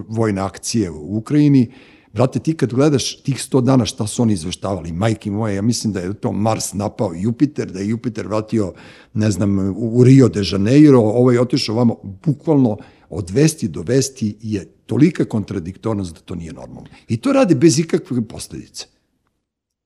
[0.07, 1.71] vojne akcije u Ukrajini,
[2.13, 5.93] Brate, ti kad gledaš tih 100 dana šta su oni izveštavali, majke moje, ja mislim
[5.93, 8.73] da je to Mars napao Jupiter, da je Jupiter vratio,
[9.13, 11.95] ne znam, u Rio de Janeiro, ovaj otišao vamo,
[12.25, 12.77] bukvalno
[13.09, 16.89] od vesti do vesti je tolika kontradiktornost da to nije normalno.
[17.07, 18.85] I to rade bez ikakve posledice.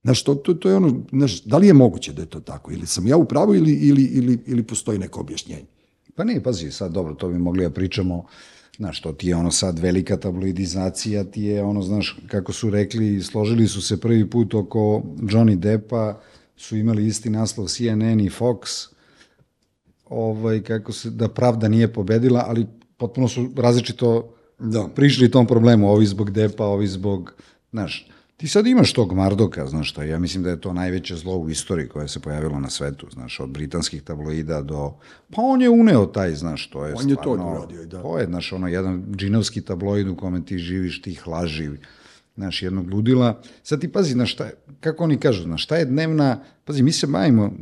[0.04, 2.72] Znaš, to, to, to je ono, znaš, da li je moguće da je to tako?
[2.72, 5.73] Ili sam ja u pravu ili, ili, ili, ili postoji neko objašnjenje?
[6.16, 8.26] Pa ne, pazi, sad dobro, to bi mogli da pričamo,
[8.78, 13.22] znaš, to ti je ono sad velika tabloidizacija, ti je ono, znaš, kako su rekli,
[13.22, 16.22] složili su se prvi put oko Johnny Deppa,
[16.56, 18.88] su imali isti naslov CNN i Fox,
[20.06, 22.66] ovaj, kako se, da pravda nije pobedila, ali
[22.98, 24.88] potpuno su različito Da.
[24.96, 27.34] prišli tom problemu, ovi zbog Depa, ovi zbog,
[27.72, 28.08] znaš,
[28.38, 31.50] ti sad imaš tog Mardoka, znaš šta, ja mislim da je to najveće zlo u
[31.50, 34.94] istoriji koje se pojavilo na svetu, znaš, od britanskih tabloida do,
[35.30, 38.02] pa on je uneo taj, znaš, to je On je to stvarno, uradio, da.
[38.02, 41.70] To je, znaš, ono, jedan džinovski tabloid u kome ti živiš, tih laži,
[42.36, 43.42] znaš, jednog ludila.
[43.64, 46.92] Sad ti pazi, znaš, šta, je- kako oni kažu, znaš, šta je dnevna, pazi, mi
[46.92, 47.54] se bavimo,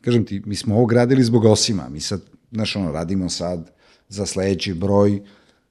[0.00, 2.20] kažem ti, mi smo ovo gradili zbog Osima, mi sad,
[2.52, 3.70] znaš, ono, radimo sad
[4.08, 5.22] za sledeći broj,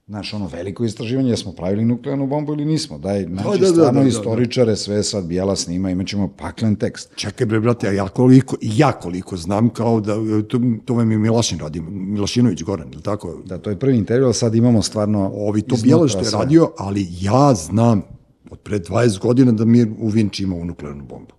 [0.07, 2.97] Znaš, ono veliko istraživanje, jesmo pravili nuklearnu bombu ili nismo.
[2.97, 4.07] Daj, znači, da, da, stvarno da, da, da.
[4.07, 7.11] istoričare, sve sad bijela snima, imat ćemo paklen tekst.
[7.15, 10.15] Čekaj bre, brate, a ja koliko, ja koliko znam kao da,
[10.49, 13.41] to, to vam je Milašin radi, Milašinović Goran, ili tako?
[13.45, 15.31] Da, to je prvi intervju, ali sad imamo stvarno...
[15.33, 16.39] Ovi to bijelo što je sve.
[16.39, 18.01] radio, ali ja znam
[18.49, 21.33] od pre 20 godina da mi u Vinči imao nuklearnu bombu.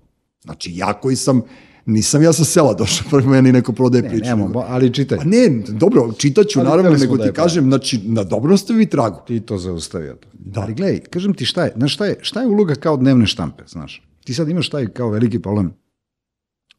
[0.44, 1.42] Znači, ja koji sam,
[1.88, 4.24] nisam ja sa sela došao, prvo meni neko prodaje Ne, priču.
[4.24, 5.18] nemamo, bo- ali čitaj.
[5.18, 8.72] Pa ne, dobro, čitaću Ali naravno, nego da ti je kažem, znači, na dobrom ste
[8.72, 9.20] vi tragu.
[9.26, 10.28] Ti to zaustavio to.
[10.34, 10.60] Da.
[10.60, 13.62] Ali gledaj, kažem ti šta je, znaš šta je, šta je uloga kao dnevne štampe,
[13.66, 14.02] znaš?
[14.24, 15.72] Ti sad imaš taj kao veliki problem,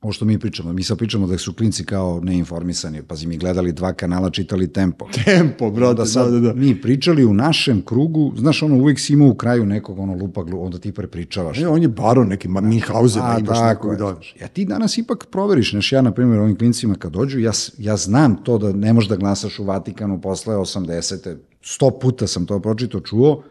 [0.02, 3.72] ovo što mi pričamo, mi sad pričamo da su klinci kao neinformisani, pazi mi gledali
[3.72, 5.08] dva kanala, čitali tempo.
[5.26, 6.54] Tempo, brate, da da, sad da, da.
[6.54, 10.44] mi pričali u našem krugu, znaš ono uvijek si imao u kraju nekog ono lupa
[10.44, 11.60] glu, onda ti prepričavaš.
[11.60, 13.98] E, on je baron neki, ma Minhausen, A, imaš tako nekog, je.
[13.98, 14.46] da.
[14.46, 17.98] Ja ti danas ipak proveriš, znaš, ja, na primjer, ovim klincima kad dođu, ja, ja
[17.98, 21.36] znam to da ne možeš da glasaš u Vatikanu posle 80.
[21.62, 23.44] Sto puta sam to pročito, čuo.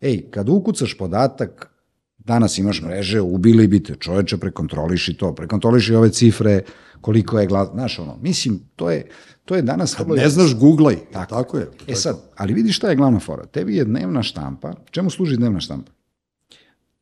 [0.00, 1.77] Ej, kad ukucaš podatak,
[2.28, 6.60] danas imaš mreže, ubili bi te čoveče, prekontroliši to, prekontroliši ove cifre,
[7.00, 9.06] koliko je glas, znaš ono, mislim, to je,
[9.44, 9.98] to je danas...
[9.98, 11.12] vrlo Ne znaš, googlaj, Tako.
[11.12, 11.68] tako, tako je.
[11.86, 13.46] E sad, ali vidi šta je glavna fora.
[13.46, 15.92] Tebi je dnevna štampa, čemu služi dnevna štampa?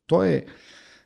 [0.05, 0.45] To je,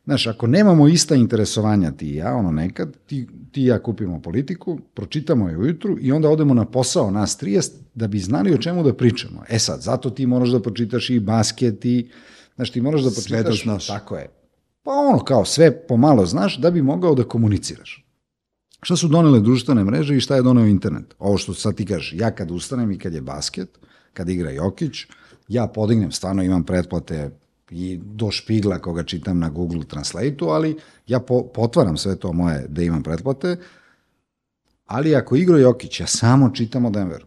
[0.06, 4.22] znaš, ako nemamo ista interesovanja ti i ja, ono nekad, ti, ti i ja kupimo
[4.22, 8.57] politiku, pročitamo je ujutru i onda odemo na posao, nas 30, da bi znali o
[8.57, 9.43] čemu da pričamo.
[9.49, 12.10] E sad, zato ti moraš da pročitaš i basket i,
[12.56, 13.88] znaš, ti moraš da Sve da znaš.
[13.88, 14.30] Tako je.
[14.84, 18.06] Pa ono, kao sve pomalo znaš da bi mogao da komuniciraš.
[18.82, 21.15] Šta su donele društvene mreže i šta je doneo internet?
[21.19, 23.80] Ovo što sad ti kažeš, ja kad ustanem i kad je basket,
[24.14, 25.06] kad igra Jokić,
[25.48, 27.30] ja podignem, stvarno imam pretplate
[27.72, 32.65] i do špigla koga čitam na Google Translate-u, ali ja po, potvaram sve to moje
[32.69, 33.57] da imam pretplate,
[34.86, 37.26] ali ako igra Jokić, ja samo čitam o Denveru.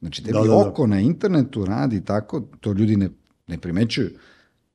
[0.00, 0.68] Znači, tebi Da, da, da.
[0.68, 3.08] oko na internetu radi tako, to ljudi ne,
[3.46, 4.10] ne primećuju.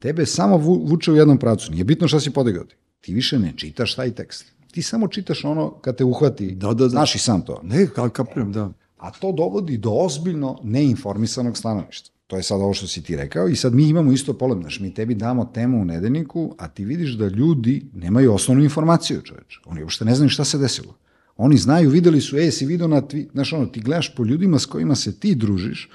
[0.04, 1.72] Tebe samo vu, vuče u jednom pravcu.
[1.72, 2.76] Nije bitno šta si podigao ti.
[3.02, 4.46] Ti više ne čitaš taj tekst.
[4.72, 6.52] Ti samo čitaš ono kad te uhvati.
[6.56, 6.90] Da, da, da.
[6.90, 7.62] Znaš i sam to.
[7.64, 8.72] Ne, ka, kapiram, da.
[8.98, 12.10] A to dovodi do ozbiljno neinformisanog stanovišta.
[12.28, 14.62] To je sad ovo što si ti rekao i sad mi imamo isto problem.
[14.62, 19.22] Znaš, mi tebi damo temu u nedeljniku, a ti vidiš da ljudi nemaju osnovnu informaciju,
[19.22, 19.60] čoveče.
[19.66, 20.96] Oni uopšte ne znaju šta se desilo.
[21.38, 23.30] Oni znaju, videli su, e, si vidio na tvi...
[23.34, 25.90] Znaš, ono, ti gledaš po ljudima s kojima se ti družiš,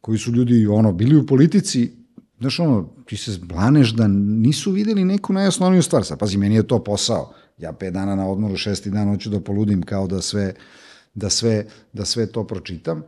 [0.00, 2.03] koji su ljudi, ono, bili u politici,
[2.40, 6.04] znaš, ono, ti se blaneš da nisu videli neku najosnovniju stvar.
[6.04, 7.34] Sad, pazi, meni je to posao.
[7.58, 10.54] Ja pet dana na odmoru, šesti dan hoću da poludim kao da sve,
[11.14, 13.02] da sve, da sve to pročitam.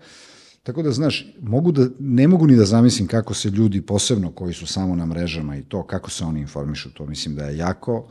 [0.63, 4.55] Tako da, znaš, mogu da, ne mogu ni da zamislim kako se ljudi, posebno koji
[4.55, 8.09] su samo na mrežama i to, kako se oni informišu, to mislim da je jako,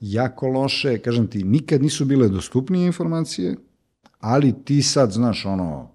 [0.00, 0.98] jako loše.
[0.98, 3.56] Kažem ti, nikad nisu bile dostupnije informacije,
[4.20, 5.93] ali ti sad, znaš, ono,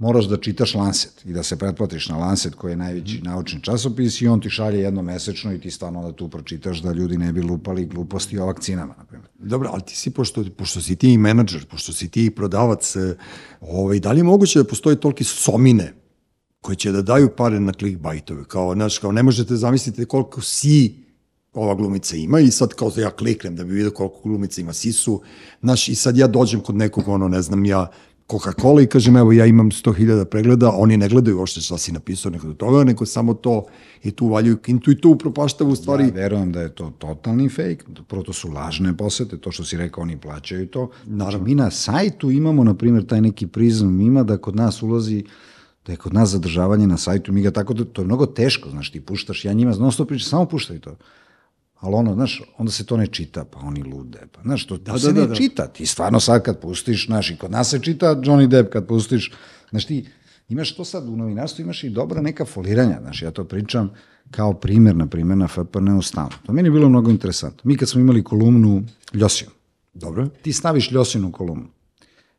[0.00, 4.20] moraš da čitaš Lancet i da se pretplatiš na Lancet koji je najveći naučni časopis
[4.20, 7.32] i on ti šalje jedno mesečno i ti stvarno da tu pročitaš da ljudi ne
[7.32, 9.28] bi lupali gluposti o vakcinama, na primjer.
[9.38, 12.96] Dobro, ali ti si, pošto, pošto si ti i menadžer, pošto si ti i prodavac,
[12.96, 13.16] e,
[13.60, 15.94] ovaj, da li je moguće da postoje toliki somine
[16.60, 18.44] koji će da daju pare na clickbaitove?
[18.44, 20.94] Kao, znaš, kao ne možete zamisliti koliko si
[21.52, 24.72] ova glumica ima i sad kao da ja kliknem da bi vidio koliko glumica ima
[24.72, 25.20] sisu,
[25.60, 27.90] znaš, i sad ja dođem kod nekog, ono, ne znam, ja,
[28.30, 32.30] Coca-Cola i kažem, evo, ja imam 100.000 pregleda, oni ne gledaju uopšte šta si napisao
[32.30, 33.64] neko do toga, nego samo to
[34.02, 37.48] i tu valjuju kintu i tu upropaštava u stvari Ja verujem da je to totalni
[37.48, 40.90] fake, prvo to su lažne posete, to što si rekao, oni plaćaju to.
[41.06, 45.24] Znači, mi na sajtu imamo, na primjer, taj neki prizm, ima da kod nas ulazi
[45.86, 48.70] da je kod nas zadržavanje na sajtu, mi ga tako, da, to je mnogo teško,
[48.70, 50.96] znaš, ti puštaš, ja njima non stop pričam, samo puštaj to.
[51.80, 54.92] Ali ono, znaš, onda se to ne čita, pa oni lude, pa znaš, to, to
[54.92, 55.34] Da, se da, ne da, da.
[55.34, 58.86] čita, ti stvarno sad kad pustiš, znaš, i kod nas se čita Johnny Depp kad
[58.86, 59.32] pustiš,
[59.70, 60.06] znaš, ti
[60.48, 63.90] imaš to sad u novinarstvu, imaš i dobra neka foliranja, znaš, ja to pričam
[64.30, 66.30] kao primjer, na primjer, na FPN-u stalno.
[66.46, 67.60] To meni je bilo mnogo interesantno.
[67.64, 68.82] Mi kad smo imali kolumnu
[69.12, 69.50] Ljosinu,
[69.94, 70.28] Dobro.
[70.42, 71.68] ti staviš Ljosinu kolumnu,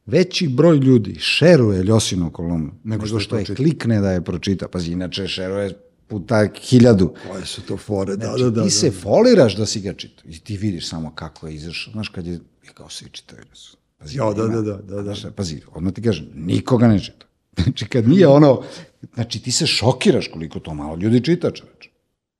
[0.05, 4.67] veći broj ljudi šeruje Ljosinu kolumnu, nego što, što je klikne da je pročita.
[4.67, 5.73] Pazi, inače šeruje
[6.11, 7.13] puta hiljadu.
[7.27, 8.61] Koje su to fore, da, Znači, da, da.
[8.61, 8.71] ti da.
[8.71, 11.91] se foliraš da si ga čitao i ti vidiš samo kako je izašao.
[11.91, 12.39] Znaš, kad je, je
[12.73, 13.41] kao svi čitaju.
[13.43, 15.03] da su- Pazi, Ja, da, da, da, da, da.
[15.05, 17.25] Znaš, pazi, odmah ti kažem, nikoga ne čita.
[17.63, 18.61] Znači, kad nije ono,
[19.13, 21.89] znači ti se šokiraš koliko to malo ljudi čita, čoveče.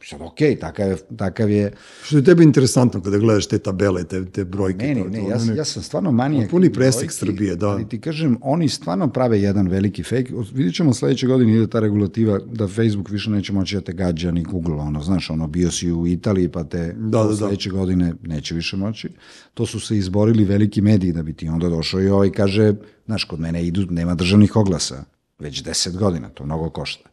[0.04, 1.72] Sad, okej, takav je, takav je,
[2.04, 4.86] Što je tebi interesantno kada gledaš te tabele, te, te brojke?
[4.88, 6.50] Meni, to- ne, to- ja, sam- ja sam stvarno manijak.
[6.50, 7.68] Puni presek Srbije, da.
[7.68, 10.26] Ali ti kažem, oni stvarno prave jedan veliki fake.
[10.54, 14.32] Vidjet ćemo sledeće godine ide ta regulativa da Facebook više neće moći da te gađa
[14.32, 17.36] ni Google, ono, znaš, ono, bio si u Italiji pa te Da, da, da.
[17.36, 19.10] sledeće godine neće više moći.
[19.54, 22.74] To su se izborili veliki mediji da bi ti onda došao i ovaj kaže,
[23.06, 25.04] znaš, kod mene idu, nema državnih oglasa,
[25.40, 27.11] već deset godina, to mnogo košta.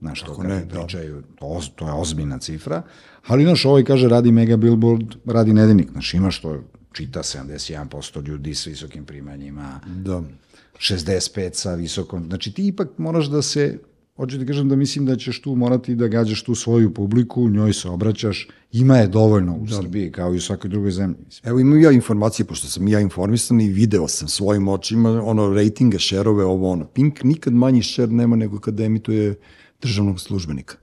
[0.00, 0.80] Znaš, to kad ne, da.
[0.80, 2.82] pričaju, to, to je ozbiljna cifra,
[3.26, 6.60] ali naš ovaj kaže radi mega billboard, radi nedeljnik, znaš, ima što
[6.92, 10.22] čita 71% ljudi s visokim primanjima, Da.
[10.78, 13.78] 65 sa visokom, znači ti ipak moraš da se,
[14.16, 17.72] hoću ti kažem da mislim da ćeš tu morati da gađaš tu svoju publiku, njoj
[17.72, 21.16] se obraćaš, ima je dovoljno u Srbiji, kao i u svakoj drugoj zemlji.
[21.26, 21.50] Mislim.
[21.50, 25.98] Evo imam ja informacije, pošto sam ja informisan i video sam svojim očima, ono, rejtinge,
[25.98, 26.86] šerove, ovo ono.
[26.86, 29.34] Pink nikad manji šer nema nego kada emituje
[29.82, 30.76] državnog službenika.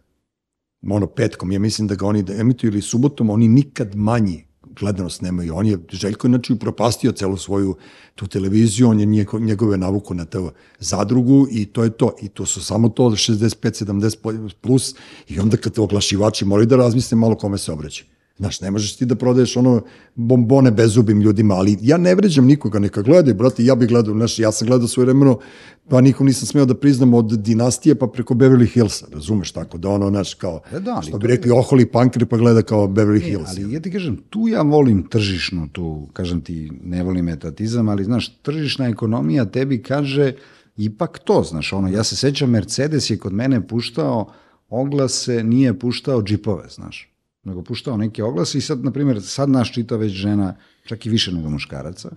[0.90, 4.45] Ono, petkom, ja mislim da ga oni da emituju ili subotom, oni nikad manji
[4.80, 5.56] gledanost nemaju.
[5.56, 7.76] On je, Željko znači upropastio celu svoju
[8.15, 12.15] tu televiziju, on je njego, njegove navuku na to zadrugu i to je to.
[12.22, 14.95] I to su samo to 65-70 plus
[15.28, 18.12] i onda kad te oglašivači moraju da razmisle malo kome se obraćaju.
[18.38, 19.81] Znaš, ne možeš ti da prodaješ ono
[20.15, 24.39] bombone bezubim ljudima, ali ja ne vređam nikoga, neka gledaju, brate, ja bih gledao, znaš,
[24.39, 25.39] ja sam gledao svoje vremeno,
[25.88, 29.89] pa nikom nisam smeo da priznam od dinastije pa preko Beverly Hillsa, razumeš tako, da
[29.89, 32.88] ono, znaš, kao, E da, što to bi je- rekli, oholi pankri pa gleda kao
[32.88, 33.49] Beverly E, Hills.
[33.49, 38.03] ali ja ti kažem, tu ja volim tržišnu tu, kažem ti, ne volim etatizam, ali
[38.03, 40.34] znaš, tržišna ekonomija tebi kaže
[40.77, 44.30] ipak to, znaš, ono, ja se sećam, Mercedes je kod mene puštao
[44.69, 47.12] oglase, nije puštao džipove, znaš,
[47.44, 50.56] nego puštao neke oglase i sad, na primjer, sad naš čita već žena,
[50.86, 52.10] čak i više nego muškaraca,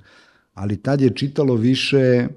[0.55, 2.29] ali tad je čitalo više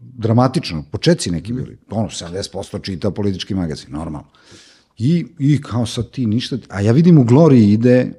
[0.00, 4.28] dramatično, počeci neki bili, ono, 70% čita politički magazin, normalno.
[4.98, 8.12] I, I kao sad ti ništa, a ja vidim u Gloriji ide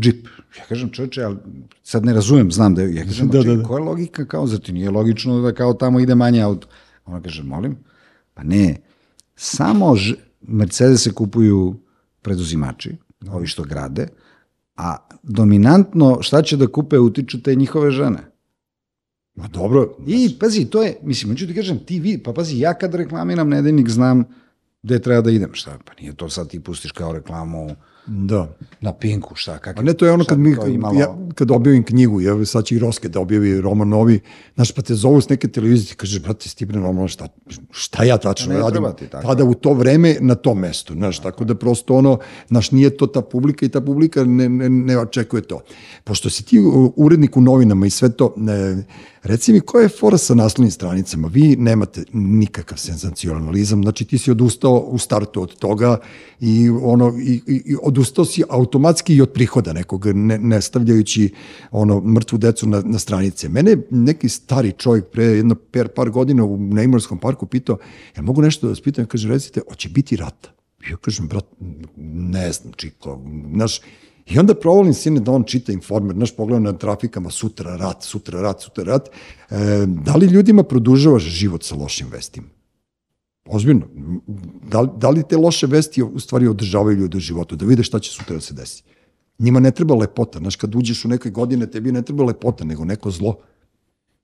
[0.00, 0.26] džip.
[0.58, 1.36] Ja kažem čoveče, ali
[1.82, 3.62] sad ne razumem, znam da je, ja kažem, Da, da, da, da.
[3.62, 6.68] koja je logika kao, za ti nije logično da kao tamo ide manje auto.
[7.04, 7.76] Ona kaže, molim?
[8.34, 8.76] Pa ne,
[9.36, 11.74] samo ž, Mercedese kupuju
[12.24, 12.96] preduzimači,
[13.30, 14.08] ovi što grade,
[14.76, 18.30] a dominantno šta će da kupe utiču te njihove žene.
[19.34, 22.74] Ma dobro, I pazi, to je, mislim, hoću ti kažem, ti vidi, pa pazi, ja
[22.74, 24.24] kad reklamiram nedeljnik znam
[24.82, 27.76] gde treba da idem, šta, pa nije to sad ti pustiš kao reklamu
[28.06, 28.48] da.
[28.80, 29.82] na Pinku, šta, kakav...
[29.82, 31.00] A ne, to je ono šta kad, mi, imalo?
[31.00, 34.20] ja, kad objavim knjigu, ja sad će i Roske da objavi roman novi,
[34.54, 37.28] znaš, pa te zovu s neke televizije, ti kažeš, brate, Stipne normalno, šta,
[37.70, 38.84] šta ja tačno Ne radim?
[38.98, 39.26] ti tako.
[39.26, 42.18] Tada u to vreme, na tom mestu, znaš, tako da prosto ono,
[42.48, 45.60] znaš, nije to ta publika i ta publika ne, ne, ne očekuje to.
[46.04, 46.58] Pošto si ti
[46.96, 48.84] urednik u novinama i sve to, ne,
[49.22, 51.28] reci mi, koja je fora sa naslovnim stranicama?
[51.28, 55.98] Vi nemate nikakav senzacionalizam, znači ti si odustao u startu od toga
[56.40, 61.30] i ono i, i, i odustao si automatski i od prihoda nekog ne, ne stavljajući
[61.70, 63.48] ono mrtvu decu na, na stranice.
[63.48, 67.78] Mene neki stari čovjek pre jedno per par godina u Neymorskom parku pitao,
[68.16, 70.50] ja mogu nešto da vas pitam, kaže recite, hoće biti rata?
[70.90, 71.46] Ja kažem, brat,
[71.96, 73.20] ne znam, čiko,
[73.54, 73.80] znaš,
[74.24, 78.40] I onda provolim sine da on čita informer, znaš, pogledam na trafikama, sutra rat, sutra
[78.40, 79.10] rat, sutra rat.
[79.50, 79.56] E,
[79.86, 82.53] da li ljudima produžavaš život sa lošim vestima?
[83.44, 83.88] Ozbiljno.
[84.70, 87.98] Da, da li te loše vesti u stvari održavaju ljude u životu, da vide šta
[88.00, 88.82] će sutra da se desi?
[89.38, 92.84] Njima ne treba lepota, znaš, kad uđeš u neke godine, tebi ne treba lepota, nego
[92.84, 93.36] neko zlo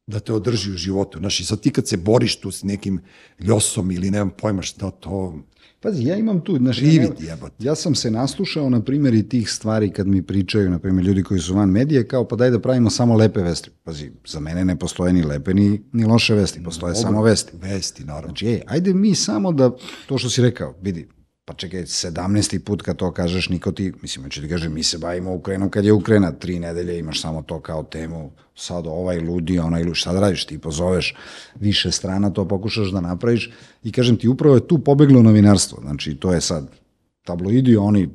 [0.07, 1.19] da te održi u životu.
[1.19, 3.01] Znaš, i sad ti kad se boriš tu s nekim
[3.39, 5.35] ljosom ili nemam pojma šta to...
[5.83, 9.91] Pazi, ja imam tu, znaš, ja, ja sam se naslušao, na primjer, i tih stvari
[9.93, 12.91] kad mi pričaju, na primjer, ljudi koji su van medije, kao pa daj da pravimo
[12.91, 13.71] samo lepe vesti.
[13.85, 17.53] Pazi, za mene ne postoje ni lepe ni, ni loše vesti, postoje samo vesti.
[17.57, 18.29] Vesti, naravno.
[18.29, 19.71] Znači, ej, ajde mi samo da,
[20.07, 21.09] to što si rekao, vidi,
[21.51, 22.59] pa čekaj, 17.
[22.59, 25.85] put kad to kažeš, niko ti, mislim, hoću ti kažem, mi se bavimo Ukrenom kad
[25.85, 30.13] je Ukrena, tri nedelje imaš samo to kao temu, sad ovaj ludi, onaj ludi, šta
[30.13, 31.15] da radiš, ti pozoveš
[31.55, 33.51] više strana, to pokušaš da napraviš.
[33.83, 36.71] I kažem ti, upravo je tu pobeglo novinarstvo, znači to je sad
[37.25, 38.09] tabloidi, oni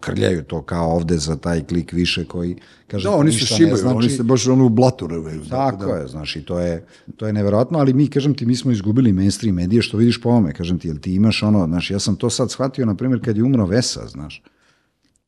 [0.00, 2.56] krljaju to kao ovde za taj klik više koji
[2.86, 3.96] kaže Da, oni se šibaju, znači.
[3.96, 5.44] oni se baš ono u blatu rvaju.
[5.50, 5.92] Tako da.
[5.92, 9.12] je, znaš, i to je, to je neverovatno, ali mi, kažem ti, mi smo izgubili
[9.12, 12.16] mainstream medije, što vidiš po ovome, kažem ti, jel ti imaš ono, znaš, ja sam
[12.16, 14.42] to sad shvatio, na primjer, kad je umro Vesa, znaš,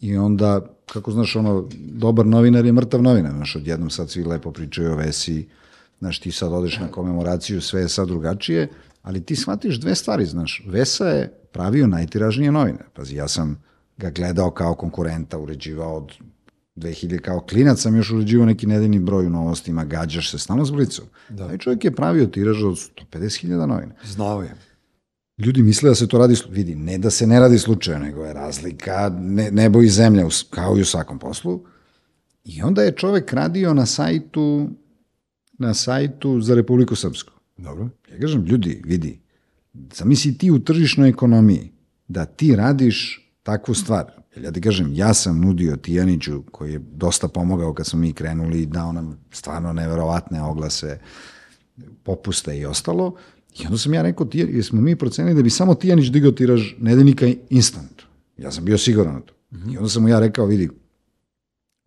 [0.01, 4.53] i onda, kako znaš, ono, dobar novinar je mrtav novinar, znaš, odjednom sad svi lepo
[4.53, 5.49] pričaju o Vesi,
[5.99, 8.69] znaš, ti sad odeš na komemoraciju, sve je sad drugačije,
[9.03, 13.70] ali ti shvatiš dve stvari, znaš, Vesa je pravio najtiražnije novine, pazi, ja sam
[14.01, 16.13] ga gledao kao konkurenta, uređivao od
[16.77, 20.71] 2000, kao klinac sam još uređivao neki nedeljni broj u novostima, gađaš se stalno s
[20.71, 21.05] blicom.
[21.29, 21.49] Da.
[21.49, 22.75] Taj čovjek je pravio tiraž od
[23.13, 23.93] 150.000 novina.
[24.05, 24.55] Znao je.
[25.39, 28.33] Ljudi misle da se to radi, vidi, ne da se ne radi slučajno, nego je
[28.33, 31.65] razlika ne, nebo i zemlja, kao i u svakom poslu.
[32.45, 34.69] I onda je čovek radio na sajtu,
[35.59, 37.33] na sajtu za Republiku Srpsku.
[37.57, 37.89] Dobro.
[38.13, 39.21] Ja kažem, ljudi, vidi,
[39.95, 41.73] zamisli ti u tržišnoj ekonomiji
[42.09, 44.05] da ti radiš takvu stvar.
[44.35, 48.13] Jer ja ti kažem, ja sam nudio Tijaniću, koji je dosta pomogao kad smo mi
[48.13, 50.99] krenuli, dao nam stvarno neverovatne oglase,
[52.03, 53.17] popuste i ostalo.
[53.59, 56.75] I onda sam ja rekao, jer smo mi procenili da bi samo Tijanić digao tiraž
[56.79, 58.03] nedeljnika instant.
[58.39, 59.35] Ja sam bio siguran na to.
[59.73, 60.71] I onda sam mu ja rekao, vidi,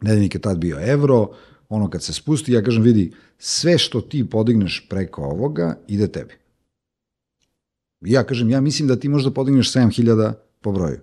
[0.02, 1.30] nedeljnik je tad bio evro,
[1.70, 6.34] ono kad se spusti, ja kažem, vidi, sve što ti podigneš preko ovoga, ide tebi.
[8.06, 11.00] I ja kažem, ja mislim da ti možda podigneš 7000 po broju.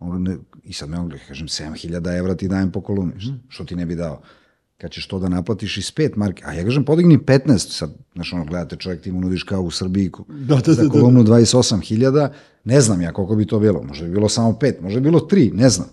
[0.00, 3.14] Ne, I sad me on gleda, kažem, 7000 evra ti dajem po kolumni.
[3.14, 3.40] Mm.
[3.48, 4.22] Što ti ne bi dao?
[4.78, 8.32] Kad ćeš to da naplatiš iz pet marke, a ja kažem, podigni 15, sad, znaš,
[8.32, 10.88] ono, gledate, čovjek ti mu nudiš kao u Srbiji Da, da, za da, da.
[10.88, 12.28] kolumnu 28.000,
[12.64, 15.20] ne znam ja koliko bi to bilo, možda bi bilo samo pet, možda bi bilo
[15.20, 15.88] tri, ne znam.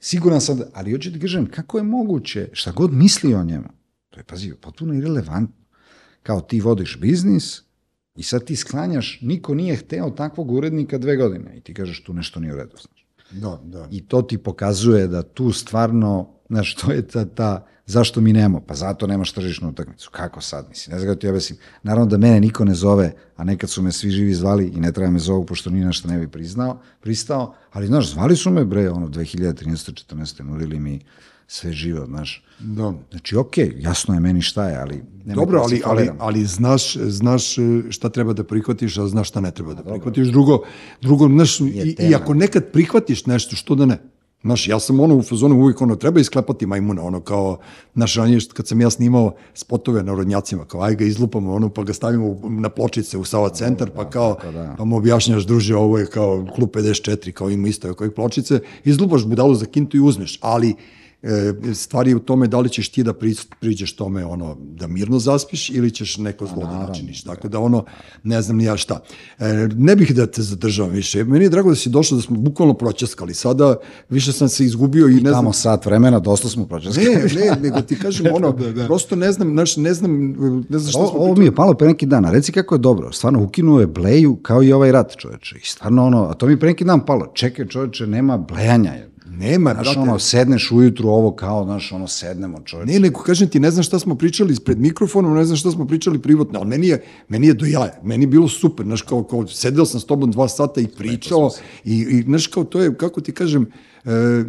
[0.00, 3.68] Siguran sam, da, ali hoću ti kažem, kako je moguće, šta god misli o njemu,
[4.10, 5.62] to je, pazi, potpuno irelevantno.
[6.22, 7.62] Kao ti vodiš biznis
[8.16, 12.12] i sad ti sklanjaš, niko nije hteo takvog urednika dve godine i ti kažeš tu
[12.12, 12.76] nešto nije u redu.
[12.76, 13.01] Znaš.
[13.32, 13.88] Da, da.
[13.90, 18.60] I to ti pokazuje da tu stvarno, znaš, to je ta, ta zašto mi nemamo?
[18.60, 20.10] Pa zato nemaš tržišnu utakmicu.
[20.10, 20.66] Kako sad?
[20.68, 21.58] Mislim, ne znam kako ti objasnim.
[21.82, 24.92] Naravno da mene niko ne zove, a nekad su me svi živi zvali i ne
[24.92, 28.50] treba me zovu, pošto ni na što ne bi priznao, pristao, ali znaš, zvali su
[28.50, 30.14] me, bre, ono, 2013.
[30.14, 30.42] 14.
[30.42, 31.00] nudili mi
[31.52, 32.44] sve živo, znaš.
[32.58, 32.92] da.
[33.10, 35.02] Znači, okej, jasno je meni šta je, ali...
[35.24, 39.40] Dobro, da ali, ali, ali znaš, znaš e, šta treba da prihvatiš, a znaš šta
[39.40, 40.28] ne treba da prihvatiš.
[40.28, 40.62] Drugo,
[41.02, 43.98] drugo znaš, i, i ako nekad prihvatiš nešto, što da ne?
[44.42, 47.58] Znaš, ja sam ono u fazonu uvijek ono, treba isklepati majmuna, ono kao,
[47.94, 51.84] znaš, ranije kad sam ja snimao spotove na rodnjacima, kao aj ga izlupamo, ono, pa
[51.84, 54.74] ga stavimo na pločice u Sava centar, pa kao, da.
[54.78, 58.60] pa mu objašnjaš, druže, ovo je kao klub 54, kao ima isto kao i pločice,
[58.84, 60.74] izlupaš budalu za kintu i uzmeš, ali
[61.74, 65.18] stvar je u tome da li ćeš ti da pri, priđeš tome ono da mirno
[65.18, 67.22] zaspiš ili ćeš neko zlo da načiniš.
[67.22, 67.84] Tako da ono,
[68.22, 69.00] ne znam ni ja šta.
[69.38, 71.24] E, ne bih da te zadržavam više.
[71.24, 73.34] Meni je drago da si došao da smo bukvalno proćaskali.
[73.34, 73.76] Sada
[74.08, 75.32] više sam se izgubio i ne znam...
[75.32, 77.06] Tamo sat vremena, dosta smo pročaskali.
[77.06, 80.30] Ne, ne, nego ti kažem ono, prosto ne znam, znaš, ne znam,
[80.68, 82.78] ne znam šta O, smo ovo mi je palo pre neki dan, reci kako je
[82.78, 83.12] dobro.
[83.12, 85.56] Stvarno, ukinuo je bleju kao i ovaj rat, čoveče.
[85.56, 87.32] I stvarno ono, a to mi pre neki dan palo.
[87.34, 88.92] Čekaj, čoveče, nema blejanja.
[88.92, 89.11] Je.
[89.38, 90.00] Nema, Znaš, brate.
[90.00, 92.92] ono, sedneš ujutru ovo kao, znaš, ono, sednemo, čoveče.
[92.92, 95.86] Ne, nego kažem ti, ne znam šta smo pričali pred mikrofonom, ne znam šta smo
[95.86, 99.24] pričali privatno, ali meni je, meni je do jaja, meni je bilo super, znaš, kao,
[99.24, 101.50] kao sedeo sam s tobom dva sata i pričao,
[101.84, 103.66] i, i znaš, kao, to je, kako ti kažem,
[104.04, 104.44] e,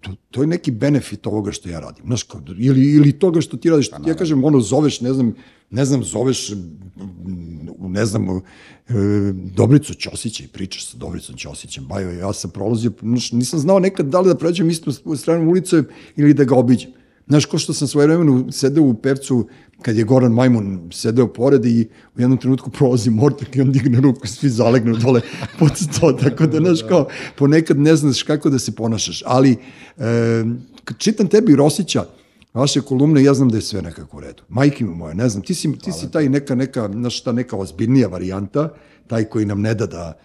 [0.00, 3.56] to, to je neki benefit ovoga što ja radim, znaš, kao, ili, ili toga što
[3.56, 5.34] ti radiš, ja kažem, ono, zoveš, ne znam,
[5.70, 6.52] ne znam, zoveš,
[7.78, 8.40] ne znam, e,
[9.56, 14.06] Dobricu Ćosića i pričaš sa Dobricom Ćosićem, bajo, ja sam prolazio, znaš, nisam znao nekad
[14.06, 15.82] da li da pređem istom stranom ulice
[16.16, 16.97] ili da ga obiđem.
[17.28, 19.48] Znaš, ko što sam svoje vremenu sedeo u pevcu
[19.82, 24.00] kad je Goran Majmun sedeo pored i u jednom trenutku prolazi Mortak i on digne
[24.00, 25.20] ruku, svi zalegnu dole
[25.58, 29.56] pod sto, tako da, znaš, kao, ponekad ne znaš kako da se ponašaš, ali
[29.98, 30.44] e,
[30.84, 32.04] kad čitam tebi Rosića,
[32.54, 34.42] vaše kolumne, ja znam da je sve nekako u redu.
[34.48, 37.56] Majke mi moje, ne znam, ti si, ti si taj neka, neka, znaš šta, neka
[37.56, 38.72] ozbiljnija varijanta,
[39.06, 40.18] taj koji nam ne da da,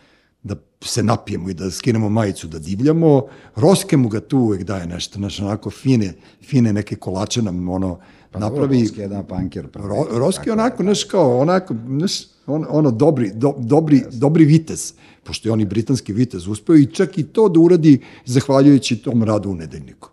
[0.43, 3.21] da se napijemo i da skinemo majicu, da divljamo.
[3.55, 7.99] Roske mu ga tu uvek daje nešto, znaš, onako fine, fine neke kolače nam ono
[8.39, 8.81] napravi.
[8.81, 9.67] Roski je da panker.
[9.67, 9.89] pravi.
[9.89, 12.11] Ro, Roski je onako, znaš, kao, onako, znaš,
[12.47, 14.93] on, ono, dobri, do, dobri, dobri vitez,
[15.23, 19.23] pošto je on i britanski vitez uspeo i čak i to da uradi zahvaljujući tom
[19.23, 20.09] radu u nedeljniku.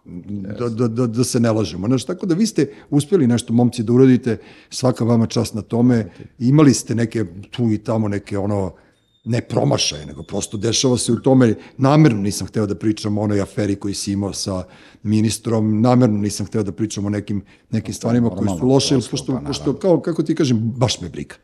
[0.59, 1.87] Da, da, da, da se ne lažemo.
[1.87, 4.39] Znaš, tako da vi ste uspjeli nešto, momci, da uradite,
[4.71, 8.73] svaka vama čast na tome, imali ste neke tu i tamo neke ono,
[9.25, 13.41] ne promašaje, nego prosto dešava se u tome, namerno nisam hteo da pričam o onoj
[13.41, 14.65] aferi koji si imao sa
[15.03, 19.33] ministrom, namerno nisam hteo da pričam o nekim, nekim stvarima koje su loše, prosto, pošto,
[19.33, 21.35] pa pošto kao, kako ti kažem, baš me briga.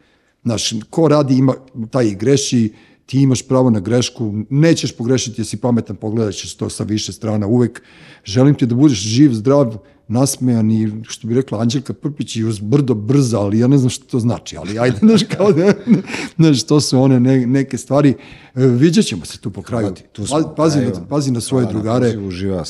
[0.42, 1.54] Znaš, ko radi, ima,
[1.90, 2.72] taj i greši,
[3.06, 7.46] ti imaš pravo na grešku, nećeš pogrešiti, jesi pametan, pogledat ćeš to sa više strana
[7.46, 7.82] uvek.
[8.24, 9.78] Želim ti da budeš živ, zdrav,
[10.08, 13.90] nasmejan i, što bi rekla Anđelka Prpić, i uz brdo brza, ali ja ne znam
[13.90, 15.72] što to znači, ali ajde, znaš, kao da,
[16.36, 18.14] znaš, to su one ne, neke stvari.
[18.54, 19.94] E, viđat ćemo se tu po kraju.
[20.12, 22.14] tu smo Pa- pazi, na, pazi na svoje Da, drugare,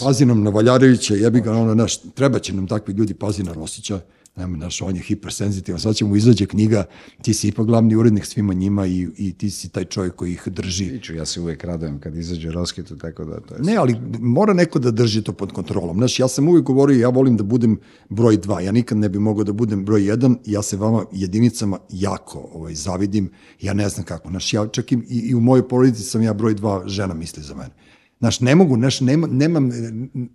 [0.04, 3.52] pazi nam na Valjarevića, jebi ga, ono, naš, treba će nam takvi ljudi, pazi na
[3.52, 4.00] Rosića,
[4.36, 6.84] nema, naš, on je hipersenzitivan, sad će mu izađe knjiga,
[7.22, 10.42] ti si ipak glavni urednik svima njima i, i ti si taj čovjek koji ih
[10.46, 10.88] drži.
[10.88, 13.60] Priču, ja se uvek radujem kad izađe Roskitu, tako da to je...
[13.62, 15.96] Ne, ali mora neko da drži to pod kontrolom.
[15.96, 19.18] Znaš, ja sam uvijek govorio, ja volim da budem broj dva, ja nikad ne bi
[19.18, 23.30] mogao da budem broj jedan, ja se vama jedinicama jako ovaj, zavidim,
[23.60, 24.28] ja ne znam kako.
[24.28, 27.54] Znaš, ja čak i, i u mojoj porodici sam ja broj dva, žena misli za
[27.54, 27.74] mene.
[28.18, 29.60] Znaš, ne mogu, znaš, nema, nema,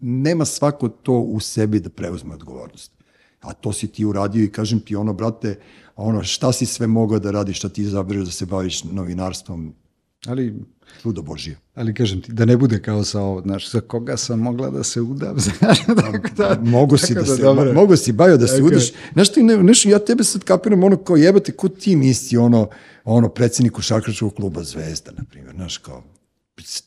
[0.02, 3.01] nema svako to u sebi da preuzme odgovornost.
[3.42, 5.60] A to si ti uradio i kažem ti ono, brate,
[5.96, 9.74] ono, šta si sve mogao da radiš, šta ti izabereš da se baviš novinarstvom,
[10.28, 10.56] Ali,
[11.02, 11.58] Čudo Božije.
[11.76, 14.84] ali kažem ti, da ne bude kao sa ovo, znaš, za koga sam mogla da
[14.84, 17.64] se udam, znaš, tako da, Mogu si tako da, se, dobro.
[17.64, 18.92] mo- mogu si bajo da se Tako udaš.
[19.14, 22.70] Znaš ti, ne, nešto, ja tebe sad kapiram ono kao jebate, ko ti nisi ono,
[23.04, 26.04] ono predsjednik košarkaškog kluba Zvezda, na primjer, znaš, kao,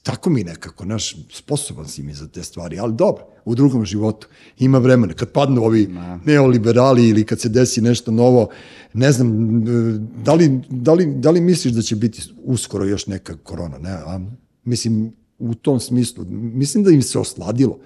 [0.03, 4.29] tako mi nekako, znaš, sposoban si mi za te stvari, ali dobro, u drugom životu
[4.59, 5.15] ima vremena.
[5.15, 5.89] Kad padnu ovi
[6.25, 8.49] neoliberali ili kad se desi nešto novo,
[8.93, 9.31] ne znam,
[10.25, 13.91] da li, da li, da li misliš da će biti uskoro još neka korona, ne,
[13.91, 14.21] a,
[14.65, 17.79] mislim, u tom smislu, mislim da im se osladilo.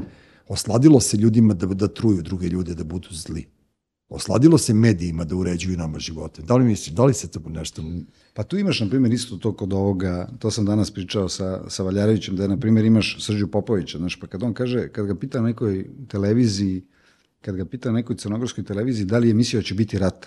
[0.49, 3.47] Osladilo se ljudima da, da truju druge ljude, da budu zli.
[4.09, 6.43] Osladilo se medijima da uređuju nama živote.
[6.43, 7.83] Da li misliš, da li se to nešto...
[8.35, 11.83] Pa tu imaš, na primjer, isto to kod ovoga, to sam danas pričao sa, sa
[11.83, 15.41] Valjarevićem, da, na primjer, imaš Srđu Popovića, znaš, pa kad on kaže, kad ga pita
[15.41, 16.85] na nekoj televiziji,
[17.41, 20.27] kad ga pita na nekoj crnogorskoj televiziji, da li je mislio da će biti rat,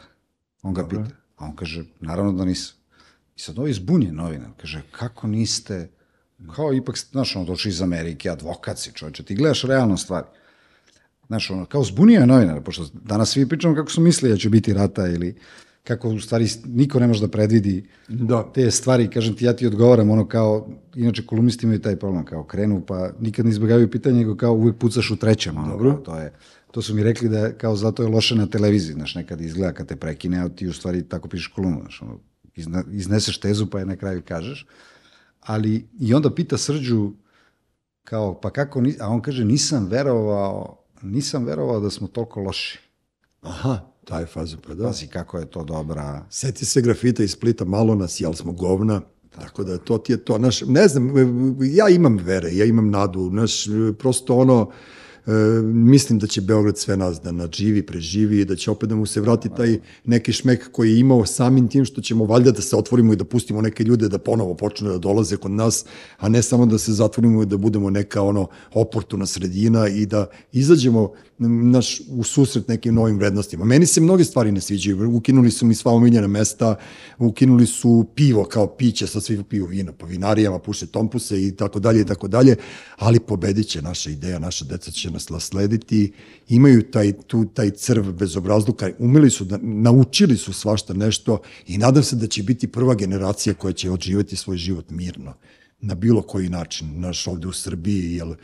[0.61, 1.07] on ga pita.
[1.35, 2.75] A on kaže, naravno da nisam.
[3.35, 5.89] I sad ovaj zbunjen novinar, kaže, kako niste,
[6.55, 10.27] kao ipak, znaš, ono, došli iz Amerike, advokat si čovječe, ti gledaš realno stvari.
[11.31, 14.49] Znaš, ono, kao zbunio je novinar, pošto danas svi pričamo kako su mislili da će
[14.49, 15.35] biti rata ili
[15.83, 18.51] kako u stvari niko ne može da predvidi Da.
[18.53, 22.43] te stvari, kažem ti, ja ti odgovaram ono kao, inače kolumnisti imaju taj problem, kao
[22.43, 25.93] krenu, pa nikad ne izbjegavaju pitanje, nego kao uvijek pucaš u trećem, ono, Dobro.
[25.93, 26.33] to je,
[26.71, 29.87] to su mi rekli da kao zato je loše na televiziji, znaš, nekad izgleda kad
[29.87, 32.19] te prekine, a ti u stvari tako pišeš kolumnu, znaš, ono,
[32.55, 34.67] izne, izneseš tezu pa je na kraju kažeš,
[35.39, 37.11] ali i onda pita Srđu,
[38.03, 42.79] kao, pa kako, ni, a on kaže, nisam verovao, nisam verovao da smo toliko loši.
[43.41, 44.87] Aha, taj faza, pa da.
[44.87, 49.01] Pazi kako je to dobra, Seti se grafita iz Splita, malo nas, jel smo govna,
[49.29, 50.37] tako da to ti je to.
[50.37, 51.13] Naš, ne znam,
[51.61, 53.65] ja imam vere, ja imam nadu, naš,
[53.99, 54.71] prosto ono,
[55.27, 55.31] e,
[55.63, 59.21] mislim da će Beograd sve nas da nadživi, preživi da će opet da mu se
[59.21, 63.13] vrati taj neki šmek koji je imao samim tim što ćemo valjda da se otvorimo
[63.13, 65.85] i da pustimo neke ljude da ponovo počnu da dolaze kod nas,
[66.17, 70.25] a ne samo da se zatvorimo i da budemo neka ono oportuna sredina i da
[70.51, 71.11] izađemo
[71.47, 73.65] naš, u susret nekim novim vrednostima.
[73.65, 75.15] Meni se mnoge stvari ne sviđaju.
[75.15, 76.75] Ukinuli su mi sva omiljena mesta,
[77.17, 81.79] ukinuli su pivo kao piće, sad svi piju vino po vinarijama, puše tompuse i tako
[81.79, 82.55] dalje i tako dalje,
[82.97, 86.11] ali pobedit će naša ideja, naša deca će nas naslediti,
[86.49, 92.03] imaju taj, tu, taj crv bezobrazluka, umeli su, da, naučili su svašta nešto i nadam
[92.03, 95.33] se da će biti prva generacija koja će odživeti svoj život mirno
[95.81, 98.35] na bilo koji način, naš ovde u Srbiji, jel,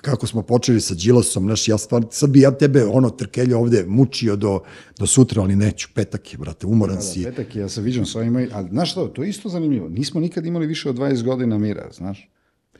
[0.00, 3.84] kako smo počeli sa Đilasom, naš, ja stvar, sad bi ja tebe, ono, trkelja ovde
[3.86, 4.60] mučio do,
[4.98, 7.22] do sutra, ali neću, petak je, brate, umoran si.
[7.22, 9.88] Da, petak je, ja se viđam s ovima, ali znaš što, to je isto zanimljivo.
[9.88, 12.28] Nismo nikad imali više od 20 godina mira, znaš.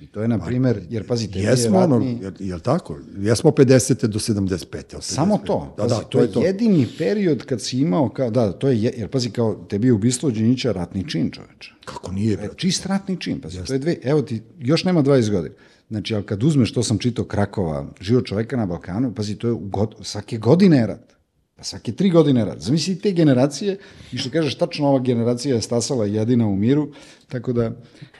[0.00, 2.98] I to je, na primer, jer pazi, tebi je Jesmo ono, jel, jel tako?
[3.18, 4.06] Jesmo 50.
[4.06, 4.96] do 75.
[4.96, 5.46] od Samo 55.
[5.46, 5.74] to.
[5.76, 8.94] Da, Pazi, da, to, je, jedini period kad si imao, kao, da, to je, je-
[8.96, 11.72] jer pazi, kao, tebi je ubistvo Đinića ratni čin, čoveče.
[11.84, 12.54] Kako nije, E, brate?
[12.56, 15.54] čist ratni čin, pazi, to je dve, evo ti, još nema 20 godina.
[15.90, 19.54] Znači, ali kad uzmeš, to sam čitao Krakova, život čoveka na Balkanu, pazi, to je
[19.60, 21.16] god, svake godine je rat.
[21.56, 22.60] Pa svake tri godine je rat.
[22.60, 23.78] Zamisli te generacije,
[24.12, 26.88] i što kažeš, tačno ova generacija je stasala jedina u miru,
[27.28, 27.72] tako da...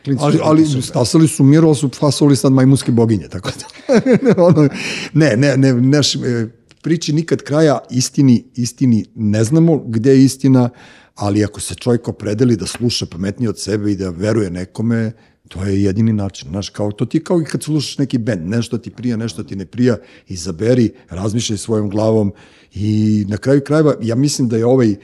[0.05, 0.83] klinci Ali, su ali super.
[0.83, 3.95] stasali su miro, ali su fasovali sad majmunske boginje, tako da.
[4.49, 4.69] ono,
[5.15, 6.49] ne, ne, ne, naš, e,
[6.83, 10.69] priči nikad kraja, istini, istini ne znamo gde je istina,
[11.15, 15.13] ali ako se čovjek opredeli da sluša pametnije od sebe i da veruje nekome,
[15.49, 16.49] to je jedini način.
[16.51, 19.57] Znaš, kao, to ti kao i kad slušaš neki bend, nešto ti prija, nešto ti
[19.57, 19.97] ne prija,
[20.29, 22.33] izaberi, razmišljaj svojom glavom
[22.75, 24.97] i na kraju krajeva, ja mislim da je ovaj e,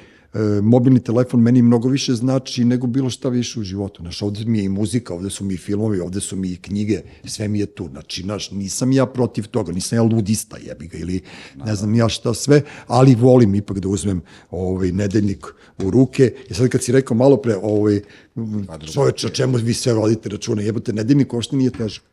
[0.62, 4.02] mobilni telefon meni mnogo više znači nego bilo šta više u životu.
[4.02, 6.56] Znaš, ovde mi je i muzika, ovde su mi i filmovi, ovde su mi i
[6.56, 7.88] knjige, sve mi je tu.
[7.90, 11.20] Znači, znaš, nisam ja protiv toga, nisam ja ludista jebi ga ili
[11.64, 15.46] ne znam ja šta sve, ali volim ipak da uzmem ovaj nedeljnik
[15.84, 16.34] u ruke.
[16.50, 18.00] I sad kad si rekao malo pre, ovaj,
[18.92, 22.04] čoveče, o čemu vi sve vodite računa, jebote, nedeljnik uopšte nije težak.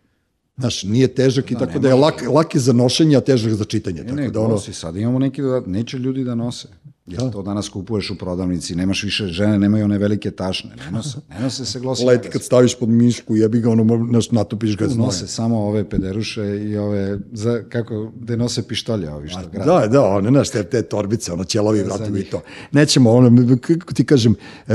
[0.57, 3.65] Znaš, nije težak i tako da je lak, lak je za nošenje, a težak za
[3.65, 4.01] čitanje.
[4.01, 6.67] Ne, tako ne, da ono, nosi, sad imamo neki dodat, neće ljudi da nose.
[7.09, 11.17] Jer to danas kupuješ u prodavnici, nemaš više, žene nemaju one velike tašne, ne nose,
[11.29, 12.05] ne nose se glosi.
[12.05, 15.05] leti kad staviš pod mišku, jebi ga, ono, znaš, natopiš ga znojem.
[15.05, 19.71] Nose samo ove pederuše i ove, za, kako, da nose pištolje ovi što grade.
[19.71, 22.41] Da, da, one, znaš, te, te torbice, ono, ćelovi vratovi i to.
[22.71, 24.35] Nećemo, ono, kako ti kažem,
[24.67, 24.73] e,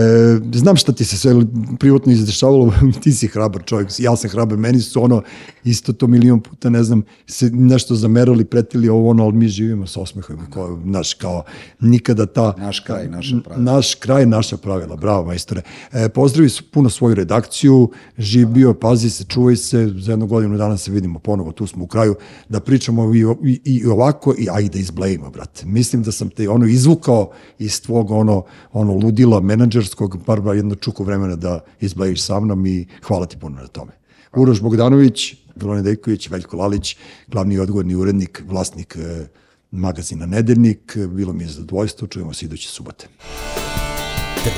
[0.54, 1.34] znam šta ti se sve
[1.78, 5.22] privatno izdešavalo, ti si hrabar čovjek, ja sam hrabar, meni su ono,
[5.64, 9.86] isto to milion puta, ne znam, se nešto zamerali, pretili ovo ono, ali mi živimo
[9.86, 11.42] sa osmehom, kao, naš, kao,
[11.80, 12.54] nikada ta...
[12.58, 13.72] Naš kraj, naša pravila.
[13.72, 15.62] Naš kraj, naša pravila, bravo majstore.
[15.92, 20.58] E, pozdravi su puno svoju redakciju, živ bio, pazi se, čuvaj se, za jednu godinu
[20.58, 22.14] dana se vidimo ponovo, tu smo u kraju,
[22.48, 25.66] da pričamo i, i, i ovako, i ajde izblejimo, brate.
[25.66, 30.74] Mislim da sam te ono izvukao iz tvog ono, ono ludila menadžerskog, bar bar jedno
[30.74, 33.92] čuko vremena da izblejiš sa mnom i hvala ti puno na tome.
[34.36, 36.96] Uroš Bogdanović, Vilone Dejković, Veljko Lalić,
[37.28, 39.26] glavni odgovorni urednik, vlasnik e,
[39.70, 40.96] magazina Nedeljnik.
[40.96, 43.06] Bilo mi je zadovoljstvo, čujemo se iduće subote.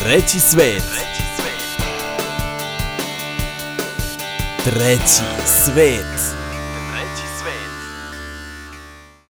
[0.03, 0.83] Treći svet.
[4.65, 6.46] Treći svet.